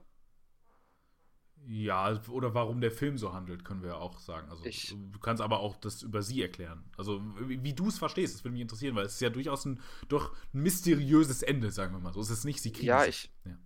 [1.66, 4.50] Ja, oder warum der Film so handelt, können wir ja auch sagen.
[4.50, 6.84] Also Ich- du kannst aber auch das über sie erklären.
[6.98, 9.66] Also wie, wie du es verstehst, das würde mich interessieren, weil es ist ja durchaus
[9.66, 12.22] ein doch ein mysteriöses Ende, sagen wir mal so.
[12.22, 13.26] Es ist nicht, sie kriegen Ja, sich.
[13.46, 13.58] ich- Ja.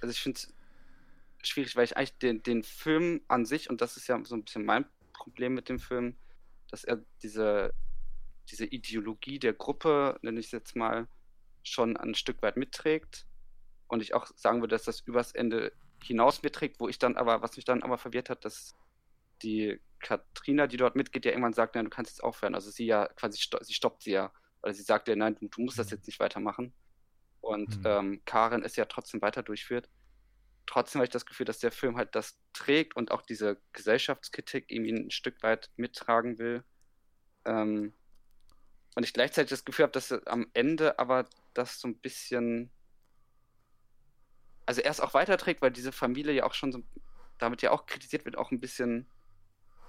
[0.00, 0.54] also ich finde es
[1.42, 4.44] schwierig, weil ich eigentlich den, den Film an sich, und das ist ja so ein
[4.44, 6.16] bisschen mein Problem mit dem Film,
[6.70, 7.74] dass er diese,
[8.50, 11.08] diese Ideologie der Gruppe, nenne ich es jetzt mal,
[11.62, 13.26] schon ein Stück weit mitträgt.
[13.88, 15.72] Und ich auch sagen würde, dass das übers Ende
[16.02, 18.74] hinaus mitträgt, wo ich dann aber, was mich dann aber verwirrt hat, dass
[19.42, 22.54] die Katrina, die dort mitgeht, ja irgendwann sagt, nein, du kannst jetzt aufhören.
[22.54, 25.62] Also sie ja quasi, sie stoppt sie ja, weil sie sagt ja, nein, du, du
[25.62, 25.96] musst das Mhm.
[25.96, 26.74] jetzt nicht weitermachen.
[27.40, 27.82] Und Mhm.
[27.84, 29.88] ähm, Karen es ja trotzdem weiter durchführt.
[30.66, 34.70] Trotzdem habe ich das Gefühl, dass der Film halt das trägt und auch diese Gesellschaftskritik
[34.70, 36.64] irgendwie ein Stück weit mittragen will.
[37.44, 37.94] Ähm,
[38.94, 42.70] und ich gleichzeitig das Gefühl habe, dass am Ende aber das so ein bisschen,
[44.66, 46.82] also er es auch weiterträgt, weil diese Familie ja auch schon so,
[47.38, 49.06] damit ja auch kritisiert wird, auch ein bisschen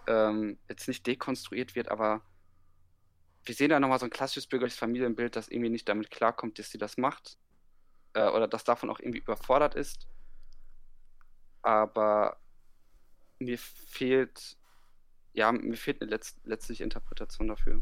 [0.07, 2.21] ähm, jetzt nicht dekonstruiert wird, aber
[3.45, 6.71] wir sehen da nochmal so ein klassisches bürgerliches Familienbild, das irgendwie nicht damit klarkommt, dass
[6.71, 7.37] sie das macht.
[8.13, 10.07] Äh, oder das davon auch irgendwie überfordert ist.
[11.61, 12.39] Aber
[13.39, 14.57] mir fehlt,
[15.33, 17.81] ja, mir fehlt eine letzt letztliche Interpretation dafür.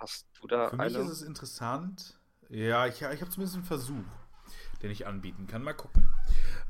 [0.00, 1.04] Hast du da Für mich eine?
[1.04, 2.18] ist es interessant.
[2.48, 4.04] Ja, ich, ich habe zumindest einen Versuch,
[4.82, 5.62] den ich anbieten kann.
[5.62, 6.08] Mal gucken.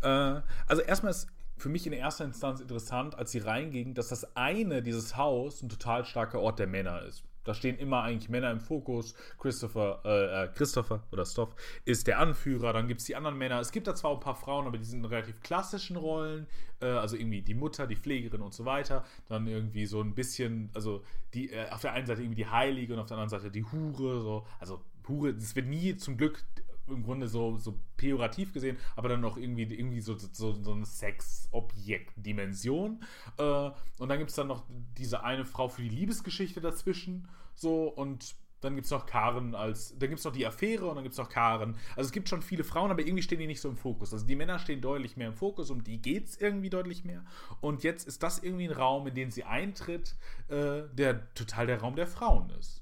[0.03, 4.37] Äh, also erstmal ist für mich in erster Instanz interessant, als sie reinging, dass das
[4.37, 7.23] eine, dieses Haus, ein total starker Ort der Männer ist.
[7.51, 9.13] Da stehen immer eigentlich Männer im Fokus.
[9.37, 12.73] Christopher, äh, äh, Christopher oder Stoff ist der Anführer.
[12.73, 13.59] Dann gibt es die anderen Männer.
[13.59, 16.47] Es gibt da zwar ein paar Frauen, aber die sind in relativ klassischen Rollen.
[16.81, 19.05] Äh, also irgendwie die Mutter, die Pflegerin und so weiter.
[19.27, 21.03] Dann irgendwie so ein bisschen, also
[21.35, 23.65] die äh, auf der einen Seite irgendwie die Heilige und auf der anderen Seite die
[23.65, 24.21] Hure.
[24.21, 24.47] So.
[24.61, 26.45] Also Hure, das wird nie zum Glück
[26.91, 30.87] im Grunde so, so pejorativ gesehen, aber dann noch irgendwie, irgendwie so, so, so eine
[30.87, 33.03] Sex-Objekt-Dimension.
[33.39, 34.65] Äh, und dann gibt es dann noch
[34.97, 37.29] diese eine Frau für die Liebesgeschichte dazwischen.
[37.55, 40.97] So, und dann gibt es noch Karen als, dann gibt es noch die Affäre und
[40.97, 41.77] dann gibt es noch Karen.
[41.97, 44.13] Also es gibt schon viele Frauen, aber irgendwie stehen die nicht so im Fokus.
[44.13, 47.25] Also die Männer stehen deutlich mehr im Fokus, um die geht es irgendwie deutlich mehr.
[47.61, 50.15] Und jetzt ist das irgendwie ein Raum, in den sie eintritt,
[50.49, 52.80] äh, der total der Raum der Frauen ist.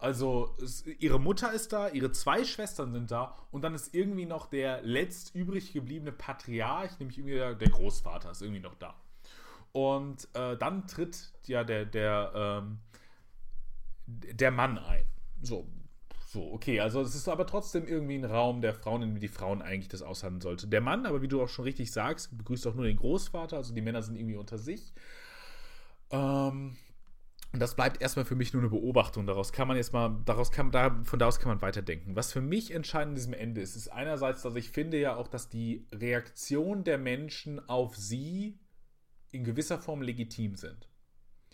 [0.00, 4.24] Also es, ihre Mutter ist da, ihre zwei Schwestern sind da und dann ist irgendwie
[4.24, 8.94] noch der letzt übrig gebliebene Patriarch, nämlich irgendwie der, der Großvater ist irgendwie noch da.
[9.72, 12.78] Und äh, dann tritt ja der, der, ähm,
[14.06, 15.04] der Mann ein.
[15.42, 15.66] So,
[16.26, 19.28] so, okay, also es ist aber trotzdem irgendwie ein Raum der Frauen, in dem die
[19.28, 20.66] Frauen eigentlich das aushandeln sollte.
[20.66, 23.74] Der Mann, aber wie du auch schon richtig sagst, begrüßt auch nur den Großvater, also
[23.74, 24.94] die Männer sind irgendwie unter sich.
[26.10, 26.76] Ähm,
[27.52, 29.26] und das bleibt erstmal für mich nur eine Beobachtung.
[29.26, 32.14] Daraus kann man jetzt mal, daraus kann, da, von daraus kann man weiterdenken.
[32.14, 35.26] Was für mich entscheidend in diesem Ende ist, ist einerseits, dass ich finde ja auch,
[35.26, 38.60] dass die Reaktion der Menschen auf sie
[39.32, 40.88] in gewisser Form legitim sind.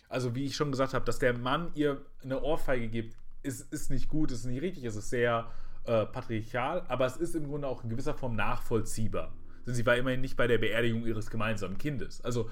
[0.07, 3.89] Also, wie ich schon gesagt habe, dass der Mann ihr eine Ohrfeige gibt, ist, ist
[3.89, 5.51] nicht gut, ist nicht richtig, es ist sehr
[5.85, 9.33] äh, patriarchal, aber es ist im Grunde auch in gewisser Form nachvollziehbar.
[9.65, 12.21] Sie war immerhin nicht bei der Beerdigung ihres gemeinsamen Kindes.
[12.21, 12.49] Also,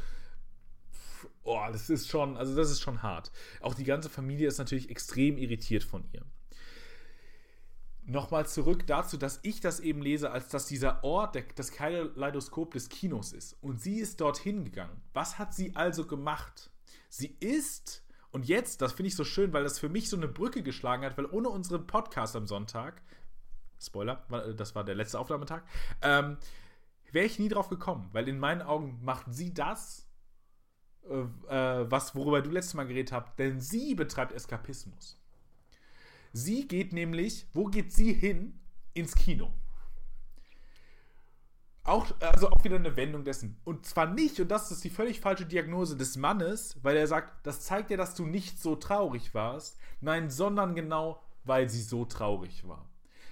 [1.43, 3.31] oh, das ist schon, also das ist schon hart.
[3.61, 6.23] Auch die ganze Familie ist natürlich extrem irritiert von ihr.
[8.07, 12.71] Nochmal zurück dazu, dass ich das eben lese, als dass dieser Ort der, das Kaleidoskop
[12.71, 13.57] des Kinos ist.
[13.61, 15.01] Und sie ist dorthin gegangen.
[15.13, 16.69] Was hat sie also gemacht?
[17.09, 20.27] Sie ist, und jetzt, das finde ich so schön, weil das für mich so eine
[20.27, 23.01] Brücke geschlagen hat, weil ohne unseren Podcast am Sonntag,
[23.81, 24.23] Spoiler,
[24.55, 25.63] das war der letzte Aufnahmetag,
[26.03, 26.37] ähm,
[27.11, 30.04] wäre ich nie drauf gekommen, weil in meinen Augen macht sie das, äh, äh
[31.07, 35.19] was, worüber du letztes Mal geredet hast, denn sie betreibt Eskapismus.
[36.33, 38.59] Sie geht nämlich, wo geht sie hin?
[38.93, 39.53] Ins Kino.
[41.83, 43.57] Auch, also auch wieder eine Wendung dessen.
[43.63, 47.45] Und zwar nicht, und das ist die völlig falsche Diagnose des Mannes, weil er sagt,
[47.45, 49.77] das zeigt ja, dass du nicht so traurig warst.
[50.01, 52.89] Nein, sondern genau, weil sie so traurig war.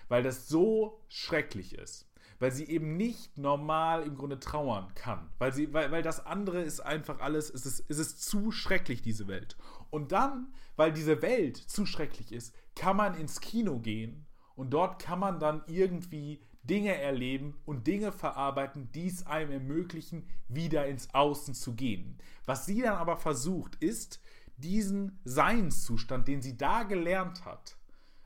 [0.07, 2.07] Weil das so schrecklich ist.
[2.43, 5.29] Weil sie eben nicht normal im Grunde trauern kann.
[5.37, 9.01] Weil, sie, weil, weil das andere ist einfach alles, es ist, es ist zu schrecklich,
[9.01, 9.55] diese Welt.
[9.91, 14.25] Und dann, weil diese Welt zu schrecklich ist, kann man ins Kino gehen
[14.55, 20.27] und dort kann man dann irgendwie Dinge erleben und Dinge verarbeiten, die es einem ermöglichen,
[20.49, 22.17] wieder ins Außen zu gehen.
[22.45, 24.19] Was sie dann aber versucht, ist,
[24.57, 27.77] diesen Seinszustand, den sie da gelernt hat,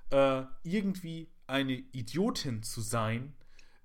[0.09, 3.36] äh, irgendwie eine Idiotin zu sein,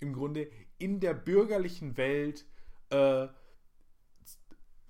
[0.03, 2.45] im Grunde in der bürgerlichen Welt
[2.91, 3.29] äh,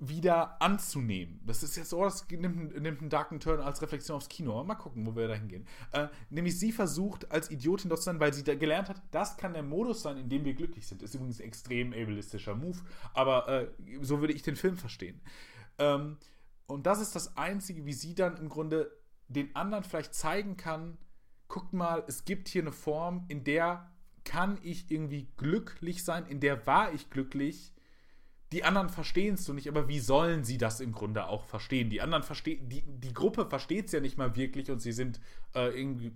[0.05, 1.41] wieder anzunehmen.
[1.47, 4.65] Das ist jetzt, oh, das nimmt, nimmt einen darken Turn als Reflexion aufs Kino.
[4.65, 5.65] Mal gucken, wo wir da hingehen.
[5.93, 9.37] Äh, nämlich sie versucht, als Idiotin dort zu sein, weil sie da gelernt hat, das
[9.37, 11.03] kann der Modus sein, in dem wir glücklich sind.
[11.03, 12.79] Ist übrigens ein extrem ableistischer Move,
[13.15, 13.69] aber äh,
[14.01, 15.21] so würde ich den Film verstehen.
[15.79, 16.17] Ähm,
[16.67, 18.91] und das ist das Einzige, wie sie dann im Grunde
[19.29, 20.99] den anderen vielleicht zeigen kann,
[21.47, 23.92] guckt mal, es gibt hier eine Form, in der
[24.25, 27.73] kann ich irgendwie glücklich sein, in der war ich glücklich,
[28.53, 31.89] die anderen verstehen es so nicht, aber wie sollen sie das im Grunde auch verstehen?
[31.89, 35.21] Die anderen verstehen, die, die Gruppe versteht es ja nicht mal wirklich und sie sind
[35.55, 36.13] äh, irgendwie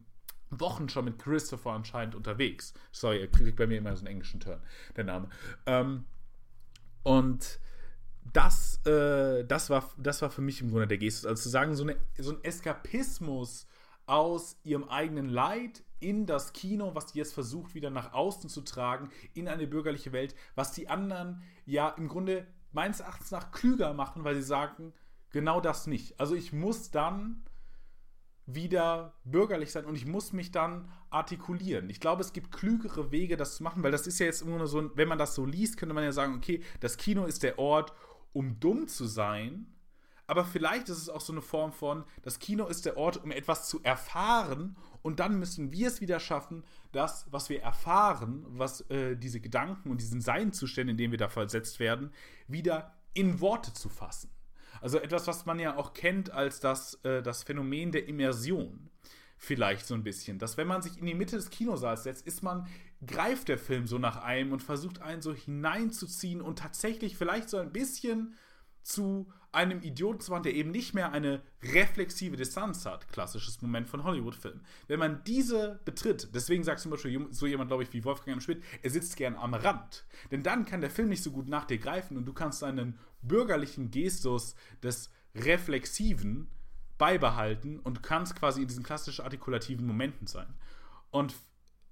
[0.50, 2.74] Wochen schon mit Christopher anscheinend unterwegs.
[2.92, 4.60] Sorry, er kriegt bei mir immer so einen englischen Turn,
[4.96, 5.28] der Name.
[5.64, 6.04] Ähm,
[7.02, 7.58] und
[8.32, 11.26] das, äh, das, war, das war für mich im Grunde der Gestus.
[11.26, 13.66] Also zu sagen, so, eine, so ein Eskapismus
[14.06, 18.62] aus ihrem eigenen Leid in das Kino, was die jetzt versucht, wieder nach außen zu
[18.62, 23.94] tragen, in eine bürgerliche Welt, was die anderen ja im Grunde meines Erachtens nach klüger
[23.94, 24.92] machen, weil sie sagen,
[25.30, 26.20] genau das nicht.
[26.20, 27.42] Also ich muss dann
[28.46, 31.90] wieder bürgerlich sein und ich muss mich dann artikulieren.
[31.90, 34.58] Ich glaube, es gibt klügere Wege, das zu machen, weil das ist ja jetzt immer
[34.58, 37.42] nur so, wenn man das so liest, könnte man ja sagen, okay, das Kino ist
[37.42, 37.92] der Ort,
[38.32, 39.75] um dumm zu sein,
[40.26, 43.30] aber vielleicht ist es auch so eine Form von, das Kino ist der Ort, um
[43.30, 48.80] etwas zu erfahren und dann müssen wir es wieder schaffen, das, was wir erfahren, was
[48.90, 52.10] äh, diese Gedanken und diesen Seinzustände, in denen wir da versetzt werden,
[52.48, 54.30] wieder in Worte zu fassen.
[54.80, 58.90] Also etwas, was man ja auch kennt als das, äh, das Phänomen der Immersion.
[59.38, 60.38] Vielleicht so ein bisschen.
[60.38, 62.66] Dass wenn man sich in die Mitte des Kinosaals setzt, ist man,
[63.06, 67.58] greift der Film so nach einem und versucht einen so hineinzuziehen und tatsächlich vielleicht so
[67.58, 68.34] ein bisschen
[68.82, 73.08] zu einem Idioten zu machen, der eben nicht mehr eine reflexive Distanz hat.
[73.08, 74.60] Klassisches Moment von Hollywood-Filmen.
[74.86, 78.40] Wenn man diese betritt, deswegen sagt zum Beispiel so jemand, glaube ich, wie Wolfgang M.
[78.42, 80.04] Schmidt, er sitzt gern am Rand.
[80.30, 82.98] Denn dann kann der Film nicht so gut nach dir greifen und du kannst einen
[83.22, 86.48] bürgerlichen Gestus des Reflexiven
[86.98, 90.54] beibehalten und kannst quasi in diesen klassischen artikulativen Momenten sein.
[91.10, 91.34] Und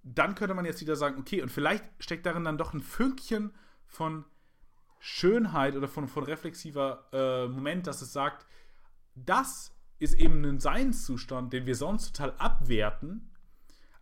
[0.02, 3.54] dann könnte man jetzt wieder sagen, okay, und vielleicht steckt darin dann doch ein Fünkchen
[3.86, 4.26] von
[5.06, 8.46] Schönheit oder von, von reflexiver äh, Moment, dass es sagt,
[9.14, 13.30] das ist eben ein Seinszustand, den wir sonst total abwerten,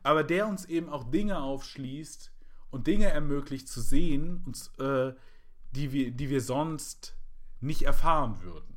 [0.05, 2.33] aber der uns eben auch Dinge aufschließt
[2.71, 5.13] und Dinge ermöglicht zu sehen, uns, äh,
[5.73, 7.17] die, wir, die wir sonst
[7.61, 8.77] nicht erfahren würden.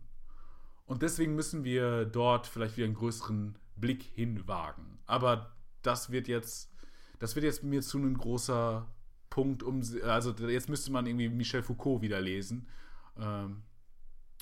[0.88, 4.98] Und deswegen müssen wir dort vielleicht wieder einen größeren Blick hinwagen.
[5.06, 6.72] Aber das wird jetzt,
[7.20, 8.88] das wird jetzt mir zu einem großer
[9.36, 12.70] Punkt um, also jetzt müsste man irgendwie Michel Foucault wieder lesen.
[13.20, 13.64] Ähm,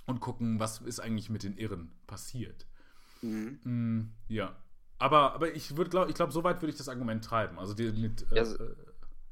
[0.05, 2.67] und gucken, was ist eigentlich mit den Irren passiert.
[3.23, 3.59] Mhm.
[3.63, 4.55] Mm, ja.
[4.99, 7.57] Aber, aber ich würde glaube, ich glaube, so weit würde ich das Argument treiben.
[7.57, 8.75] Also die, mit, äh, Ja, so- äh,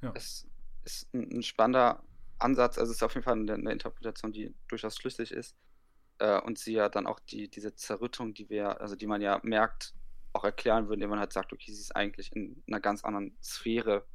[0.01, 0.11] ja.
[0.15, 0.47] Es
[0.83, 2.01] ist ein, ein spannender
[2.39, 5.55] Ansatz, also es ist auf jeden Fall eine, eine Interpretation, die durchaus schlüssig ist.
[6.17, 9.39] Äh, und sie ja dann auch die, diese Zerrüttung, die wir, also die man ja
[9.43, 9.93] merkt,
[10.33, 13.37] auch erklären würde, indem man halt sagt, okay, sie ist eigentlich in einer ganz anderen
[13.43, 14.05] Sphäre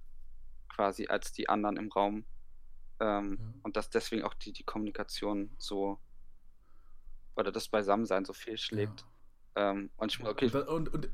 [0.77, 2.25] quasi als die anderen im Raum.
[3.01, 3.55] Ähm, Ja.
[3.63, 5.99] Und dass deswegen auch die, die Kommunikation so
[7.35, 9.05] oder das Beisammensein so fehlschlägt.
[9.55, 11.07] Ähm, und ich, okay, Und, und,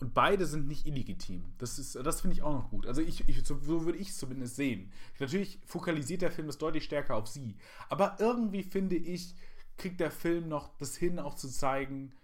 [0.00, 1.54] und, beide sind nicht illegitim.
[1.58, 2.86] Das, ist- das finde ich auch noch gut.
[2.86, 4.92] Also ich, ich, so, so würde ich es zumindest sehen.
[5.20, 7.56] Natürlich fokalisiert der Film es deutlich stärker auf sie.
[7.88, 9.36] Aber irgendwie finde ich,
[9.76, 12.14] kriegt der Film noch das hin, auch zu zeigen,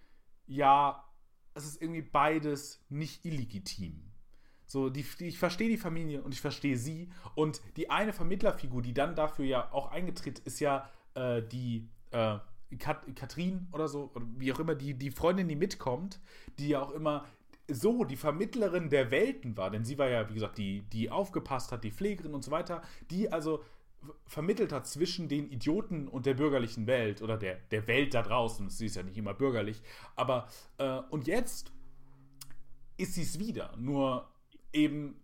[0.45, 1.05] ja,
[1.53, 4.08] es ist irgendwie beides nicht illegitim.
[4.69, 7.09] So, die, die, ich verstehe die Familie und ich verstehe sie.
[7.33, 12.37] Und die eine Vermittlerfigur, die dann dafür ja auch eingetritt, ist ja äh, die äh,
[12.77, 16.19] Kat Katrin oder so, oder wie auch immer, die, die Freundin, die mitkommt,
[16.59, 17.25] die ja auch immer
[17.67, 21.71] so die Vermittlerin der Welten war, denn sie war ja, wie gesagt, die, die aufgepasst
[21.71, 23.63] hat, die Pflegerin und so weiter, die also
[24.27, 28.69] vermittelt hat zwischen den Idioten und der bürgerlichen Welt oder der, der Welt da draußen.
[28.69, 29.81] Sie ist ja nicht immer bürgerlich.
[30.15, 30.47] Aber,
[30.77, 31.71] äh, und jetzt
[32.97, 34.29] ist sie es wieder, nur
[34.73, 35.23] eben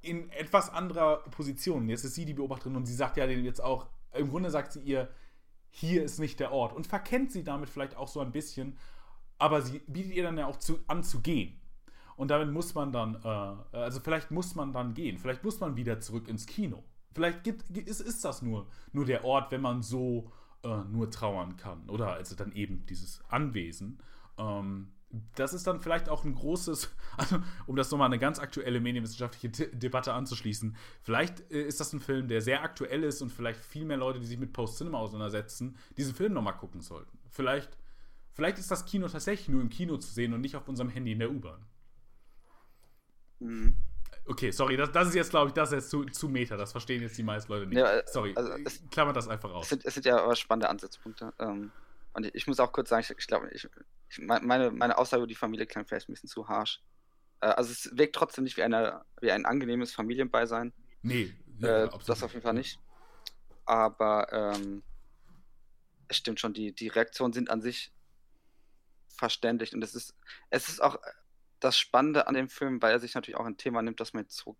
[0.00, 1.88] in etwas anderer Position.
[1.88, 4.80] Jetzt ist sie die Beobachterin und sie sagt ja jetzt auch, im Grunde sagt sie
[4.80, 5.08] ihr,
[5.70, 8.76] hier ist nicht der Ort und verkennt sie damit vielleicht auch so ein bisschen,
[9.38, 11.60] aber sie bietet ihr dann ja auch zu, an zu gehen.
[12.16, 15.76] Und damit muss man dann, äh, also vielleicht muss man dann gehen, vielleicht muss man
[15.76, 16.84] wieder zurück ins Kino.
[17.14, 20.30] Vielleicht gibt, ist, ist das nur, nur der Ort, wenn man so
[20.62, 21.88] äh, nur trauern kann.
[21.88, 23.98] Oder also dann eben dieses Anwesen.
[24.38, 24.92] Ähm,
[25.34, 29.48] das ist dann vielleicht auch ein großes, also um das nochmal eine ganz aktuelle medienwissenschaftliche
[29.50, 33.60] De Debatte anzuschließen, vielleicht äh, ist das ein Film, der sehr aktuell ist und vielleicht
[33.60, 37.18] viel mehr Leute, die sich mit Post-Cinema auseinandersetzen, diesen Film nochmal gucken sollten.
[37.30, 37.76] Vielleicht,
[38.32, 41.12] vielleicht ist das Kino tatsächlich nur im Kino zu sehen und nicht auf unserem Handy
[41.12, 41.64] in der U-Bahn.
[43.40, 43.74] mhm.
[44.24, 46.56] Okay, sorry, das, das ist jetzt, glaube ich, das ist jetzt zu, zu Meta.
[46.56, 47.76] Das verstehen jetzt die meisten Leute nicht.
[47.76, 49.68] Ja, äh, sorry, also es- klammert das einfach Es aus.
[49.68, 51.32] sind, es sind ja aber spannende Ansatzpunkte.
[51.40, 51.72] Ähm,
[52.12, 53.68] und ich, ich muss auch kurz sagen, ich, ich glaube, ich,
[54.12, 56.82] ich, meine, meine Aussage über die Familie klang vielleicht ein bisschen zu harsh.
[57.40, 60.72] Äh, also es wirkt trotzdem nicht wie, eine, wie ein angenehmes Familienbeisein.
[61.02, 62.78] Nee, Äh, absolut das auf jeden Fall nicht.
[63.64, 64.82] Aber ähm,
[66.08, 67.92] es stimmt schon, die, die Reaktionen sind an sich
[69.16, 69.74] verständlich.
[69.74, 70.14] Und es ist,
[70.50, 70.98] es ist auch
[71.60, 74.24] das Spannende an dem Film, weil er sich natürlich auch ein Thema nimmt, das man
[74.24, 74.56] jetzt so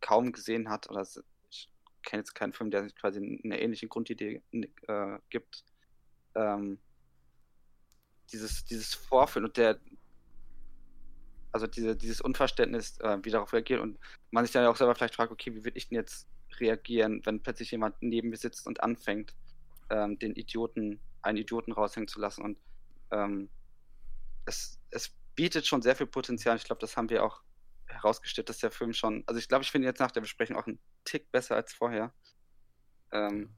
[0.00, 0.88] kaum gesehen hat.
[0.88, 1.06] Oder
[1.50, 1.68] ich
[2.02, 5.64] kenne jetzt keinen Film, der sich quasi eine ähnliche Grundidee äh, gibt.
[6.34, 6.78] Ähm,
[8.34, 9.78] dieses, dieses Vorführen und der,
[11.52, 13.98] also diese, dieses Unverständnis, äh, wie darauf reagiert und
[14.30, 16.28] man sich dann auch selber vielleicht fragt, okay, wie würde ich denn jetzt
[16.60, 19.34] reagieren, wenn plötzlich jemand neben mir sitzt und anfängt,
[19.90, 22.42] ähm, den Idioten, einen Idioten raushängen zu lassen.
[22.42, 22.58] Und
[23.10, 23.48] ähm,
[24.46, 26.56] es, es bietet schon sehr viel Potenzial.
[26.56, 27.42] Ich glaube, das haben wir auch
[27.86, 30.66] herausgestellt, dass der Film schon, also ich glaube, ich finde jetzt nach der Besprechung auch
[30.66, 32.12] einen Tick besser als vorher.
[33.12, 33.54] Ähm,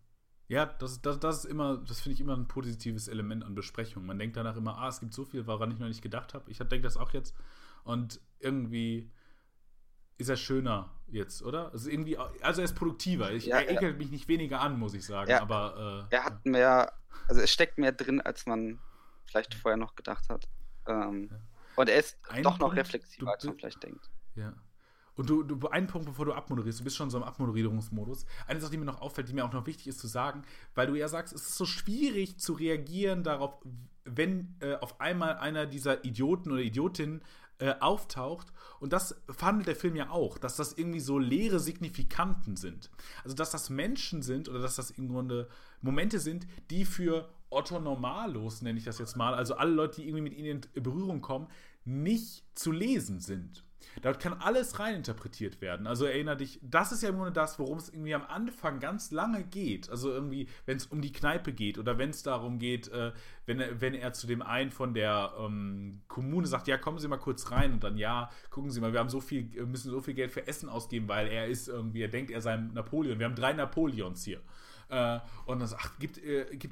[0.49, 4.07] Ja, das, das, das ist immer, das finde ich immer ein positives Element an Besprechungen.
[4.07, 6.51] Man denkt danach immer, ah, es gibt so viel, woran ich noch nicht gedacht habe.
[6.51, 7.35] Ich denke das auch jetzt.
[7.83, 9.11] Und irgendwie
[10.19, 11.73] ist er schöner jetzt, oder?
[11.73, 13.33] Also irgendwie, also er ist produktiver.
[13.33, 15.31] Ich, Ja, er ekelt mich nicht weniger an, muss ich sagen.
[15.31, 15.43] Ja.
[15.43, 16.93] aber äh, er hat mehr,
[17.29, 18.79] also es steckt mehr drin, als man
[19.27, 20.49] vielleicht vorher noch gedacht hat.
[20.87, 21.39] Ähm, Ja.
[21.77, 24.11] Und er ist Ein doch noch Punkt, reflexiver, als man vielleicht denkt.
[24.35, 24.55] Ja.
[25.17, 28.27] Und du, du, einen Punkt, bevor du abmoderierst, du bist schon so im Abmoderierungsmodus.
[28.47, 30.43] Eine Sache, die mir noch auffällt, die mir auch noch wichtig ist zu sagen,
[30.75, 33.55] weil du ja sagst, es ist so schwierig zu reagieren darauf,
[34.05, 37.23] wenn äh, auf einmal einer dieser Idioten oder Idiotinnen
[37.59, 38.53] äh, auftaucht.
[38.81, 42.91] Und das verhandelt der Film ja auch, dass das irgendwie so leere Signifikanten sind.
[43.25, 45.49] Also, dass das Menschen sind oder dass das im Grunde
[45.81, 50.09] Momente sind, die für Otto Normalos, nenne ich das jetzt mal, also alle Leute, die
[50.09, 51.49] irgendwie mit ihnen in Berührung kommen,
[51.85, 53.65] nicht zu lesen sind.
[54.03, 55.87] Dort kann alles reininterpretiert werden.
[55.87, 59.45] Also erinnere dich, das ist ja Grunde das, worum es irgendwie am Anfang ganz lange
[59.45, 59.91] geht.
[59.91, 63.13] Also irgendwie, wenn es um die Kneipe geht oder wenn es darum geht, äh,
[63.47, 67.09] wenn, er, wenn er zu dem einen von der ähm, Kommune sagt, ja, kommen Sie
[67.09, 70.01] mal kurz rein und dann, ja, gucken Sie mal, wir haben so viel, müssen so
[70.01, 73.19] viel Geld für Essen ausgeben, weil er ist irgendwie, er denkt, er sei Napoleon.
[73.19, 74.41] Wir haben drei Napoleons hier.
[74.89, 76.19] Äh, und dann sagt, ach, gibt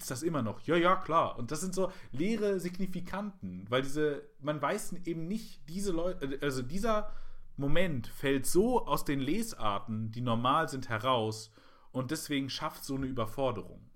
[0.03, 0.61] es das immer noch?
[0.63, 1.39] Ja, ja, klar.
[1.39, 6.63] Und das sind so leere Signifikanten, weil diese, man weiß eben nicht, diese Leute, also
[6.63, 7.11] dieser
[7.57, 11.51] Moment fällt so aus den Lesarten, die normal sind, heraus
[11.93, 13.91] und deswegen schafft so eine Überforderung.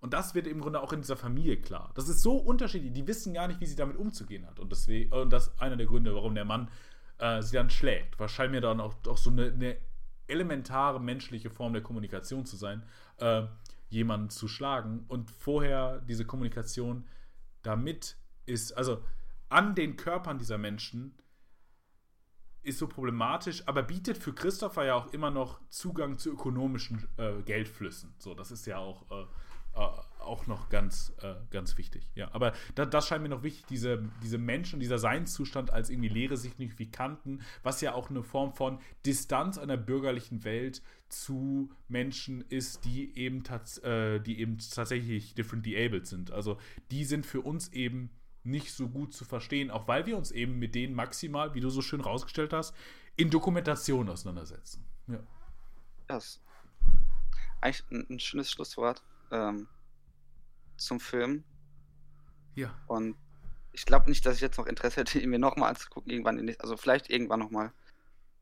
[0.00, 1.90] Und das wird im Grunde auch in dieser Familie klar.
[1.94, 4.60] Das ist so unterschiedlich, die wissen gar nicht, wie sie damit umzugehen hat.
[4.60, 6.68] Und, deswegen, und das ist einer der Gründe, warum der Mann
[7.18, 8.18] äh, sie dann schlägt.
[8.18, 9.78] Wahrscheinlich mir dann auch, auch so eine, eine
[10.28, 12.82] elementare menschliche Form der Kommunikation zu sein.
[13.18, 13.46] Äh,
[13.88, 17.06] jemanden zu schlagen und vorher diese Kommunikation
[17.62, 19.02] damit ist, also
[19.48, 21.14] an den Körpern dieser Menschen
[22.62, 27.42] ist so problematisch, aber bietet für Christopher ja auch immer noch Zugang zu ökonomischen äh,
[27.42, 28.14] Geldflüssen.
[28.18, 29.22] So, das ist ja auch, äh,
[29.80, 29.88] äh,
[30.26, 32.10] auch noch ganz, äh, ganz wichtig.
[32.14, 36.08] Ja, aber da, das scheint mir noch wichtig, diese, diese Menschen, dieser Seinszustand als irgendwie
[36.08, 42.84] leere Signifikanten, was ja auch eine Form von Distanz einer bürgerlichen Welt zu Menschen ist,
[42.84, 43.42] die eben,
[43.82, 46.30] äh, die eben tatsächlich differently abled sind.
[46.30, 46.58] Also
[46.90, 48.10] die sind für uns eben
[48.42, 51.68] nicht so gut zu verstehen, auch weil wir uns eben mit denen maximal, wie du
[51.68, 52.74] so schön rausgestellt hast,
[53.16, 54.84] in Dokumentation auseinandersetzen.
[55.08, 55.18] Ja.
[56.06, 56.40] Das ist
[57.60, 59.66] eigentlich ein, ein schönes Schlusswort ähm,
[60.76, 61.44] zum Film.
[62.54, 62.74] Ja.
[62.86, 63.16] Und
[63.72, 66.58] ich glaube nicht, dass ich jetzt noch Interesse hätte, ihn mir nochmal anzugucken, irgendwann, in,
[66.60, 67.72] also vielleicht irgendwann nochmal.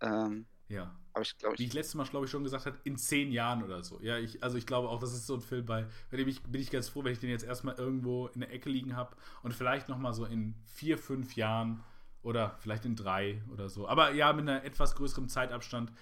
[0.01, 0.95] Ähm, ja.
[1.13, 3.63] aber ich glaube, Wie ich letztes Mal, glaube ich, schon gesagt habe, in zehn Jahren
[3.63, 4.01] oder so.
[4.01, 6.43] Ja, ich, also ich glaube auch, das ist so ein Film, bei, bei dem ich
[6.43, 9.17] bin ich ganz froh, wenn ich den jetzt erstmal irgendwo in der Ecke liegen habe
[9.43, 11.83] und vielleicht nochmal so in vier, fünf Jahren
[12.23, 13.87] oder vielleicht in drei oder so.
[13.87, 15.93] Aber ja, mit einer etwas größeren Zeitabstand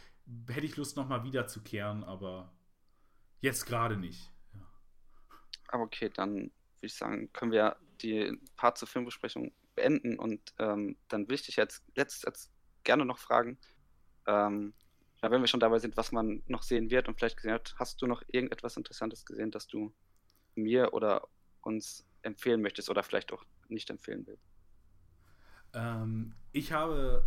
[0.49, 2.53] hätte ich Lust, nochmal wiederzukehren, aber
[3.41, 4.31] jetzt gerade nicht.
[5.73, 10.97] Aber okay, dann würde ich sagen, können wir die Part zur Filmbesprechung beenden und ähm,
[11.09, 12.51] dann will ich dich jetzt, jetzt
[12.85, 13.59] gerne noch fragen,
[14.27, 14.74] ähm,
[15.23, 17.74] ja, wenn wir schon dabei sind, was man noch sehen wird und vielleicht gesehen hat,
[17.78, 19.94] hast du noch irgendetwas Interessantes gesehen, das du
[20.55, 21.27] mir oder
[21.62, 24.44] uns empfehlen möchtest oder vielleicht auch nicht empfehlen willst?
[25.73, 27.24] Ähm, ich habe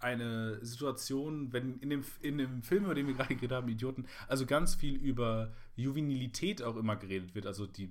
[0.00, 4.06] eine Situation, wenn in dem, in dem Film, über den wir gerade geredet haben, Idioten,
[4.28, 7.90] also ganz viel über Juvenilität auch immer geredet wird, also die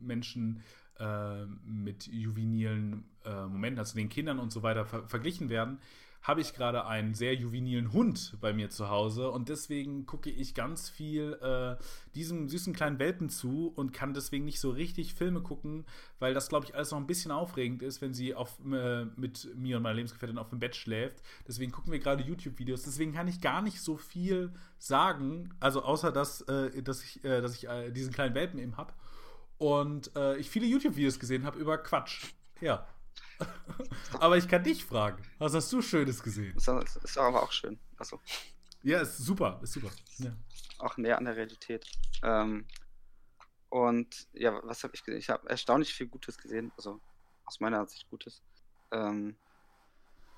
[0.00, 0.62] Menschen
[0.98, 5.78] äh, mit juvenilen äh, Momenten, also den Kindern und so weiter ver verglichen werden,
[6.26, 10.54] habe ich gerade einen sehr juvenilen Hund bei mir zu Hause und deswegen gucke ich
[10.54, 11.80] ganz viel äh,
[12.16, 15.84] diesem süßen kleinen Welpen zu und kann deswegen nicht so richtig Filme gucken,
[16.18, 19.54] weil das, glaube ich, alles noch ein bisschen aufregend ist, wenn sie auf, äh, mit
[19.54, 21.22] mir und meiner Lebensgefährtin auf dem Bett schläft.
[21.46, 22.82] Deswegen gucken wir gerade YouTube-Videos.
[22.82, 27.40] Deswegen kann ich gar nicht so viel sagen, also außer dass, äh, dass ich, äh,
[27.40, 28.92] dass ich äh, diesen kleinen Welpen eben habe
[29.58, 32.32] und äh, ich viele YouTube-Videos gesehen habe über Quatsch.
[32.60, 32.84] Ja.
[34.20, 35.22] aber ich kann dich fragen.
[35.38, 36.54] Was hast du Schönes gesehen?
[36.54, 37.78] Das ist aber auch schön.
[37.96, 38.20] Also,
[38.82, 39.90] Ja, ist super, ist super.
[40.18, 40.34] Ja.
[40.78, 41.86] auch näher an der Realität.
[42.22, 42.66] Ähm,
[43.68, 45.18] und ja, was habe ich gesehen?
[45.18, 47.00] Ich habe erstaunlich viel Gutes gesehen, also
[47.44, 48.42] aus meiner Sicht Gutes.
[48.92, 49.36] Ähm,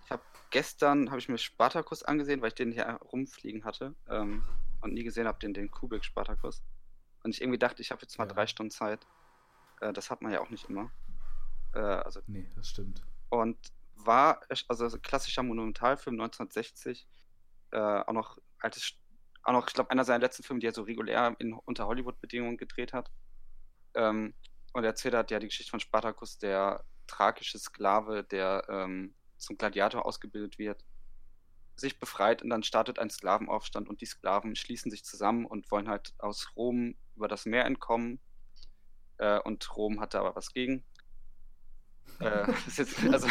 [0.05, 4.43] ich habe gestern habe ich mir Spartacus angesehen, weil ich den hier rumfliegen hatte ähm,
[4.81, 6.63] und nie gesehen habe, den, den Kubik Spartacus.
[7.25, 8.33] Und ich irgendwie dachte, ich habe jetzt mal Ja.
[8.33, 9.07] drei Stunden Zeit.
[9.81, 10.91] Äh, das hat man ja auch nicht immer.
[11.75, 13.03] Äh, also Nee, das stimmt.
[13.31, 13.59] und
[13.95, 17.07] war also ein klassischer Monumentalfilm 1960
[17.73, 18.95] äh, auch noch altes
[19.43, 22.21] auch noch ich glaube einer seiner letzten Filme die er so regulär in unter Hollywood
[22.21, 23.11] Bedingungen gedreht hat
[23.95, 24.35] ähm,
[24.73, 29.59] und er erzählt hat ja die Geschichte von Spartacus der thrakische Sklave der ähm, zum
[29.59, 30.85] Gladiator ausgebildet wird
[31.79, 35.89] sich befreit und dann startet ein Sklavenaufstand und die Sklaven schließen sich zusammen und wollen
[35.89, 38.21] halt aus Rom über das Meer entkommen
[39.19, 40.85] äh, und Rom hatte aber was gegen
[42.21, 43.29] äh, das ist jetzt also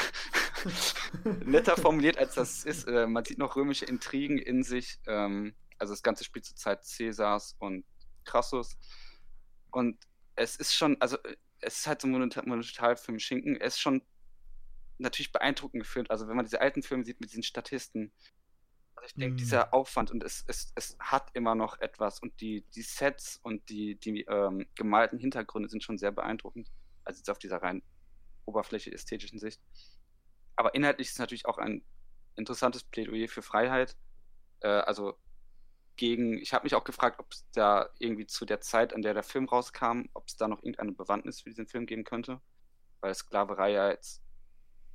[1.45, 2.87] netter formuliert, als das ist.
[2.87, 4.99] Äh, man sieht noch römische Intrigen in sich.
[5.05, 7.85] Ähm, also das Ganze spielt zur Zeit Cäsars und
[8.25, 8.77] Crassus.
[9.71, 9.97] Und
[10.35, 11.17] es ist schon, also
[11.61, 13.55] es ist halt so ein Monumental- Monumentalfilm Schinken.
[13.57, 14.01] Er ist schon
[14.97, 16.09] natürlich beeindruckend gefilmt.
[16.11, 18.11] Also wenn man diese alten Filme sieht mit diesen Statisten.
[18.95, 19.37] Also ich denke, Mm.
[19.37, 22.19] dieser Aufwand und es, es, es hat immer noch etwas.
[22.19, 26.71] Und die, die Sets und die, die ähm, gemalten Hintergründe sind schon sehr beeindruckend.
[27.03, 27.83] Also jetzt auf dieser rein
[28.47, 29.61] Oberfläche ästhetischen Sicht.
[30.55, 31.83] Aber inhaltlich ist es natürlich auch ein
[32.35, 33.95] interessantes Plädoyer für Freiheit.
[34.61, 35.19] Äh, also
[35.97, 39.13] gegen, ich habe mich auch gefragt, ob es da irgendwie zu der Zeit, an der
[39.13, 42.41] der Film rauskam, ob es da noch irgendeine Bewandtnis für diesen Film geben könnte.
[43.01, 44.23] Weil Sklaverei ja jetzt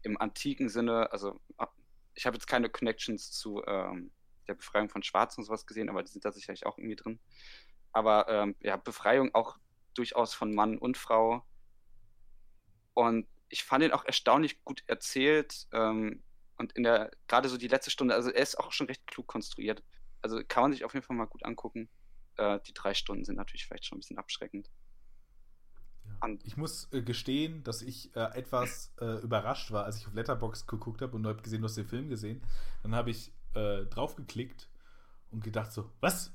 [0.02, 1.76] im antiken Sinne, also ab-
[2.14, 4.12] ich habe jetzt keine Connections zu ähm,
[4.48, 7.20] der Befreiung von Schwarzen und sowas gesehen, aber die sind da sicherlich auch irgendwie drin.
[7.92, 9.58] Aber ähm, ja, Befreiung auch
[9.94, 11.44] durchaus von Mann und Frau.
[12.94, 15.68] Und ich fand ihn auch erstaunlich gut erzählt.
[15.72, 16.22] Ähm,
[16.56, 19.26] und in der, gerade so die letzte Stunde, also er ist auch schon recht klug
[19.26, 19.82] konstruiert.
[20.22, 21.88] Also kann man sich auf jeden Fall mal gut angucken.
[22.36, 24.70] Äh, die drei Stunden sind natürlich vielleicht schon ein bisschen abschreckend.
[26.04, 26.28] Ja.
[26.44, 30.66] Ich muss äh, gestehen, dass ich äh, etwas äh, überrascht war, als ich auf Letterbox
[30.66, 32.42] geguckt habe und habe gesehen, du hast den Film gesehen.
[32.82, 34.68] Dann habe ich äh, draufgeklickt
[35.30, 36.32] und gedacht so, was?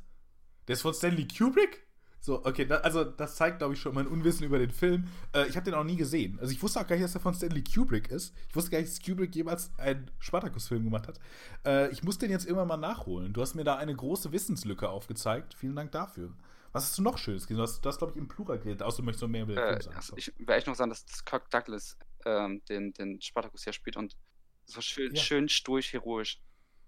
[0.68, 1.86] Der ist von Stanley Kubrick?
[2.19, 5.07] So, okay, da, also das zeigt, glaube ich, schon mein Unwissen über den Film.
[5.34, 6.39] Äh, ich habe den auch nie gesehen.
[6.39, 8.34] Also ich wusste auch gar nicht, dass er von Stanley Kubrick ist.
[8.49, 11.19] Ich wusste gar nicht, dass Kubrick jemals einen Spartacus-Film gemacht hat.
[11.65, 13.34] Äh, ich muss den jetzt immer mal nachholen.
[13.34, 15.53] Du hast mir da eine große Wissenslücke aufgezeigt.
[15.53, 16.34] Vielen Dank dafür.
[16.73, 17.57] Was hast du noch Schönes gesehen?
[17.57, 19.64] Du hast das, glaube ich, im Plural geredet, außer du möchtest noch mehr über den
[19.64, 19.95] Äh, Film sagen.
[19.95, 23.95] also ich will echt noch sagen, dass, Kirk Douglas ähm, den, den Spartacus ja spielt
[23.95, 24.18] und
[24.65, 25.22] so schön, Ja.
[25.22, 26.41] schön stoisch, heroisch.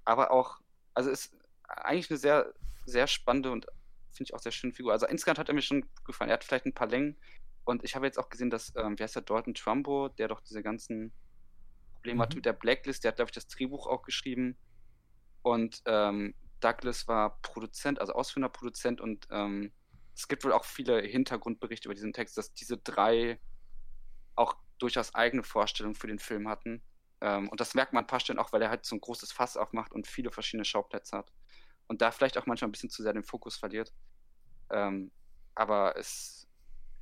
[0.04, 0.60] Aber auch,
[0.96, 1.34] also ist
[1.68, 2.54] eigentlich eine sehr,
[2.86, 3.68] sehr spannende und
[4.12, 4.92] finde ich auch sehr schöne Figur.
[4.92, 6.30] Also insgesamt hat er mir schon gefallen.
[6.30, 7.18] Er hat vielleicht ein paar Längen
[7.66, 10.42] und ich habe jetzt auch gesehen, dass, ähm, wie heißt der, Dalton Trumbo, der doch
[10.42, 11.14] diese ganzen
[11.96, 12.38] Probleme hat Mhm.
[12.38, 14.58] mit der Blacklist, der hat, glaube ich, das Drehbuch auch geschrieben.
[15.44, 19.74] Und ähm, Douglas war Produzent, also ausführender Produzent und ähm,
[20.16, 23.40] es gibt wohl auch viele Hintergrundberichte über diesen Text, dass diese drei
[24.36, 26.84] auch durchaus eigene Vorstellungen für den Film hatten.
[27.22, 29.02] Ähm, und das merkt man an ein paar Stellen auch, weil er halt so ein
[29.02, 31.32] großes Fass aufmacht und viele verschiedene Schauplätze hat.
[31.90, 33.92] Und da vielleicht auch manchmal ein bisschen zu sehr den Fokus verliert.
[34.72, 35.12] Ähm,
[35.56, 36.48] aber es,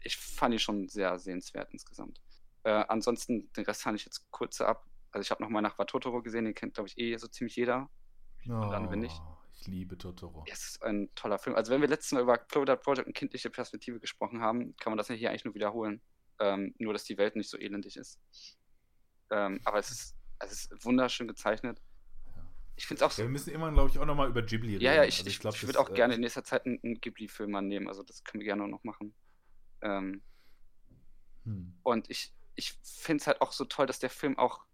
[0.01, 2.19] ich fand ihn schon sehr sehenswert insgesamt.
[2.63, 4.85] Äh, ansonsten, den Rest fand ich jetzt kurz ab.
[5.11, 7.89] Also ich habe nochmal nach Totoro gesehen, den kennt, glaube ich, eh so ziemlich jeder.
[8.47, 9.19] Oh, dann bin ich-
[9.59, 10.45] ich liebe Totoro.
[10.49, 11.55] Es ist ein toller Film.
[11.55, 14.97] Also wenn wir letztes Mal über Cloverfield Project und kindliche Perspektive gesprochen haben, kann man
[14.97, 16.01] das ja hier eigentlich nur wiederholen.
[16.39, 18.19] Ähm, nur, dass die Welt nicht so elendig ist.
[19.31, 21.81] Ähm, aber es ist, es ist wunderschön gezeichnet.
[22.77, 22.79] Ja.
[22.79, 23.17] Ich finde es auch.
[23.17, 24.83] Ja, wir müssen immer, glaube ich, auch nochmal über Ghibli reden.
[24.83, 27.01] Ja, ja, ich, Also ich, ich würde auch äh, gerne in nächster Zeit einen, einen
[27.01, 27.87] Ghibli-Film annehmen.
[27.87, 29.13] Also das können wir gerne noch machen.
[29.81, 30.21] Ähm,
[31.45, 31.77] Hm.
[31.83, 34.65] und ich, ich finde es halt auch so toll, dass der Film auch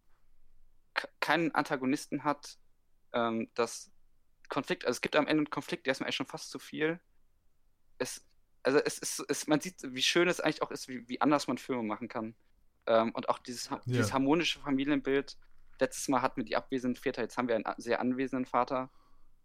[1.19, 2.57] keinen Antagonisten hat.
[3.13, 3.91] Ähm, das
[4.49, 6.59] Konflikt, also es gibt am Ende einen Konflikt, der ist mir eigentlich schon fast zu
[6.59, 6.99] viel.
[7.99, 8.25] Es,
[8.63, 11.47] also es ist, es, man sieht, wie schön es eigentlich auch ist, wie, wie anders
[11.47, 12.35] man Filme machen kann.
[12.87, 14.13] Ähm, und auch dieses, ha- dieses Ja.
[14.15, 15.37] harmonische Familienbild.
[15.83, 18.89] Letztes Mal hatten wir die abwesenden Väter, jetzt haben wir einen sehr anwesenden Vater.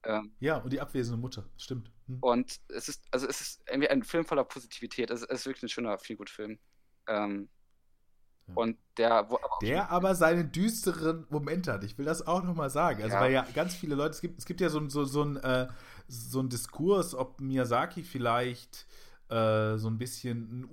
[0.04, 1.90] Ähm, Ja, und die abwesende Mutter, stimmt.
[2.06, 2.18] Hm.
[2.20, 5.10] und es ist, also es ist irgendwie ein Film voller Positivität.
[5.10, 6.58] Es, es ist wirklich ein schöner, viel gut Film.
[7.08, 7.48] Ähm,
[8.46, 8.54] Ja.
[8.54, 11.84] Und der, wo, Der aber seine düsteren Momente hat.
[11.84, 13.02] Ich will das auch nochmal sagen.
[13.02, 13.20] Also, Ja.
[13.20, 15.66] weil ja ganz viele Leute, es gibt, es gibt ja so, so, so, ein, äh,
[16.06, 18.86] so ein Diskurs, ob Miyazaki vielleicht
[19.28, 20.64] äh, so ein bisschen ein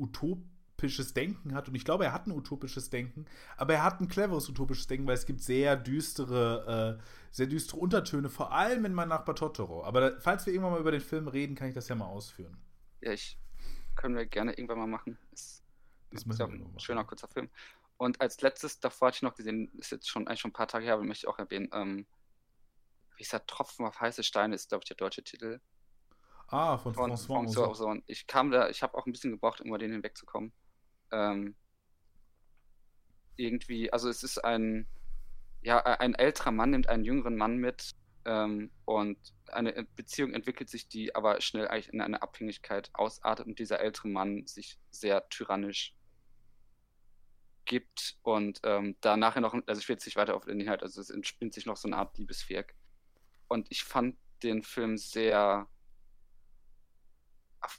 [0.76, 1.68] utopisches Denken hat.
[1.68, 3.26] Und ich glaube, er hat ein utopisches Denken,
[3.58, 7.80] aber er hat ein cleveres utopisches Denken, weil es gibt sehr düstere, äh, sehr düstere
[7.80, 9.84] Untertöne, vor allem in mein Nachbar Totoro.
[9.84, 12.06] Aber da, falls wir irgendwann mal über den Film reden, kann ich das ja mal
[12.06, 12.58] ausführen.
[13.02, 13.38] ja, ich,
[13.96, 15.18] können wir gerne irgendwann mal machen.
[15.32, 15.64] Ist,
[16.12, 17.50] Das ist ja ein schöner, kurzer Film.
[17.98, 20.68] Und als letztes, davor hatte ich noch gesehen, ist jetzt schon eigentlich schon ein paar
[20.68, 22.06] Tage her, aber möchte ich auch erwähnen, ähm,
[23.16, 25.62] wie ist der Tropfen auf heiße Steine, ist, glaube ich, der deutsche Titel.
[26.48, 27.70] Ah, von, von François François.
[27.70, 28.04] Ozon.
[28.08, 30.52] Ich kam da, ich habe auch ein bisschen gebraucht, um über den hinwegzukommen.
[31.12, 31.56] Ähm,
[33.38, 34.88] irgendwie, also es ist ein,
[35.62, 37.96] ja, ein älterer Mann nimmt einen jüngeren Mann mit
[38.26, 39.18] ähm, und
[39.52, 44.08] eine Beziehung entwickelt sich, die aber schnell eigentlich in eine Abhängigkeit ausartet und dieser ältere
[44.08, 45.96] Mann sich sehr tyrannisch
[47.66, 50.84] gibt und ähm, da nachher noch, also ich will jetzt nicht weiter auf den Inhalt,
[50.84, 52.76] also es entspinnt sich noch so eine Art Liebesvierk.
[53.48, 55.68] Und ich fand den Film sehr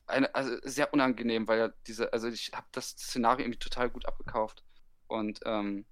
[0.07, 4.07] eine, also sehr unangenehm, weil er diese, also ich habe das Szenario irgendwie total gut
[4.07, 4.65] abgekauft
[5.09, 5.87] und ähm,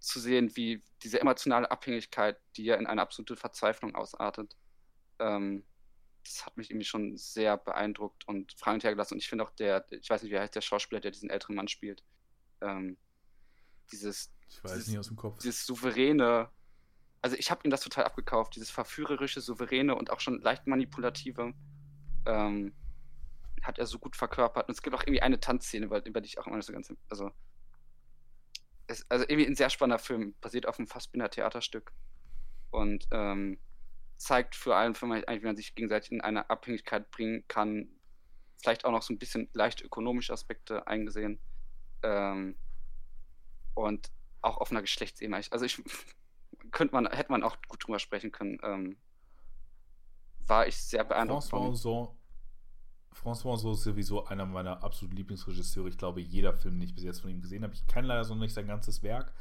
[0.00, 4.56] zu sehen, wie diese emotionale Abhängigkeit, die ja in eine absolute Verzweiflung ausartet,
[5.18, 5.64] ähm,
[6.24, 9.14] das hat mich irgendwie schon sehr beeindruckt und fragend hergelassen.
[9.14, 11.54] Und ich finde auch der, ich weiß nicht, wie heißt der Schauspieler, der diesen älteren
[11.54, 12.02] Mann spielt,
[12.62, 12.96] ähm,
[13.92, 15.38] dieses Ich weiß Dieses- nicht aus dem Kopf.
[15.42, 16.50] dieses souveräne,
[17.20, 21.52] also ich habe ihm das total abgekauft, dieses verführerische, souveräne und auch schon leicht manipulative,
[22.26, 22.74] ähm,
[23.64, 24.68] hat er so gut verkörpert.
[24.68, 26.72] Und es gibt auch irgendwie eine Tanzszene, über, über die ich auch immer nicht so
[26.72, 27.30] ganz, also,
[28.86, 31.92] es, also irgendwie ein sehr spannender Film, basiert auf einem Fassbinder Theaterstück
[32.70, 33.58] und ähm,
[34.16, 37.88] zeigt für allen Filmen eigentlich, wie man sich gegenseitig in eine Abhängigkeit bringen kann.
[38.60, 41.40] Vielleicht auch noch so ein bisschen leicht ökonomische Aspekte eingesehen.
[42.02, 42.56] Ähm,
[43.74, 44.10] und
[44.42, 45.40] auch auf einer Geschlechtsebene.
[45.50, 45.82] Also ich
[46.70, 48.58] könnte man, hätte man auch gut drüber sprechen können.
[48.62, 48.96] Ähm,
[50.46, 52.23] war ich sehr beeindruckt François von.
[53.14, 55.88] François Ozon ist sowieso einer meiner absoluten Lieblingsregisseure.
[55.88, 58.24] Ich glaube, jeder Film, den ich bis jetzt von ihm gesehen habe, ich kenne leider
[58.24, 59.32] so nicht sein ganzes Werk,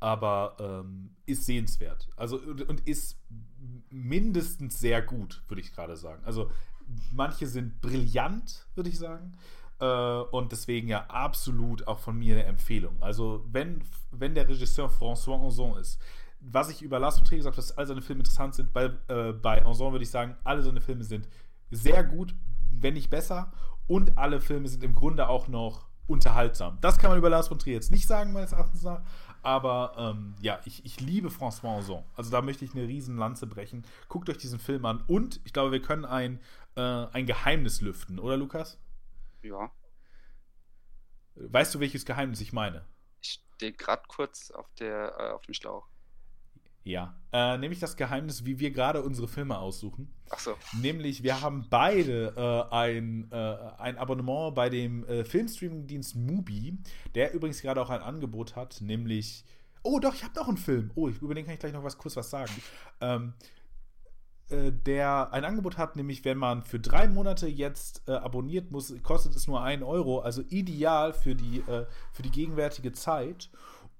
[0.00, 2.08] aber ähm, ist sehenswert.
[2.16, 3.18] Also und, ist
[3.90, 6.22] mindestens sehr gut, würde ich gerade sagen.
[6.24, 6.50] Also
[7.12, 9.32] manche sind brillant, würde ich sagen.
[9.78, 12.96] Äh, und deswegen ja absolut auch von mir eine Empfehlung.
[13.00, 16.00] Also wenn, wenn der Regisseur François Ozon ist,
[16.40, 18.90] was ich über Lars von Trier gesagt habe, dass alle seine Filme interessant sind, bei,
[19.08, 21.28] äh, bei Ozon würde ich sagen, alle seine Filme sind
[21.70, 22.34] sehr gut,
[22.72, 23.52] wenn nicht besser.
[23.86, 26.78] Und alle Filme sind im Grunde auch noch unterhaltsam.
[26.80, 29.02] Das kann man über Lars von Trier jetzt nicht sagen, meines Erachtens nach.
[29.42, 32.04] Aber ähm, ja, ich, ich liebe François Ozon.
[32.14, 33.84] Also da möchte ich eine riesen Lanze brechen.
[34.08, 35.02] Guckt euch diesen Film an.
[35.06, 36.40] Und ich glaube, wir können ein,
[36.76, 38.78] äh, ein Geheimnis lüften, oder Lukas?
[39.42, 39.70] Ja,
[41.36, 42.84] Weißt du, welches Geheimnis ich meine?
[43.22, 45.86] ich stehe gerade kurz auf, der, äh, auf dem Schlauch.
[46.82, 50.08] Ja, äh, nämlich das Geheimnis, wie wir gerade unsere Filme aussuchen.
[50.30, 50.54] Ach so.
[50.80, 56.78] Nämlich, wir haben beide äh, ein, äh, ein Abonnement bei dem äh, Filmstreaming-Dienst Mubi,
[57.14, 59.44] der übrigens gerade auch ein Angebot hat, nämlich.
[59.82, 60.90] Oh, doch, ich habe noch einen Film.
[60.94, 62.52] Oh, über den kann ich gleich noch was kurz was sagen.
[63.00, 63.32] Ähm,
[64.50, 68.92] äh, der ein Angebot hat, nämlich wenn man für drei Monate jetzt äh, abonniert muss,
[69.02, 73.48] kostet es nur ein Euro, also ideal für die, äh, für die gegenwärtige Zeit.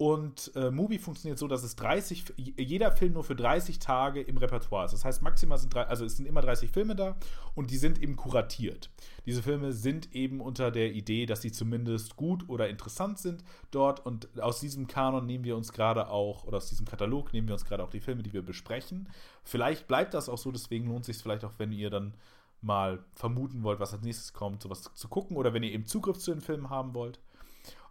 [0.01, 4.39] Und äh, Mubi funktioniert so, dass es 30, jeder Film nur für 30 Tage im
[4.39, 4.93] Repertoire ist.
[4.93, 7.19] Das heißt, maximal sind drei, also es sind immer 30 Filme da
[7.55, 8.89] und die sind eben kuratiert.
[9.27, 14.07] Diese Filme sind eben unter der Idee, dass sie zumindest gut oder interessant sind dort.
[14.07, 17.53] Und aus diesem Kanon nehmen wir uns gerade auch, oder aus diesem Katalog nehmen wir
[17.53, 19.07] uns gerade auch die Filme, die wir besprechen.
[19.45, 22.15] Vielleicht bleibt das auch so, deswegen lohnt es sich vielleicht auch, wenn ihr dann
[22.63, 26.17] mal vermuten wollt, was als nächstes kommt, sowas zu gucken oder wenn ihr eben Zugriff
[26.17, 27.21] zu den Filmen haben wollt.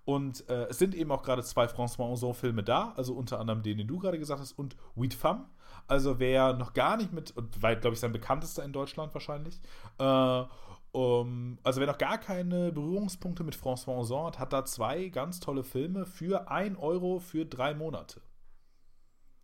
[0.05, 3.77] Und äh, es sind eben auch gerade zwei François Ozon-Filme da, also unter anderem den,
[3.77, 5.45] den du gerade gesagt hast, und Weed Femme.
[5.87, 9.59] Also wer noch gar nicht mit, weil, glaube ich, sein bekanntester in Deutschland wahrscheinlich,
[9.97, 10.43] äh,
[10.91, 15.39] um, also wer noch gar keine Berührungspunkte mit François Ozon hat, hat da zwei ganz
[15.39, 18.21] tolle Filme für 1 Euro für drei Monate.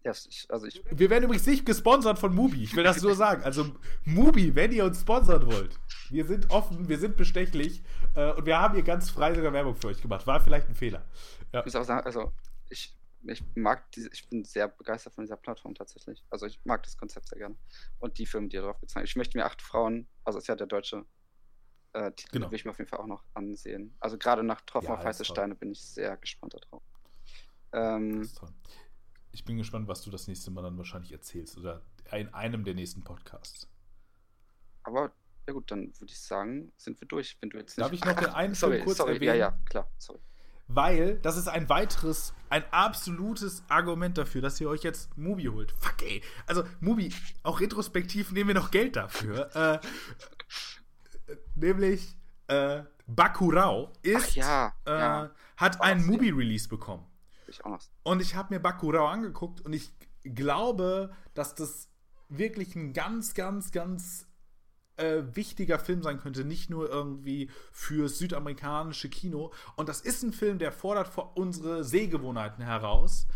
[0.05, 2.63] Ja, ich, also ich, Wir werden übrigens nicht gesponsert von Mubi.
[2.63, 3.43] Ich will das nur sagen.
[3.43, 3.65] Also
[4.03, 5.79] Mubi, wenn ihr uns sponsern wollt,
[6.11, 7.81] wir sind offen, wir sind bestechlich
[8.13, 10.27] äh, und wir haben hier ganz frei sogar Werbung für euch gemacht.
[10.27, 11.03] War vielleicht ein Fehler.
[11.51, 11.61] Ja.
[11.61, 12.31] ich muss auch sagen, also
[12.69, 16.23] ich, ich mag diese, ich bin sehr begeistert von dieser Plattform tatsächlich.
[16.29, 17.55] Also ich mag das Konzept sehr gerne.
[17.97, 20.55] Und die Filme, die ihr drauf gezeigt Ich möchte mir acht Frauen, also ist ja
[20.55, 21.03] der deutsche
[21.93, 22.51] äh, Titel, Genau.
[22.51, 23.95] will ich mir auf jeden Fall auch noch ansehen.
[23.99, 25.25] Also gerade nach Tropfen Ja, auf heiße.
[25.25, 26.83] Steine bin ich sehr gespannt darauf.
[27.73, 28.49] Ähm, Das ist toll.
[29.35, 31.81] Ich bin gespannt, was du das nächste Mal dann wahrscheinlich erzählst oder
[32.13, 33.67] in einem der nächsten Podcasts.
[34.83, 35.11] aber
[35.45, 37.37] ja gut, dann würde ich sagen, sind wir durch.
[37.41, 39.35] Wenn du jetzt Darf ich noch den einen sorry, kurz sorry, erwähnen?
[39.37, 40.19] Ja, ja, klar, sorry.
[40.67, 45.73] Weil das ist ein weiteres, ein absolutes Argument dafür, dass ihr euch jetzt Mubi holt.
[45.79, 46.23] Fuck, ey.
[46.47, 47.13] Also, Mubi,
[47.43, 49.53] auch retrospektiv nehmen wir noch Geld dafür.
[49.53, 49.75] Äh,
[51.31, 52.17] äh, nämlich
[52.47, 55.31] äh, Bakurau ist, Ach ja, äh, ja.
[55.57, 56.05] hat einen.
[56.05, 57.05] Mubi-Release bekommen.
[57.47, 57.81] Ich auch noch.
[58.03, 59.91] Und ich habe mir Bakurau angeguckt und ich
[60.23, 61.89] glaube, dass das
[62.29, 64.27] wirklich ein ganz, ganz, ganz
[64.97, 69.53] äh, wichtiger Film sein könnte, nicht nur irgendwie fürs südamerikanische Kino.
[69.75, 73.27] Und das ist ein Film, der fordert unsere Sehgewohnheiten heraus.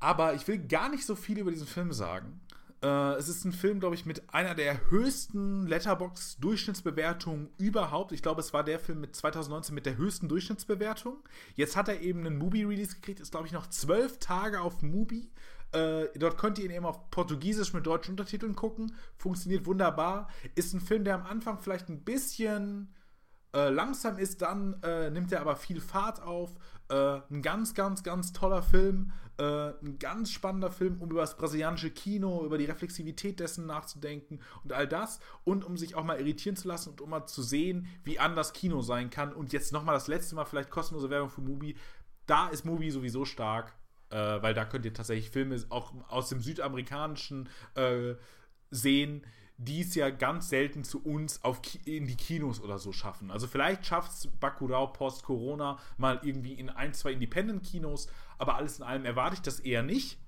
[0.00, 2.40] Aber ich will gar nicht so viel über diesen Film sagen.
[2.84, 8.12] Äh, es ist ein Film, glaube ich, mit einer der höchsten Letterbox-Durchschnittsbewertungen überhaupt.
[8.12, 11.16] Ich glaube, es war der Film mit 2019 mit der höchsten Durchschnittsbewertung.
[11.54, 15.30] Jetzt hat er eben einen Mubi-Release gekriegt, ist, glaube ich, noch zwölf Tage auf Mubi.
[15.72, 18.94] Äh, dort könnt ihr ihn eben auf Portugiesisch mit deutschen Untertiteln gucken.
[19.16, 20.28] Funktioniert wunderbar.
[20.54, 22.94] Ist ein Film, der am Anfang vielleicht ein bisschen
[23.54, 26.54] äh, langsam ist, dann äh, nimmt er aber viel Fahrt auf.
[26.88, 29.12] Äh, ein ganz, ganz, ganz toller Film.
[29.38, 34.40] Äh, ein ganz spannender Film, um über das brasilianische Kino, über die Reflexivität dessen nachzudenken
[34.64, 35.20] und all das.
[35.44, 38.52] Und um sich auch mal irritieren zu lassen und um mal zu sehen, wie anders
[38.52, 39.32] Kino sein kann.
[39.32, 41.76] Und jetzt nochmal das letzte Mal vielleicht kostenlose Werbung für Mubi.
[42.26, 43.72] Da ist Mubi sowieso stark,
[44.10, 47.48] äh, weil da könnt ihr tatsächlich Filme auch aus dem südamerikanischen
[48.70, 49.24] sehen,
[49.56, 53.30] die es ja ganz selten zu uns auf Ki in die Kinos oder so schaffen.
[53.30, 58.08] Also vielleicht schafft es Bacurau post-Corona mal irgendwie in ein, zwei Independent-Kinos,
[58.38, 60.18] aber alles in allem erwarte ich das eher nicht.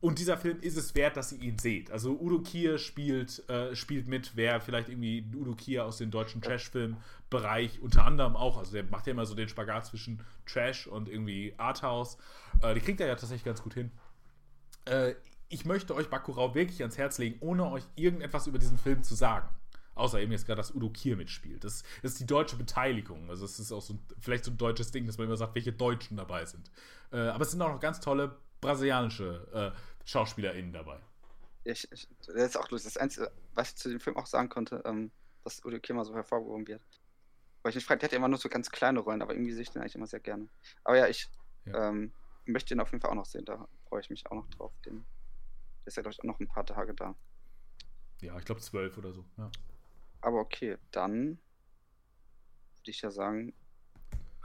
[0.00, 1.90] Und dieser Film ist es wert, dass ihr ihn seht.
[1.90, 6.42] Also Udo Kier spielt, äh, spielt mit, wer vielleicht irgendwie Udo Kier aus dem deutschen
[6.42, 11.08] Trash-Film-Bereich unter anderem auch, also der macht ja immer so den Spagat zwischen Trash und
[11.08, 12.18] irgendwie Arthouse.
[12.60, 13.92] Äh, die kriegt er ja tatsächlich ganz gut hin.
[14.84, 15.14] Äh,
[15.54, 19.14] ich möchte euch Bakurau wirklich ans Herz legen, ohne euch irgendetwas über diesen Film zu
[19.14, 19.48] sagen.
[19.94, 21.62] Außer eben jetzt gerade, dass Udo Kier mitspielt.
[21.62, 23.30] Das, das ist die deutsche Beteiligung.
[23.30, 25.54] Also es ist auch so ein, vielleicht so ein deutsches Ding, dass man immer sagt,
[25.54, 26.72] welche Deutschen dabei sind.
[27.12, 30.98] Äh, aber es sind auch noch ganz tolle brasilianische äh, SchauspielerInnen dabei.
[31.62, 32.92] Ich, ich, das ist auch lustig.
[32.92, 35.12] Das Einzige, was ich zu dem Film auch sagen konnte, ähm,
[35.44, 36.82] dass Udo Kier mal so hervorgehoben wird.
[37.62, 39.52] Weil ich mich frage, der hat ja immer nur so ganz kleine Rollen, aber irgendwie
[39.52, 40.48] sehe ich den eigentlich immer sehr gerne.
[40.82, 41.28] Aber ja, ich
[41.66, 41.90] Ja.
[41.90, 42.12] Ähm,
[42.46, 43.44] möchte ihn auf jeden Fall auch noch sehen.
[43.44, 44.72] Da freue ich mich auch noch drauf.
[44.84, 45.04] Den,
[45.84, 47.14] ist ja, glaube ich, auch noch ein paar Tage da.
[48.20, 49.24] Ja, ich glaube zwölf oder so.
[49.36, 49.50] Ja.
[50.20, 51.38] Aber okay, dann
[52.76, 53.54] würde ich ja sagen,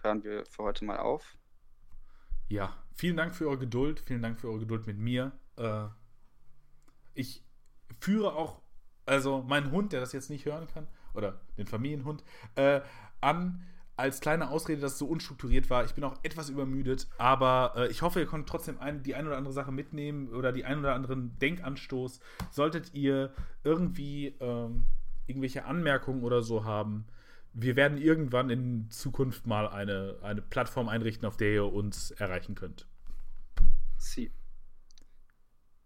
[0.01, 1.37] hören wir für heute mal auf.
[2.49, 4.01] Ja, vielen Dank für eure Geduld.
[4.01, 5.31] Vielen Dank für eure Geduld mit mir.
[5.55, 5.87] Äh,
[7.13, 7.43] ich
[7.99, 8.61] führe auch,
[9.05, 12.23] also meinen Hund, der das jetzt nicht hören kann, oder den Familienhund,
[12.55, 12.81] äh,
[13.21, 13.65] an
[13.99, 15.83] als kleine Ausrede, dass es so unstrukturiert war.
[15.83, 19.27] Ich bin auch etwas übermüdet, aber äh, ich hoffe, ihr konntet trotzdem ein, die ein
[19.27, 22.21] oder andere Sache mitnehmen oder die ein oder anderen Denkanstoß.
[22.49, 24.85] Solltet ihr irgendwie ähm,
[25.27, 27.05] irgendwelche Anmerkungen oder so haben,
[27.53, 32.55] wir werden irgendwann in Zukunft mal eine, eine Plattform einrichten, auf der ihr uns erreichen
[32.55, 32.87] könnt.
[33.97, 34.31] Sie.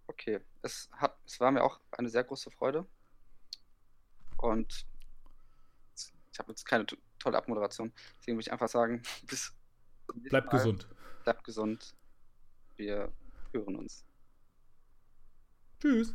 [0.08, 2.86] Okay, es, hat, es war mir auch eine sehr große Freude.
[4.38, 4.86] Und
[6.34, 6.86] ich habe jetzt keine
[7.24, 7.92] tolle Abmoderation.
[8.20, 9.54] Deswegen würde ich einfach sagen, bis
[10.16, 10.58] Bleibt Mal.
[10.58, 10.88] gesund.
[11.24, 11.96] Bleibt gesund.
[12.76, 13.12] Wir
[13.54, 14.06] hören uns.
[15.80, 16.14] Tschüss.